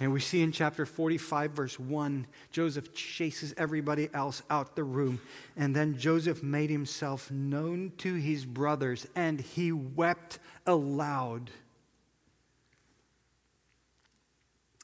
And 0.00 0.12
we 0.12 0.20
see 0.20 0.42
in 0.42 0.52
chapter 0.52 0.86
45, 0.86 1.50
verse 1.52 1.80
1, 1.80 2.26
Joseph 2.52 2.94
chases 2.94 3.52
everybody 3.56 4.08
else 4.14 4.42
out 4.48 4.76
the 4.76 4.84
room. 4.84 5.20
And 5.56 5.74
then 5.74 5.98
Joseph 5.98 6.40
made 6.40 6.70
himself 6.70 7.30
known 7.32 7.92
to 7.98 8.14
his 8.14 8.44
brothers, 8.44 9.08
and 9.16 9.40
he 9.40 9.72
wept 9.72 10.38
aloud. 10.66 11.50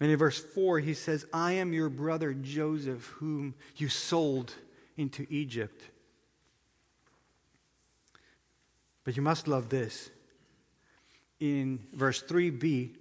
And 0.00 0.10
in 0.10 0.18
verse 0.18 0.38
4, 0.38 0.80
he 0.80 0.94
says, 0.94 1.24
I 1.32 1.52
am 1.52 1.72
your 1.72 1.88
brother 1.88 2.34
Joseph, 2.34 3.04
whom 3.18 3.54
you 3.76 3.88
sold 3.88 4.52
into 4.96 5.26
Egypt. 5.30 5.82
But 9.04 9.16
you 9.16 9.22
must 9.22 9.46
love 9.46 9.68
this. 9.68 10.10
In 11.38 11.80
verse 11.92 12.22
3b, 12.22 12.96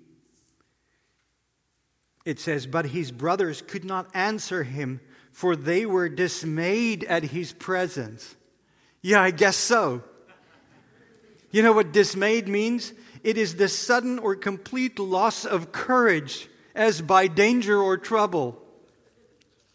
it 2.26 2.40
says, 2.40 2.68
But 2.68 2.88
his 2.88 3.12
brothers 3.12 3.62
could 3.62 3.86
not 3.86 4.08
answer 4.14 4.64
him, 4.64 5.02
for 5.32 5.56
they 5.56 5.86
were 5.86 6.10
dismayed 6.10 7.04
at 7.06 7.24
his 7.24 7.54
presence. 7.54 8.36
Yeah, 9.02 9.22
I 9.22 9.32
guess 9.32 9.56
so. 9.56 10.04
You 11.52 11.64
know 11.64 11.74
what 11.74 11.92
dismayed 11.92 12.48
means? 12.48 12.94
It 13.24 13.38
is 13.38 13.56
the 13.56 13.68
sudden 13.68 14.20
or 14.20 14.36
complete 14.36 15.00
loss 15.00 15.46
of 15.46 15.72
courage 15.72 16.50
as 16.76 17.02
by 17.02 17.28
danger 17.28 17.80
or 17.80 17.98
trouble. 17.98 18.62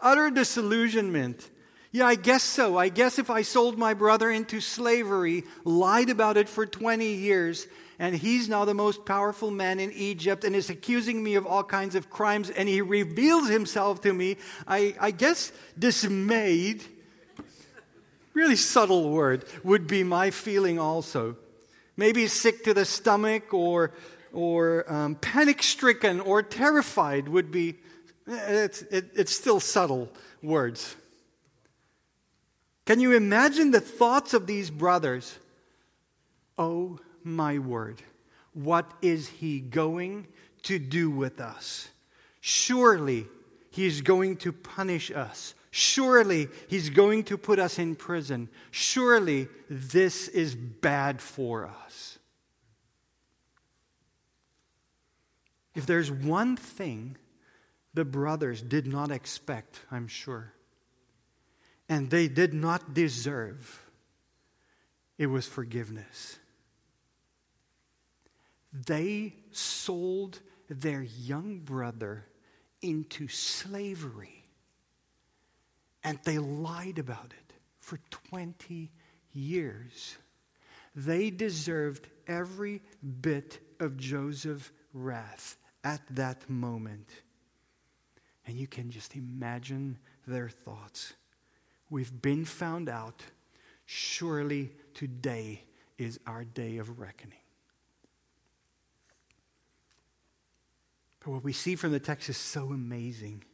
Utter 0.00 0.30
disillusionment. 0.30 1.48
Yeah, 1.90 2.06
I 2.06 2.16
guess 2.16 2.42
so. 2.42 2.76
I 2.76 2.90
guess 2.90 3.18
if 3.18 3.30
I 3.30 3.42
sold 3.42 3.78
my 3.78 3.94
brother 3.94 4.30
into 4.30 4.60
slavery, 4.60 5.44
lied 5.64 6.10
about 6.10 6.36
it 6.36 6.48
for 6.48 6.66
20 6.66 7.14
years, 7.14 7.66
and 7.98 8.14
he's 8.14 8.48
now 8.48 8.64
the 8.64 8.74
most 8.74 9.06
powerful 9.06 9.50
man 9.50 9.80
in 9.80 9.90
Egypt 9.92 10.44
and 10.44 10.54
is 10.54 10.70
accusing 10.70 11.22
me 11.22 11.34
of 11.34 11.46
all 11.46 11.64
kinds 11.64 11.94
of 11.94 12.10
crimes, 12.10 12.50
and 12.50 12.68
he 12.68 12.82
reveals 12.82 13.48
himself 13.48 14.02
to 14.02 14.12
me, 14.12 14.36
I, 14.66 14.94
I 15.00 15.10
guess 15.10 15.50
dismayed, 15.78 16.84
really 18.34 18.56
subtle 18.56 19.10
word, 19.10 19.46
would 19.64 19.86
be 19.86 20.04
my 20.04 20.30
feeling 20.30 20.78
also. 20.78 21.36
Maybe 21.96 22.28
sick 22.28 22.64
to 22.64 22.74
the 22.74 22.84
stomach 22.84 23.52
or 23.52 23.92
or 24.32 24.90
um, 24.92 25.14
panic 25.16 25.62
stricken 25.62 26.20
or 26.20 26.42
terrified 26.42 27.28
would 27.28 27.50
be, 27.50 27.76
it's, 28.26 28.82
it, 28.82 29.10
it's 29.14 29.34
still 29.34 29.60
subtle 29.60 30.10
words. 30.42 30.96
Can 32.86 33.00
you 33.00 33.12
imagine 33.12 33.70
the 33.70 33.80
thoughts 33.80 34.32
of 34.34 34.46
these 34.46 34.70
brothers? 34.70 35.38
Oh 36.56 36.98
my 37.22 37.58
word, 37.58 38.02
what 38.54 38.90
is 39.02 39.28
he 39.28 39.60
going 39.60 40.26
to 40.62 40.78
do 40.78 41.10
with 41.10 41.40
us? 41.40 41.88
Surely 42.40 43.26
he's 43.70 44.00
going 44.00 44.36
to 44.38 44.52
punish 44.52 45.10
us. 45.10 45.54
Surely 45.70 46.48
he's 46.66 46.90
going 46.90 47.24
to 47.24 47.36
put 47.36 47.58
us 47.58 47.78
in 47.78 47.94
prison. 47.94 48.48
Surely 48.70 49.48
this 49.68 50.28
is 50.28 50.54
bad 50.54 51.20
for 51.20 51.70
us. 51.84 52.17
If 55.78 55.86
there's 55.86 56.10
one 56.10 56.56
thing 56.56 57.16
the 57.94 58.04
brothers 58.04 58.60
did 58.60 58.88
not 58.88 59.12
expect, 59.12 59.78
I'm 59.92 60.08
sure, 60.08 60.52
and 61.88 62.10
they 62.10 62.26
did 62.26 62.52
not 62.52 62.94
deserve, 62.94 63.80
it 65.18 65.28
was 65.28 65.46
forgiveness. 65.46 66.40
They 68.72 69.34
sold 69.52 70.40
their 70.68 71.02
young 71.02 71.60
brother 71.60 72.26
into 72.82 73.28
slavery 73.28 74.46
and 76.02 76.18
they 76.24 76.38
lied 76.38 76.98
about 76.98 77.32
it 77.38 77.52
for 77.78 78.00
20 78.30 78.90
years. 79.32 80.16
They 80.96 81.30
deserved 81.30 82.08
every 82.26 82.82
bit 83.20 83.60
of 83.78 83.96
Joseph's 83.96 84.72
wrath 84.92 85.56
at 85.84 86.00
that 86.10 86.48
moment. 86.48 87.08
And 88.46 88.56
you 88.56 88.66
can 88.66 88.90
just 88.90 89.14
imagine 89.14 89.98
their 90.26 90.48
thoughts. 90.48 91.12
We've 91.90 92.22
been 92.22 92.44
found 92.44 92.88
out. 92.88 93.22
Surely 93.84 94.72
today 94.94 95.62
is 95.96 96.20
our 96.26 96.44
day 96.44 96.76
of 96.78 96.98
reckoning. 96.98 97.38
But 101.20 101.30
what 101.30 101.44
we 101.44 101.52
see 101.52 101.74
from 101.74 101.92
the 101.92 102.00
text 102.00 102.28
is 102.28 102.36
so 102.36 102.72
amazing. 102.72 103.44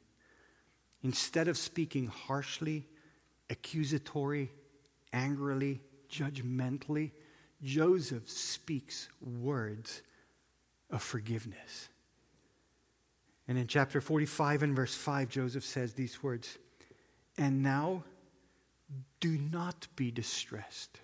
Instead 1.03 1.49
of 1.49 1.57
speaking 1.57 2.07
harshly, 2.07 2.87
accusatory, 3.51 4.51
angrily, 5.13 5.81
judgmentally, 6.11 7.13
Joseph 7.63 8.29
speaks 8.31 9.09
words 9.21 10.03
of 10.91 11.03
forgiveness. 11.03 11.89
And 13.47 13.59
in 13.59 13.67
chapter 13.67 14.01
45 14.01 14.63
and 14.63 14.77
verse 14.77 14.95
5, 14.95 15.29
Joseph 15.29 15.65
says 15.65 15.93
these 15.93 16.23
words 16.23 16.59
And 17.37 17.63
now 17.63 18.05
do 19.21 19.39
not 19.39 19.87
be 19.97 20.11
distressed 20.11 21.01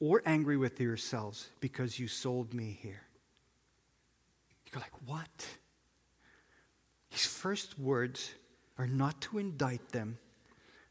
or 0.00 0.22
angry 0.26 0.56
with 0.56 0.80
yourselves 0.80 1.50
because 1.60 1.98
you 1.98 2.08
sold 2.08 2.54
me 2.54 2.78
here. 2.80 3.02
You're 4.72 4.80
like, 4.80 5.08
what? 5.08 5.46
His 7.10 7.26
first 7.26 7.78
words 7.78 8.32
are 8.76 8.86
not 8.86 9.20
to 9.22 9.38
indict 9.38 9.90
them, 9.90 10.18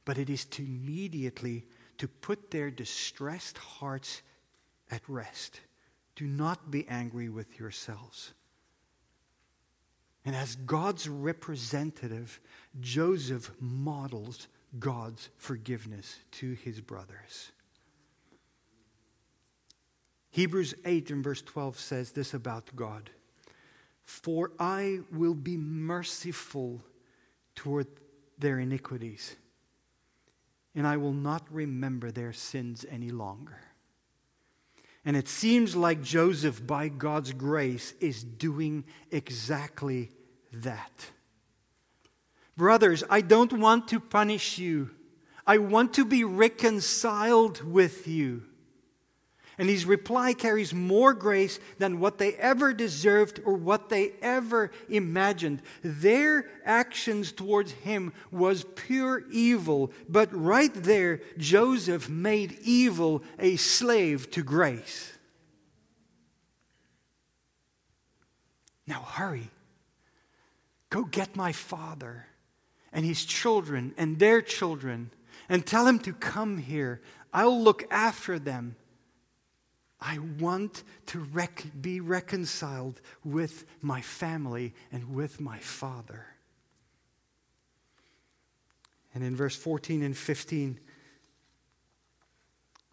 but 0.03 0.17
it 0.17 0.29
is 0.29 0.45
to 0.45 0.63
immediately 0.63 1.65
to 1.97 2.07
put 2.07 2.51
their 2.51 2.69
distressed 2.69 3.57
hearts 3.57 4.21
at 4.91 5.01
rest. 5.07 5.61
Do 6.15 6.25
not 6.25 6.71
be 6.71 6.87
angry 6.87 7.29
with 7.29 7.59
yourselves. 7.59 8.33
And 10.28 10.36
as 10.36 10.57
God's 10.57 11.07
representative, 11.07 12.41
Joseph 12.82 13.49
models 13.61 14.49
God's 14.78 15.30
forgiveness 15.38 16.19
to 16.32 16.51
his 16.51 16.82
brothers. 16.82 17.53
Hebrews 20.32 20.73
8 20.84 21.11
and 21.11 21.23
verse 21.23 21.41
12 21.41 21.80
says 21.80 22.11
this 22.11 22.34
about 22.34 22.75
God 22.75 23.09
For 24.03 24.51
I 24.59 24.99
will 25.13 25.34
be 25.34 25.55
merciful 25.55 26.84
toward 27.55 27.88
their 28.38 28.59
iniquities, 28.59 29.34
and 30.75 30.86
I 30.86 30.97
will 30.97 31.13
not 31.13 31.47
remember 31.49 32.11
their 32.11 32.34
sins 32.34 32.86
any 32.91 33.11
longer. 33.11 33.61
And 35.05 35.15
it 35.15 35.30
seems 35.30 35.73
like 35.73 36.03
Joseph, 36.03 36.67
by 36.67 36.89
God's 36.89 37.32
grace, 37.32 37.93
is 38.01 38.25
doing 38.25 38.84
exactly 39.09 40.09
that. 40.63 41.11
Brothers, 42.55 43.03
I 43.09 43.21
don't 43.21 43.53
want 43.53 43.87
to 43.89 43.99
punish 43.99 44.57
you. 44.57 44.89
I 45.45 45.59
want 45.59 45.93
to 45.93 46.05
be 46.05 46.23
reconciled 46.23 47.63
with 47.63 48.07
you. 48.07 48.43
And 49.59 49.69
his 49.69 49.85
reply 49.85 50.33
carries 50.33 50.73
more 50.73 51.13
grace 51.13 51.59
than 51.79 51.99
what 51.99 52.19
they 52.19 52.33
ever 52.33 52.73
deserved 52.73 53.41
or 53.43 53.53
what 53.53 53.89
they 53.89 54.11
ever 54.21 54.71
imagined. 54.87 55.63
Their 55.81 56.45
actions 56.63 57.31
towards 57.31 57.71
him 57.71 58.13
was 58.29 58.65
pure 58.75 59.23
evil, 59.31 59.91
but 60.07 60.29
right 60.31 60.73
there, 60.73 61.21
Joseph 61.39 62.07
made 62.07 62.59
evil 62.61 63.23
a 63.39 63.55
slave 63.55 64.29
to 64.31 64.43
grace. 64.43 65.13
Now 68.85 69.01
hurry. 69.01 69.49
Go 70.97 71.03
get 71.03 71.35
my 71.35 71.51
father 71.51 72.25
and 72.91 73.05
his 73.05 73.23
children 73.23 73.93
and 73.99 74.17
their 74.17 74.41
children 74.41 75.11
and 75.47 75.63
tell 75.63 75.85
him 75.85 75.99
to 75.99 76.11
come 76.11 76.57
here. 76.57 77.01
I'll 77.31 77.61
look 77.61 77.85
after 77.91 78.39
them. 78.39 78.75
I 80.01 80.17
want 80.39 80.81
to 81.07 81.19
rec- 81.19 81.67
be 81.79 81.99
reconciled 81.99 82.99
with 83.23 83.65
my 83.79 84.01
family 84.01 84.73
and 84.91 85.13
with 85.13 85.39
my 85.39 85.59
father. 85.59 86.25
And 89.13 89.23
in 89.23 89.35
verse 89.35 89.55
14 89.55 90.01
and 90.01 90.17
15, 90.17 90.79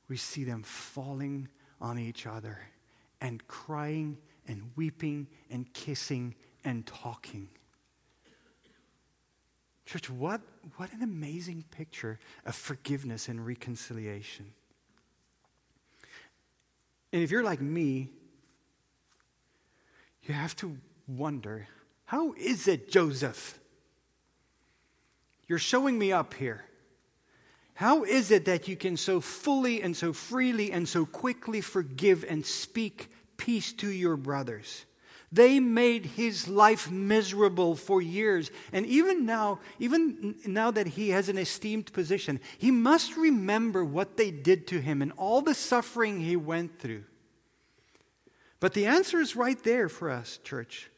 we 0.08 0.18
see 0.18 0.44
them 0.44 0.62
falling 0.62 1.48
on 1.80 1.98
each 1.98 2.26
other 2.26 2.58
and 3.22 3.48
crying 3.48 4.18
and 4.46 4.72
weeping 4.76 5.26
and 5.50 5.72
kissing 5.72 6.34
and 6.66 6.84
talking. 6.84 7.48
Church, 9.86 10.08
what, 10.08 10.40
what 10.76 10.92
an 10.92 11.02
amazing 11.02 11.64
picture 11.70 12.18
of 12.46 12.54
forgiveness 12.54 13.28
and 13.28 13.44
reconciliation. 13.44 14.46
And 17.12 17.22
if 17.22 17.30
you're 17.30 17.44
like 17.44 17.60
me, 17.60 18.08
you 20.22 20.34
have 20.34 20.56
to 20.56 20.78
wonder 21.06 21.68
how 22.06 22.32
is 22.34 22.68
it, 22.68 22.90
Joseph? 22.90 23.58
You're 25.46 25.58
showing 25.58 25.98
me 25.98 26.12
up 26.12 26.34
here. 26.34 26.64
How 27.74 28.04
is 28.04 28.30
it 28.30 28.44
that 28.44 28.68
you 28.68 28.76
can 28.76 28.96
so 28.96 29.20
fully 29.20 29.82
and 29.82 29.96
so 29.96 30.12
freely 30.12 30.70
and 30.70 30.88
so 30.88 31.06
quickly 31.06 31.60
forgive 31.60 32.24
and 32.28 32.46
speak 32.46 33.10
peace 33.36 33.72
to 33.74 33.88
your 33.90 34.16
brothers? 34.16 34.84
They 35.34 35.58
made 35.58 36.06
his 36.06 36.46
life 36.46 36.92
miserable 36.92 37.74
for 37.74 38.00
years. 38.00 38.52
And 38.72 38.86
even 38.86 39.26
now, 39.26 39.58
even 39.80 40.36
now 40.46 40.70
that 40.70 40.86
he 40.86 41.08
has 41.08 41.28
an 41.28 41.38
esteemed 41.38 41.92
position, 41.92 42.38
he 42.56 42.70
must 42.70 43.16
remember 43.16 43.84
what 43.84 44.16
they 44.16 44.30
did 44.30 44.68
to 44.68 44.80
him 44.80 45.02
and 45.02 45.10
all 45.16 45.42
the 45.42 45.54
suffering 45.54 46.20
he 46.20 46.36
went 46.36 46.78
through. 46.78 47.02
But 48.60 48.74
the 48.74 48.86
answer 48.86 49.18
is 49.18 49.34
right 49.34 49.60
there 49.64 49.88
for 49.88 50.08
us, 50.08 50.38
church. 50.44 50.88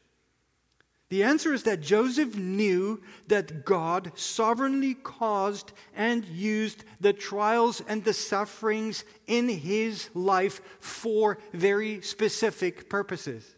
The 1.09 1.23
answer 1.23 1.51
is 1.51 1.63
that 1.63 1.81
Joseph 1.81 2.35
knew 2.35 3.01
that 3.29 3.65
God 3.65 4.11
sovereignly 4.13 4.93
caused 4.93 5.71
and 5.95 6.23
used 6.25 6.83
the 7.01 7.13
trials 7.13 7.81
and 7.87 8.03
the 8.03 8.13
sufferings 8.13 9.03
in 9.25 9.49
his 9.49 10.11
life 10.13 10.61
for 10.79 11.39
very 11.53 12.01
specific 12.01 12.87
purposes. 12.87 13.55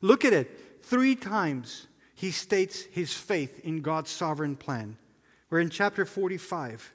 Look 0.00 0.24
at 0.24 0.32
it. 0.32 0.82
Three 0.82 1.14
times 1.14 1.86
he 2.14 2.30
states 2.30 2.82
his 2.90 3.12
faith 3.12 3.60
in 3.60 3.82
God's 3.82 4.10
sovereign 4.10 4.56
plan. 4.56 4.96
We're 5.48 5.60
in 5.60 5.70
chapter 5.70 6.04
45. 6.04 6.92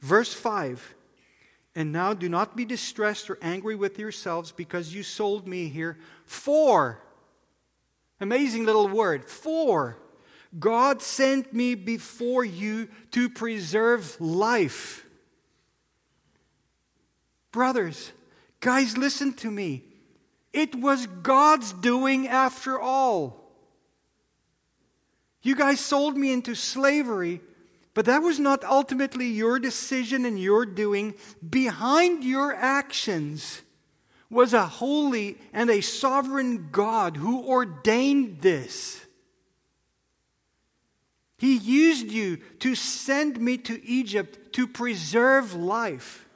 Verse 0.00 0.32
5 0.34 0.94
And 1.74 1.92
now 1.92 2.14
do 2.14 2.28
not 2.28 2.56
be 2.56 2.64
distressed 2.64 3.30
or 3.30 3.38
angry 3.40 3.74
with 3.74 3.98
yourselves 3.98 4.52
because 4.52 4.94
you 4.94 5.02
sold 5.02 5.46
me 5.46 5.68
here 5.68 5.98
for. 6.24 7.00
Amazing 8.20 8.64
little 8.64 8.88
word. 8.88 9.24
For. 9.24 9.98
God 10.58 11.02
sent 11.02 11.52
me 11.52 11.74
before 11.74 12.44
you 12.44 12.88
to 13.10 13.28
preserve 13.28 14.20
life. 14.20 15.04
Brothers, 17.50 18.12
guys, 18.60 18.96
listen 18.96 19.32
to 19.34 19.50
me. 19.50 19.84
It 20.54 20.76
was 20.76 21.06
God's 21.06 21.72
doing 21.72 22.28
after 22.28 22.80
all. 22.80 23.50
You 25.42 25.56
guys 25.56 25.80
sold 25.80 26.16
me 26.16 26.32
into 26.32 26.54
slavery, 26.54 27.40
but 27.92 28.06
that 28.06 28.22
was 28.22 28.38
not 28.38 28.62
ultimately 28.62 29.26
your 29.26 29.58
decision 29.58 30.24
and 30.24 30.40
your 30.40 30.64
doing. 30.64 31.14
Behind 31.46 32.22
your 32.22 32.54
actions 32.54 33.62
was 34.30 34.54
a 34.54 34.66
holy 34.66 35.38
and 35.52 35.68
a 35.70 35.80
sovereign 35.80 36.68
God 36.70 37.16
who 37.16 37.46
ordained 37.46 38.40
this. 38.40 39.04
He 41.36 41.56
used 41.56 42.10
you 42.10 42.36
to 42.60 42.76
send 42.76 43.40
me 43.40 43.58
to 43.58 43.84
Egypt 43.84 44.52
to 44.54 44.68
preserve 44.68 45.52
life. 45.52 46.26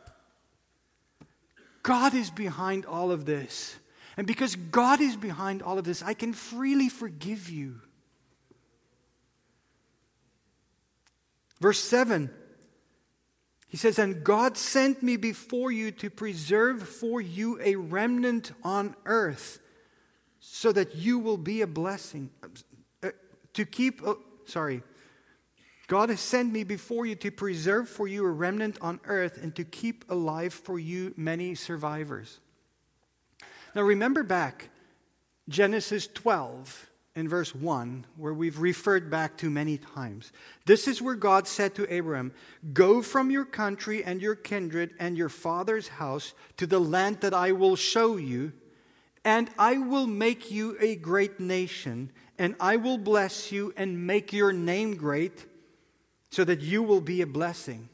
God 1.84 2.14
is 2.14 2.30
behind 2.30 2.84
all 2.84 3.12
of 3.12 3.24
this. 3.24 3.76
And 4.18 4.26
because 4.26 4.56
God 4.56 5.00
is 5.00 5.16
behind 5.16 5.62
all 5.62 5.78
of 5.78 5.84
this, 5.84 6.02
I 6.02 6.12
can 6.12 6.32
freely 6.32 6.88
forgive 6.88 7.48
you. 7.48 7.80
Verse 11.60 11.78
7, 11.78 12.28
he 13.68 13.76
says, 13.76 13.96
And 13.96 14.24
God 14.24 14.56
sent 14.56 15.04
me 15.04 15.16
before 15.16 15.70
you 15.70 15.92
to 15.92 16.10
preserve 16.10 16.82
for 16.82 17.20
you 17.20 17.60
a 17.62 17.76
remnant 17.76 18.50
on 18.64 18.96
earth, 19.06 19.60
so 20.40 20.72
that 20.72 20.96
you 20.96 21.20
will 21.20 21.38
be 21.38 21.62
a 21.62 21.68
blessing. 21.68 22.30
Uh, 23.00 23.10
to 23.52 23.64
keep, 23.64 24.04
uh, 24.04 24.14
sorry, 24.46 24.82
God 25.86 26.08
has 26.08 26.20
sent 26.20 26.52
me 26.52 26.64
before 26.64 27.06
you 27.06 27.14
to 27.16 27.30
preserve 27.30 27.88
for 27.88 28.08
you 28.08 28.24
a 28.26 28.30
remnant 28.30 28.78
on 28.80 28.98
earth 29.04 29.38
and 29.40 29.54
to 29.54 29.62
keep 29.62 30.10
alive 30.10 30.52
for 30.52 30.76
you 30.76 31.14
many 31.16 31.54
survivors. 31.54 32.40
Now 33.78 33.84
remember 33.84 34.24
back 34.24 34.70
Genesis 35.48 36.08
12 36.08 36.90
in 37.14 37.28
verse 37.28 37.54
1, 37.54 38.06
where 38.16 38.34
we've 38.34 38.58
referred 38.58 39.08
back 39.08 39.36
to 39.36 39.50
many 39.50 39.78
times. 39.78 40.32
This 40.66 40.88
is 40.88 41.00
where 41.00 41.14
God 41.14 41.46
said 41.46 41.76
to 41.76 41.94
Abraham, 41.94 42.32
Go 42.72 43.02
from 43.02 43.30
your 43.30 43.44
country 43.44 44.02
and 44.02 44.20
your 44.20 44.34
kindred 44.34 44.94
and 44.98 45.16
your 45.16 45.28
father's 45.28 45.86
house 45.86 46.34
to 46.56 46.66
the 46.66 46.80
land 46.80 47.20
that 47.20 47.32
I 47.32 47.52
will 47.52 47.76
show 47.76 48.16
you, 48.16 48.52
and 49.24 49.48
I 49.56 49.78
will 49.78 50.08
make 50.08 50.50
you 50.50 50.76
a 50.80 50.96
great 50.96 51.38
nation, 51.38 52.10
and 52.36 52.56
I 52.58 52.78
will 52.78 52.98
bless 52.98 53.52
you 53.52 53.72
and 53.76 54.08
make 54.08 54.32
your 54.32 54.52
name 54.52 54.96
great, 54.96 55.46
so 56.32 56.42
that 56.42 56.62
you 56.62 56.82
will 56.82 57.00
be 57.00 57.22
a 57.22 57.28
blessing. 57.28 57.90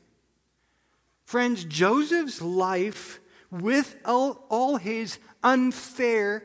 Friends, 1.26 1.62
Joseph's 1.66 2.40
life, 2.40 3.20
with 3.60 3.96
all, 4.04 4.44
all 4.48 4.76
his 4.76 5.18
unfair 5.42 6.42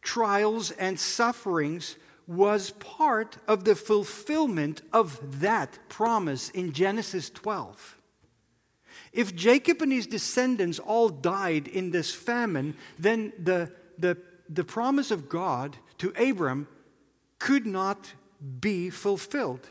trials 0.00 0.70
and 0.70 0.98
sufferings 0.98 1.96
was 2.28 2.70
part 2.70 3.36
of 3.48 3.64
the 3.64 3.74
fulfillment 3.74 4.82
of 4.92 5.40
that 5.40 5.78
promise 5.88 6.50
in 6.50 6.72
Genesis 6.72 7.30
12. 7.30 7.98
If 9.12 9.34
Jacob 9.34 9.82
and 9.82 9.90
his 9.90 10.06
descendants 10.06 10.78
all 10.78 11.08
died 11.08 11.66
in 11.66 11.90
this 11.90 12.14
famine, 12.14 12.76
then 12.98 13.32
the, 13.42 13.72
the, 13.98 14.16
the 14.48 14.64
promise 14.64 15.10
of 15.10 15.28
God 15.28 15.76
to 15.98 16.12
Abram 16.16 16.68
could 17.40 17.66
not 17.66 18.12
be 18.60 18.88
fulfilled. 18.90 19.68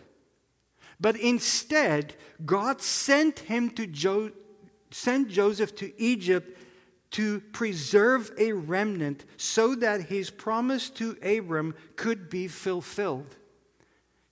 But 0.99 1.15
instead, 1.15 2.15
God 2.45 2.81
sent 2.81 3.39
him 3.39 3.69
to 3.71 3.87
jo- 3.87 4.31
sent 4.91 5.29
Joseph 5.29 5.75
to 5.75 6.01
Egypt 6.01 6.57
to 7.11 7.39
preserve 7.39 8.31
a 8.37 8.51
remnant 8.53 9.25
so 9.37 9.75
that 9.75 10.01
his 10.01 10.29
promise 10.29 10.89
to 10.91 11.17
Abram 11.23 11.75
could 11.95 12.29
be 12.29 12.47
fulfilled. 12.47 13.35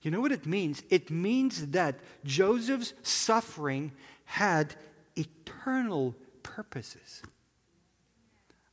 You 0.02 0.10
know 0.10 0.20
what 0.20 0.32
it 0.32 0.44
means? 0.44 0.82
It 0.90 1.10
means 1.10 1.68
that 1.68 1.98
Joseph's 2.24 2.92
suffering 3.02 3.92
had 4.26 4.74
eternal 5.16 6.14
purposes. 6.42 7.22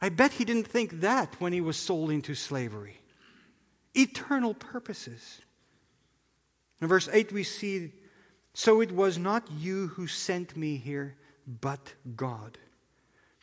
I 0.01 0.09
bet 0.09 0.33
he 0.33 0.45
didn't 0.45 0.67
think 0.67 1.01
that 1.01 1.39
when 1.39 1.53
he 1.53 1.61
was 1.61 1.77
sold 1.77 2.11
into 2.11 2.35
slavery. 2.35 2.99
Eternal 3.95 4.53
purposes. 4.53 5.39
In 6.81 6.87
verse 6.87 7.07
8, 7.11 7.31
we 7.31 7.43
see 7.43 7.93
So 8.53 8.81
it 8.81 8.91
was 8.91 9.17
not 9.17 9.49
you 9.51 9.87
who 9.87 10.07
sent 10.07 10.57
me 10.57 10.75
here, 10.75 11.15
but 11.47 11.93
God. 12.15 12.57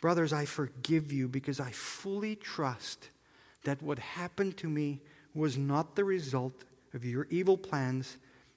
Brothers, 0.00 0.32
I 0.32 0.44
forgive 0.44 1.12
you 1.12 1.28
because 1.28 1.58
I 1.58 1.70
fully 1.72 2.36
trust 2.36 3.10
that 3.64 3.82
what 3.82 3.98
happened 3.98 4.56
to 4.58 4.68
me 4.68 5.00
was 5.34 5.58
not 5.58 5.96
the 5.96 6.04
result 6.04 6.64
of 6.94 7.04
your 7.04 7.26
evil 7.30 7.58
plans, 7.58 8.16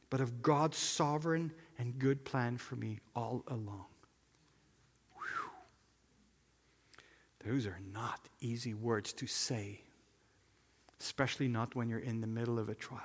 but 0.09 0.21
of 0.21 0.41
God's 0.41 0.77
sovereign 0.77 1.51
and 1.79 1.97
good 1.97 2.23
plan 2.23 2.57
for 2.57 2.75
me 2.75 2.99
all 3.15 3.43
along. 3.47 3.85
Whew. 5.15 5.51
Those 7.51 7.65
are 7.65 7.79
not 7.91 8.19
easy 8.39 8.73
words 8.73 9.13
to 9.13 9.27
say, 9.27 9.81
especially 10.99 11.47
not 11.47 11.75
when 11.75 11.89
you're 11.89 11.99
in 11.99 12.21
the 12.21 12.27
middle 12.27 12.59
of 12.59 12.69
a 12.69 12.75
trial. 12.75 13.01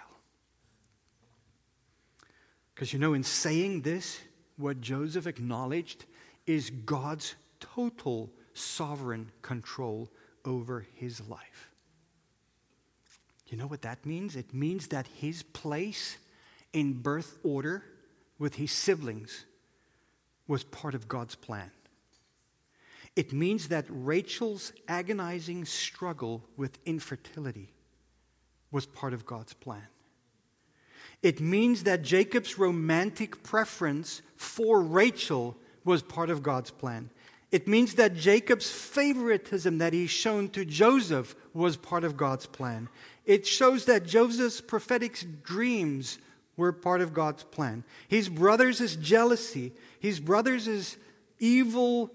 Because 2.74 2.92
you 2.92 2.98
know, 2.98 3.14
in 3.14 3.22
saying 3.22 3.80
this, 3.80 4.20
what 4.58 4.82
Joseph 4.82 5.26
acknowledged 5.26 6.04
is 6.46 6.68
God's 6.70 7.34
total 7.60 8.30
sovereign 8.54 9.30
control 9.42 10.08
over 10.44 10.86
his 10.94 11.20
life. 11.28 11.70
You 13.48 13.56
know 13.56 13.66
what 13.66 13.82
that 13.82 14.04
means? 14.04 14.34
It 14.34 14.52
means 14.52 14.88
that 14.88 15.06
his 15.06 15.42
place 15.42 16.18
in 16.72 16.94
birth 16.94 17.38
order 17.42 17.84
with 18.38 18.56
his 18.56 18.72
siblings 18.72 19.44
was 20.48 20.64
part 20.64 20.94
of 20.94 21.08
God's 21.08 21.34
plan. 21.34 21.70
It 23.14 23.32
means 23.32 23.68
that 23.68 23.86
Rachel's 23.88 24.72
agonizing 24.88 25.64
struggle 25.64 26.44
with 26.56 26.78
infertility 26.84 27.72
was 28.70 28.84
part 28.84 29.14
of 29.14 29.24
God's 29.24 29.54
plan. 29.54 29.86
It 31.22 31.40
means 31.40 31.84
that 31.84 32.02
Jacob's 32.02 32.58
romantic 32.58 33.42
preference 33.42 34.20
for 34.36 34.82
Rachel 34.82 35.56
was 35.84 36.02
part 36.02 36.28
of 36.28 36.42
God's 36.42 36.70
plan. 36.70 37.10
It 37.56 37.66
means 37.66 37.94
that 37.94 38.14
Jacob's 38.14 38.70
favoritism 38.70 39.78
that 39.78 39.94
he's 39.94 40.10
shown 40.10 40.50
to 40.50 40.62
Joseph 40.66 41.34
was 41.54 41.78
part 41.78 42.04
of 42.04 42.14
God's 42.14 42.44
plan. 42.44 42.90
It 43.24 43.46
shows 43.46 43.86
that 43.86 44.04
Joseph's 44.04 44.60
prophetic 44.60 45.42
dreams 45.42 46.18
were 46.58 46.70
part 46.70 47.00
of 47.00 47.14
God's 47.14 47.44
plan. 47.44 47.82
His 48.08 48.28
brothers' 48.28 48.96
jealousy, 48.96 49.72
his 49.98 50.20
brothers' 50.20 50.98
evil 51.38 52.12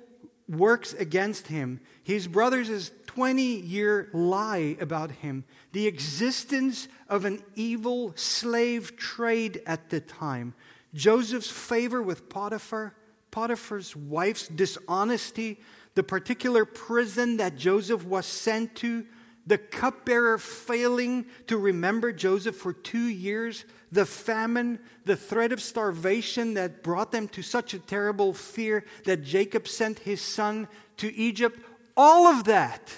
works 0.47 0.93
against 0.93 1.47
him, 1.47 1.79
his 2.03 2.27
brothers' 2.27 2.91
20 3.07 3.41
year 3.41 4.11
lie 4.13 4.77
about 4.79 5.09
him, 5.09 5.43
the 5.71 5.87
existence 5.87 6.87
of 7.09 7.25
an 7.25 7.41
evil 7.55 8.13
slave 8.15 8.95
trade 8.95 9.63
at 9.65 9.89
the 9.89 10.01
time, 10.01 10.53
Joseph's 10.93 11.49
favor 11.49 11.99
with 11.99 12.29
Potiphar, 12.29 12.93
Potiphar's 13.31 13.95
wife's 13.95 14.47
dishonesty, 14.47 15.59
the 15.95 16.03
particular 16.03 16.65
prison 16.65 17.37
that 17.37 17.55
Joseph 17.55 18.05
was 18.05 18.25
sent 18.25 18.75
to, 18.77 19.05
the 19.47 19.57
cupbearer 19.57 20.37
failing 20.37 21.25
to 21.47 21.57
remember 21.57 22.11
Joseph 22.11 22.55
for 22.55 22.73
two 22.73 23.07
years, 23.07 23.65
the 23.91 24.05
famine, 24.05 24.79
the 25.05 25.15
threat 25.15 25.51
of 25.51 25.61
starvation 25.61 26.53
that 26.53 26.83
brought 26.83 27.11
them 27.11 27.27
to 27.29 27.41
such 27.41 27.73
a 27.73 27.79
terrible 27.79 28.33
fear 28.33 28.85
that 29.05 29.23
Jacob 29.23 29.67
sent 29.67 29.99
his 29.99 30.21
son 30.21 30.67
to 30.97 31.13
Egypt, 31.15 31.59
all 31.97 32.27
of 32.27 32.43
that, 32.45 32.93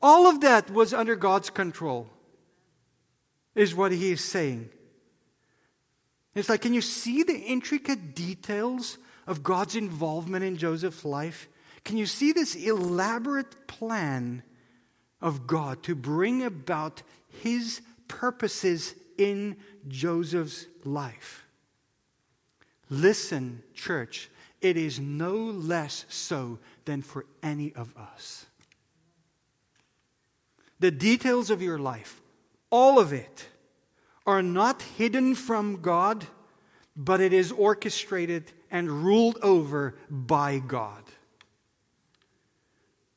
all 0.00 0.26
of 0.26 0.40
that 0.40 0.70
was 0.70 0.94
under 0.94 1.16
God's 1.16 1.50
control, 1.50 2.08
is 3.54 3.74
what 3.74 3.92
he 3.92 4.12
is 4.12 4.24
saying. 4.24 4.70
It's 6.34 6.48
like, 6.48 6.62
can 6.62 6.72
you 6.72 6.80
see 6.80 7.22
the 7.22 7.36
intricate 7.36 8.14
details 8.14 8.96
of 9.26 9.42
God's 9.42 9.76
involvement 9.76 10.44
in 10.44 10.56
Joseph's 10.56 11.04
life? 11.04 11.48
Can 11.84 11.96
you 11.96 12.06
see 12.06 12.32
this 12.32 12.54
elaborate 12.54 13.66
plan 13.66 14.42
of 15.20 15.46
God 15.46 15.82
to 15.84 15.94
bring 15.94 16.42
about 16.42 17.02
his 17.42 17.80
purposes 18.08 18.94
in 19.18 19.56
Joseph's 19.88 20.66
life? 20.84 21.44
Listen, 22.88 23.62
church, 23.74 24.30
it 24.60 24.76
is 24.76 25.00
no 25.00 25.34
less 25.34 26.04
so 26.08 26.58
than 26.84 27.02
for 27.02 27.26
any 27.42 27.72
of 27.74 27.96
us. 27.96 28.46
The 30.78 30.90
details 30.90 31.50
of 31.50 31.62
your 31.62 31.78
life, 31.78 32.20
all 32.70 32.98
of 32.98 33.12
it, 33.12 33.48
are 34.26 34.42
not 34.42 34.82
hidden 34.82 35.34
from 35.34 35.80
God, 35.80 36.26
but 36.96 37.20
it 37.20 37.32
is 37.32 37.50
orchestrated 37.52 38.52
and 38.72 38.90
ruled 38.90 39.38
over 39.42 39.94
by 40.10 40.58
God. 40.58 41.04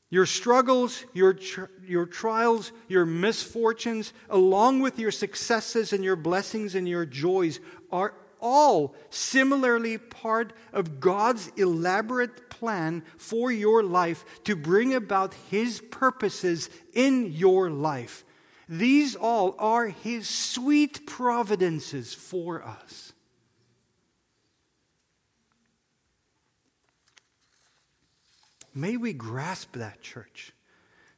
Your 0.08 0.26
struggles, 0.26 1.04
your, 1.14 1.36
your 1.84 2.06
trials, 2.06 2.70
your 2.86 3.04
misfortunes, 3.04 4.12
along 4.30 4.80
with 4.80 5.00
your 5.00 5.10
successes 5.10 5.92
and 5.92 6.04
your 6.04 6.14
blessings 6.14 6.76
and 6.76 6.88
your 6.88 7.04
joys, 7.06 7.58
are 7.90 8.14
all 8.40 8.94
similarly 9.10 9.98
part 9.98 10.52
of 10.72 11.00
God's 11.00 11.50
elaborate 11.56 12.50
plan 12.50 13.02
for 13.16 13.50
your 13.50 13.82
life 13.82 14.24
to 14.44 14.54
bring 14.54 14.94
about 14.94 15.34
His 15.50 15.80
purposes 15.90 16.70
in 16.92 17.32
your 17.32 17.70
life. 17.70 18.24
These 18.68 19.16
all 19.16 19.56
are 19.58 19.88
His 19.88 20.28
sweet 20.28 21.06
providences 21.06 22.14
for 22.14 22.62
us. 22.62 23.12
May 28.76 28.98
we 28.98 29.14
grasp 29.14 29.72
that, 29.76 30.02
church, 30.02 30.52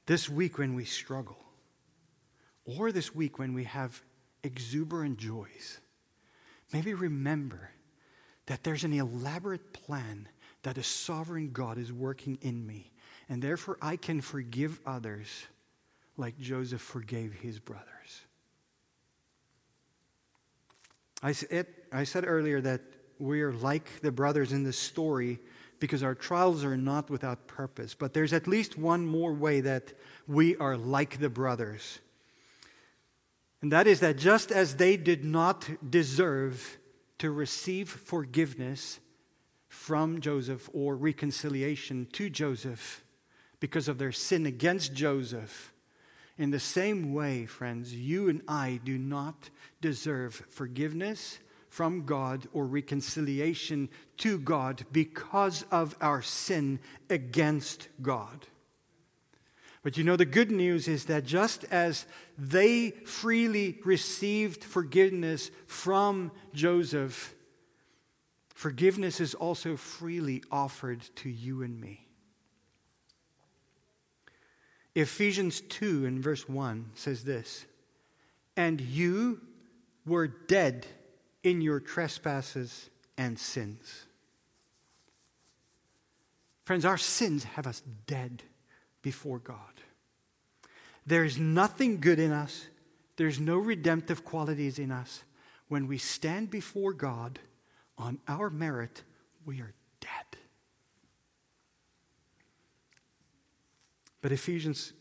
this 0.07 0.29
week 0.29 0.59
when 0.59 0.75
we 0.75 0.85
struggle, 0.85 1.45
or 2.65 2.93
this 2.93 3.13
week 3.13 3.41
when 3.41 3.53
we 3.53 3.65
have 3.65 4.01
exuberant 4.45 5.19
joys. 5.19 5.81
Maybe 6.73 6.95
remember 6.95 7.71
that 8.47 8.63
there's 8.63 8.85
an 8.85 8.93
elaborate 8.93 9.73
plan 9.73 10.29
that 10.63 10.79
a 10.79 10.85
sovereign 10.85 11.51
God 11.51 11.79
is 11.79 11.93
working 11.93 12.39
in 12.43 12.65
me, 12.65 12.93
and 13.29 13.43
therefore 13.43 13.77
I 13.83 13.97
can 13.97 14.21
forgive 14.21 14.79
others 14.87 15.27
like 16.17 16.39
Joseph 16.39 16.81
forgave 16.81 17.33
his 17.33 17.59
brothers. 17.59 17.87
I 21.25 21.33
said, 21.33 21.67
earlier 22.25 22.61
that 22.61 22.83
we 23.19 23.43
are 23.43 23.53
like 23.53 24.01
the 24.01 24.13
brothers 24.13 24.53
in 24.53 24.63
the 24.63 24.73
story 24.73 25.41
because 25.81 26.03
our 26.03 26.14
trials 26.14 26.64
are 26.64 26.76
not 26.76 27.11
without 27.11 27.47
purpose. 27.47 27.95
But 27.95 28.12
there's 28.12 28.33
at 28.33 28.47
least 28.47 28.79
one 28.79 29.07
more 29.07 29.33
way 29.33 29.61
that 29.61 29.93
we 30.26 30.57
are 30.57 30.76
like 30.76 31.18
the 31.18 31.29
brothers. 31.29 32.01
And 33.62 33.72
that 33.72 33.87
is 33.87 34.01
that 34.01 34.16
just 34.16 34.53
as 34.53 34.76
they 34.76 34.97
did 34.97 35.24
not 35.24 35.68
deserve 35.91 36.79
to 37.18 37.31
receive 37.31 37.89
forgiveness 37.89 39.01
from 39.68 40.20
Joseph 40.20 40.70
or 40.72 40.97
reconciliation 40.97 42.07
to 42.12 42.31
Joseph 42.31 43.05
because 43.61 43.89
of 43.89 43.99
their 43.99 44.12
sin 44.12 44.47
against 44.47 44.95
Joseph, 44.95 45.72
in 46.39 46.53
the 46.53 46.61
same 46.61 47.12
way, 47.12 47.47
friends, 47.47 47.93
you 47.93 48.29
and 48.29 48.43
I 48.47 48.81
do 48.85 48.97
not 48.97 49.51
deserve 49.81 50.35
forgiveness 50.49 51.41
from 51.69 52.07
God 52.07 52.47
or 52.53 52.66
reconciliation 52.66 53.89
to 54.19 54.39
God 54.39 54.85
because 54.93 55.64
of 55.71 55.97
our 56.01 56.23
sin 56.23 56.81
against 57.11 57.89
God. 58.01 58.47
But 59.83 59.97
you 59.97 60.05
know, 60.05 60.16
the 60.16 60.25
good 60.25 60.51
news 60.51 60.89
is 60.89 61.05
that 61.07 61.25
just 61.25 61.64
as 61.71 62.07
they 62.37 62.91
freely 62.91 63.79
received 63.85 64.64
forgiveness 64.64 65.51
from 65.66 66.33
Joseph, 66.53 67.35
forgiveness 68.55 69.21
is 69.21 69.35
also 69.35 69.77
freely 69.77 70.43
offered 70.51 71.03
to 71.16 71.31
you 71.31 71.62
and 71.62 71.81
me. 71.81 72.07
Ephesians 74.95 75.61
2 75.61 76.07
in 76.07 76.21
verse 76.21 76.49
1 76.49 76.91
says 76.95 77.23
this 77.23 77.66
And 78.57 78.81
you 78.81 79.41
were 80.05 80.27
dead 80.27 80.87
in 81.43 81.61
your 81.61 81.80
trespasses 81.80 82.91
and 83.16 83.39
sins. 83.39 84.07
Friends, 86.64 86.84
our 86.84 86.99
sins 86.99 87.45
have 87.45 87.66
us 87.66 87.82
dead 88.07 88.43
before 89.03 89.39
God. 89.39 89.57
There 91.07 91.24
is 91.24 91.39
nothing 91.39 92.01
good 92.01 92.18
in 92.18 92.32
us, 92.32 92.66
there's 93.16 93.41
no 93.41 93.57
redemptive 93.57 94.24
qualities 94.24 94.78
in 94.78 94.91
us. 94.93 95.24
When 95.68 95.86
we 95.86 95.99
stand 95.99 96.51
before 96.51 96.93
God 96.93 97.39
on 97.97 98.18
our 98.28 98.49
merit, 98.49 99.03
we 99.45 99.61
are 99.61 99.72
dead. 100.01 100.41
But 104.20 104.32
Ephesians 104.32 104.93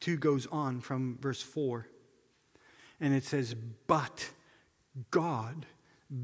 2 0.00 0.16
goes 0.16 0.46
on 0.46 0.80
from 0.80 1.18
verse 1.20 1.42
4, 1.42 1.86
and 3.00 3.14
it 3.14 3.24
says, 3.24 3.54
But 3.86 4.30
God, 5.10 5.66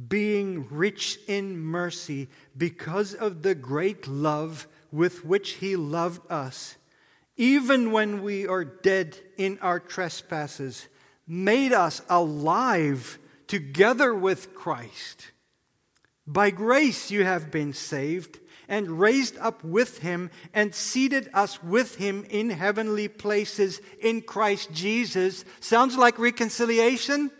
being 0.09 0.66
rich 0.70 1.18
in 1.26 1.59
mercy, 1.59 2.28
because 2.57 3.14
of 3.14 3.43
the 3.43 3.55
great 3.55 4.09
love 4.09 4.66
with 4.91 5.24
which 5.24 5.53
He 5.55 5.76
loved 5.76 6.22
us, 6.30 6.76
even 7.37 7.93
when 7.93 8.22
we 8.22 8.47
are 8.47 8.64
dead 8.64 9.18
in 9.37 9.59
our 9.61 9.80
trespasses, 9.80 10.89
made 11.26 11.72
us 11.72 12.01
alive 12.09 13.18
together 13.47 14.14
with 14.14 14.55
Christ. 14.55 15.32
By 16.26 16.51
grace 16.51 17.11
you 17.11 17.24
have 17.24 17.51
been 17.51 17.72
saved 17.72 18.41
and 18.68 18.99
raised 18.99 19.37
up 19.39 19.62
with 19.62 19.99
him 19.99 20.30
and 20.55 20.74
seated 20.74 21.28
us 21.35 21.62
with 21.62 21.97
him 21.97 22.24
in 22.30 22.51
heavenly 22.51 23.09
places 23.09 23.80
in 24.01 24.22
Christ 24.22 24.72
Jesus. 24.72 25.45
Sounds 25.61 25.97
like 25.97 26.18
reconciliation? 26.18 27.30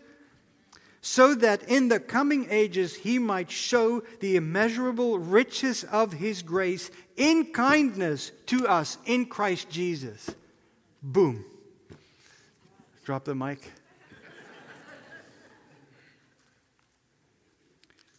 So 1.07 1.35
that 1.35 1.61
in 1.69 1.89
the 1.89 1.99
coming 1.99 2.47
ages 2.49 2.95
he 2.95 3.19
might 3.19 3.51
show 3.51 4.01
the 4.21 4.37
immeasurable 4.37 5.19
riches 5.19 5.83
of 5.83 6.13
his 6.13 6.41
grace 6.41 6.89
in 7.15 7.53
kindness 7.53 8.31
to 8.47 8.67
us 8.67 8.97
in 9.05 9.27
Christ 9.27 9.69
Jesus. 9.69 10.31
Boom. 11.03 11.45
Drop 13.03 13.23
the 13.23 13.35
mic. 13.35 13.71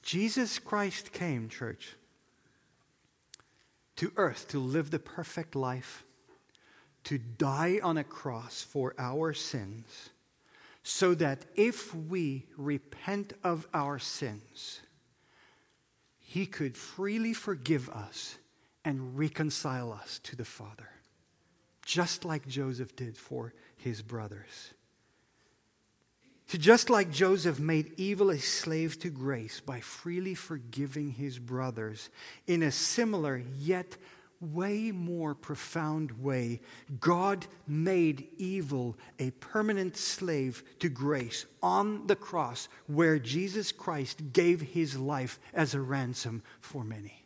Jesus 0.03 0.61
Christ 0.61 1.12
came, 1.12 1.49
church 1.49 1.97
to 3.97 4.12
earth 4.16 4.47
to 4.51 4.61
live 4.61 4.93
the 4.93 5.01
perfect 5.01 5.57
life, 5.57 6.05
to 7.03 7.18
die 7.18 7.80
on 7.82 7.99
a 7.99 8.05
cross 8.05 8.62
for 8.62 8.95
our 8.97 9.32
sins, 9.32 10.11
so 10.89 11.16
that 11.16 11.45
if 11.57 11.93
we 11.93 12.47
repent 12.57 13.32
of 13.43 13.66
our 13.74 13.99
sins, 13.99 14.82
He 16.20 16.47
could 16.47 16.76
freely 16.76 17.32
forgive 17.32 17.91
us 17.91 18.39
and 18.84 19.18
reconcile 19.18 19.93
us 19.93 20.20
to 20.20 20.37
the 20.37 20.45
Father, 20.45 20.89
just 21.84 22.24
like 22.24 22.47
Joseph 22.47 22.95
did 22.95 23.18
for 23.18 23.53
his 23.76 24.01
brothers. 24.01 24.74
To 26.51 26.59
just 26.59 26.89
like 26.89 27.11
Joseph 27.11 27.59
made 27.59 27.93
evil 27.97 28.30
a 28.30 28.39
slave 28.39 28.97
to 29.01 29.11
grace 29.11 29.59
by 29.59 29.80
freely 29.80 30.37
forgiving 30.37 31.11
his 31.11 31.41
brothers, 31.41 32.11
in 32.47 32.62
a 32.62 32.70
similar 32.70 33.43
yet 33.59 33.97
way 34.41 34.91
more 34.91 35.34
profound 35.34 36.22
way, 36.22 36.61
God 37.01 37.47
made 37.66 38.28
evil 38.39 38.97
a 39.18 39.30
permanent 39.32 39.97
slave 39.97 40.62
to 40.80 40.89
grace 40.89 41.47
on 41.62 42.07
the 42.07 42.16
cross, 42.16 42.68
where 42.87 43.18
Jesus 43.18 43.72
Christ 43.72 44.32
gave 44.32 44.61
his 44.61 44.99
life 44.99 45.39
as 45.55 45.74
a 45.74 45.80
ransom 45.80 46.43
for 46.61 46.84
many. 46.84 47.24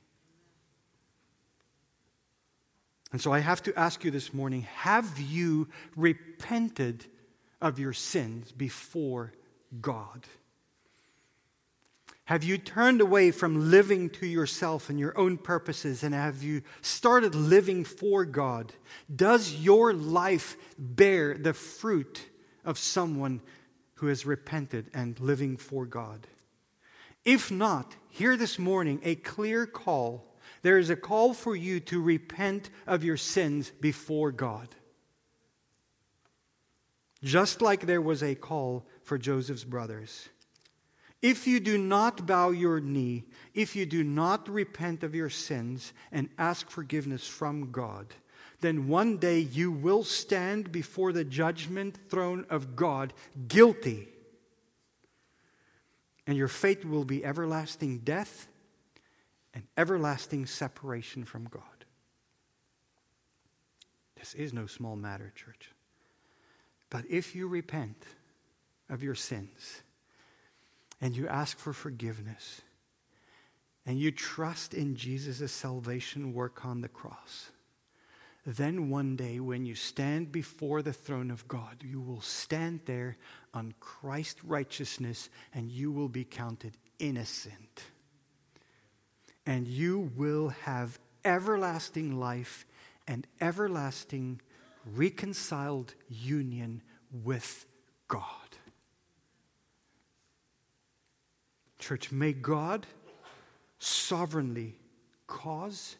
And 3.13 3.21
so 3.21 3.33
I 3.33 3.41
have 3.41 3.63
to 3.65 3.77
ask 3.77 4.05
you 4.05 4.11
this 4.11 4.33
morning 4.33 4.63
have 4.63 5.19
you 5.19 5.69
repented? 5.97 7.07
of 7.61 7.79
your 7.79 7.93
sins 7.93 8.53
before 8.53 9.33
God? 9.81 10.27
Have 12.31 12.45
you 12.45 12.59
turned 12.59 13.01
away 13.01 13.33
from 13.33 13.73
living 13.73 14.09
to 14.11 14.25
yourself 14.25 14.89
and 14.89 15.01
your 15.01 15.19
own 15.19 15.37
purposes 15.37 16.05
and 16.05 16.15
have 16.15 16.45
you 16.45 16.63
started 16.81 17.35
living 17.35 17.83
for 17.83 18.25
God? 18.25 18.73
Does 19.13 19.57
your 19.57 19.93
life 19.93 20.57
bear 20.79 21.37
the 21.37 21.53
fruit 21.53 22.25
of 22.65 22.79
someone 22.79 23.41
who 23.95 24.07
has 24.07 24.27
repented 24.27 24.93
and 24.95 25.19
living 25.19 25.57
for 25.57 25.87
God? 25.87 26.29
If 27.25 27.51
not, 27.51 27.97
hear 28.09 28.37
this 28.37 28.61
morning 28.61 29.01
a 29.03 29.17
clear 29.17 29.67
call. 29.67 30.25
There 30.63 30.79
is 30.79 30.89
a 30.89 30.95
call 30.95 31.35
for 31.35 31.57
you 31.57 31.81
to 31.81 32.01
repent 32.01 32.71
of 32.87 33.03
your 33.03 33.17
sins 33.17 33.73
before 33.81 34.31
God. 34.31 34.69
Just 37.25 37.61
like 37.61 37.87
there 37.87 38.01
was 38.01 38.23
a 38.23 38.37
call 38.37 38.87
for 39.03 39.19
Joseph's 39.19 39.65
brothers. 39.65 40.29
If 41.23 41.47
you 41.47 41.61
do 41.61 41.77
not 41.77 42.27
bow 42.27 42.51
your 42.51 42.81
knee, 42.81 43.25
if 43.53 43.77
you 43.77 43.85
do 43.85 44.03
not 44.03 44.49
repent 44.49 45.03
of 45.03 45.15
your 45.15 45.29
sins 45.29 45.93
and 46.11 46.31
ask 46.39 46.71
forgiveness 46.71 47.27
from 47.27 47.71
God, 47.71 48.15
then 48.61 48.89
one 48.89 49.19
day 49.19 49.41
you 49.41 49.71
will 49.71 50.05
stand 50.05 50.73
before 50.73 51.13
the 51.13 51.25
judgment 51.25 51.99
throne 52.09 52.47
of 52.49 52.75
God 52.75 53.13
guilty. 53.49 54.09
And 56.27 56.37
your 56.37 56.49
fate 56.49 56.85
will 56.85 57.05
be 57.05 57.25
everlasting 57.25 57.99
death 57.99 58.49
and 59.53 59.65
everlasting 59.77 60.47
separation 60.47 61.25
from 61.25 61.45
God. 61.45 61.63
This 64.17 64.35
is 64.35 64.53
no 64.53 64.67
small 64.67 64.97
matter, 64.97 65.33
church. 65.35 65.71
But 66.89 67.05
if 67.09 67.35
you 67.35 67.47
repent 67.49 68.05
of 68.89 69.03
your 69.03 69.15
sins 69.15 69.83
and 71.01 71.17
you 71.17 71.27
ask 71.29 71.59
for 71.59 71.73
forgiveness 71.73 72.61
and 73.87 73.99
you 73.99 74.11
trust 74.11 74.75
in 74.75 74.95
Jesus' 74.95 75.53
salvation 75.53 76.35
work 76.35 76.65
on 76.65 76.81
the 76.81 76.89
cross, 76.89 77.51
then 78.47 78.89
one 78.89 79.17
day 79.17 79.41
when 79.41 79.67
you 79.67 79.75
stand 79.75 80.33
before 80.33 80.83
the 80.83 80.93
throne 80.93 81.31
of 81.31 81.47
God, 81.49 81.83
you 81.83 82.01
will 82.01 82.21
stand 82.21 82.81
there 82.87 83.17
on 83.53 83.75
Christ's 83.81 84.45
righteousness 84.45 85.29
and 85.55 85.71
you 85.71 85.93
will 85.93 86.09
be 86.09 86.25
counted 86.25 86.77
innocent. 86.99 87.85
And 89.47 89.67
you 89.67 90.11
will 90.17 90.49
have 90.49 90.99
everlasting 91.25 92.19
life 92.19 92.67
and 93.07 93.27
everlasting 93.41 94.41
reconciled 94.87 95.95
union 96.09 96.83
with 97.25 97.67
God. 98.09 98.50
Church, 101.81 102.13
may 102.13 102.33
God 102.33 102.87
sovereignly 103.79 104.77
cause 105.27 105.97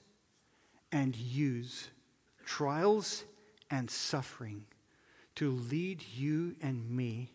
and 0.93 1.17
use 1.17 1.89
trials 2.45 3.25
and 3.71 3.91
suffering 3.91 4.65
to 5.37 5.51
lead 5.51 6.05
you 6.15 6.55
and 6.61 6.89
me 6.91 7.33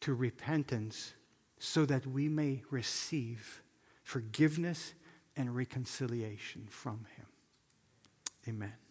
to 0.00 0.14
repentance 0.14 1.14
so 1.58 1.86
that 1.86 2.06
we 2.06 2.28
may 2.28 2.62
receive 2.70 3.62
forgiveness 4.02 4.92
and 5.36 5.56
reconciliation 5.56 6.66
from 6.68 7.06
Him. 7.16 7.26
Amen. 8.46 8.83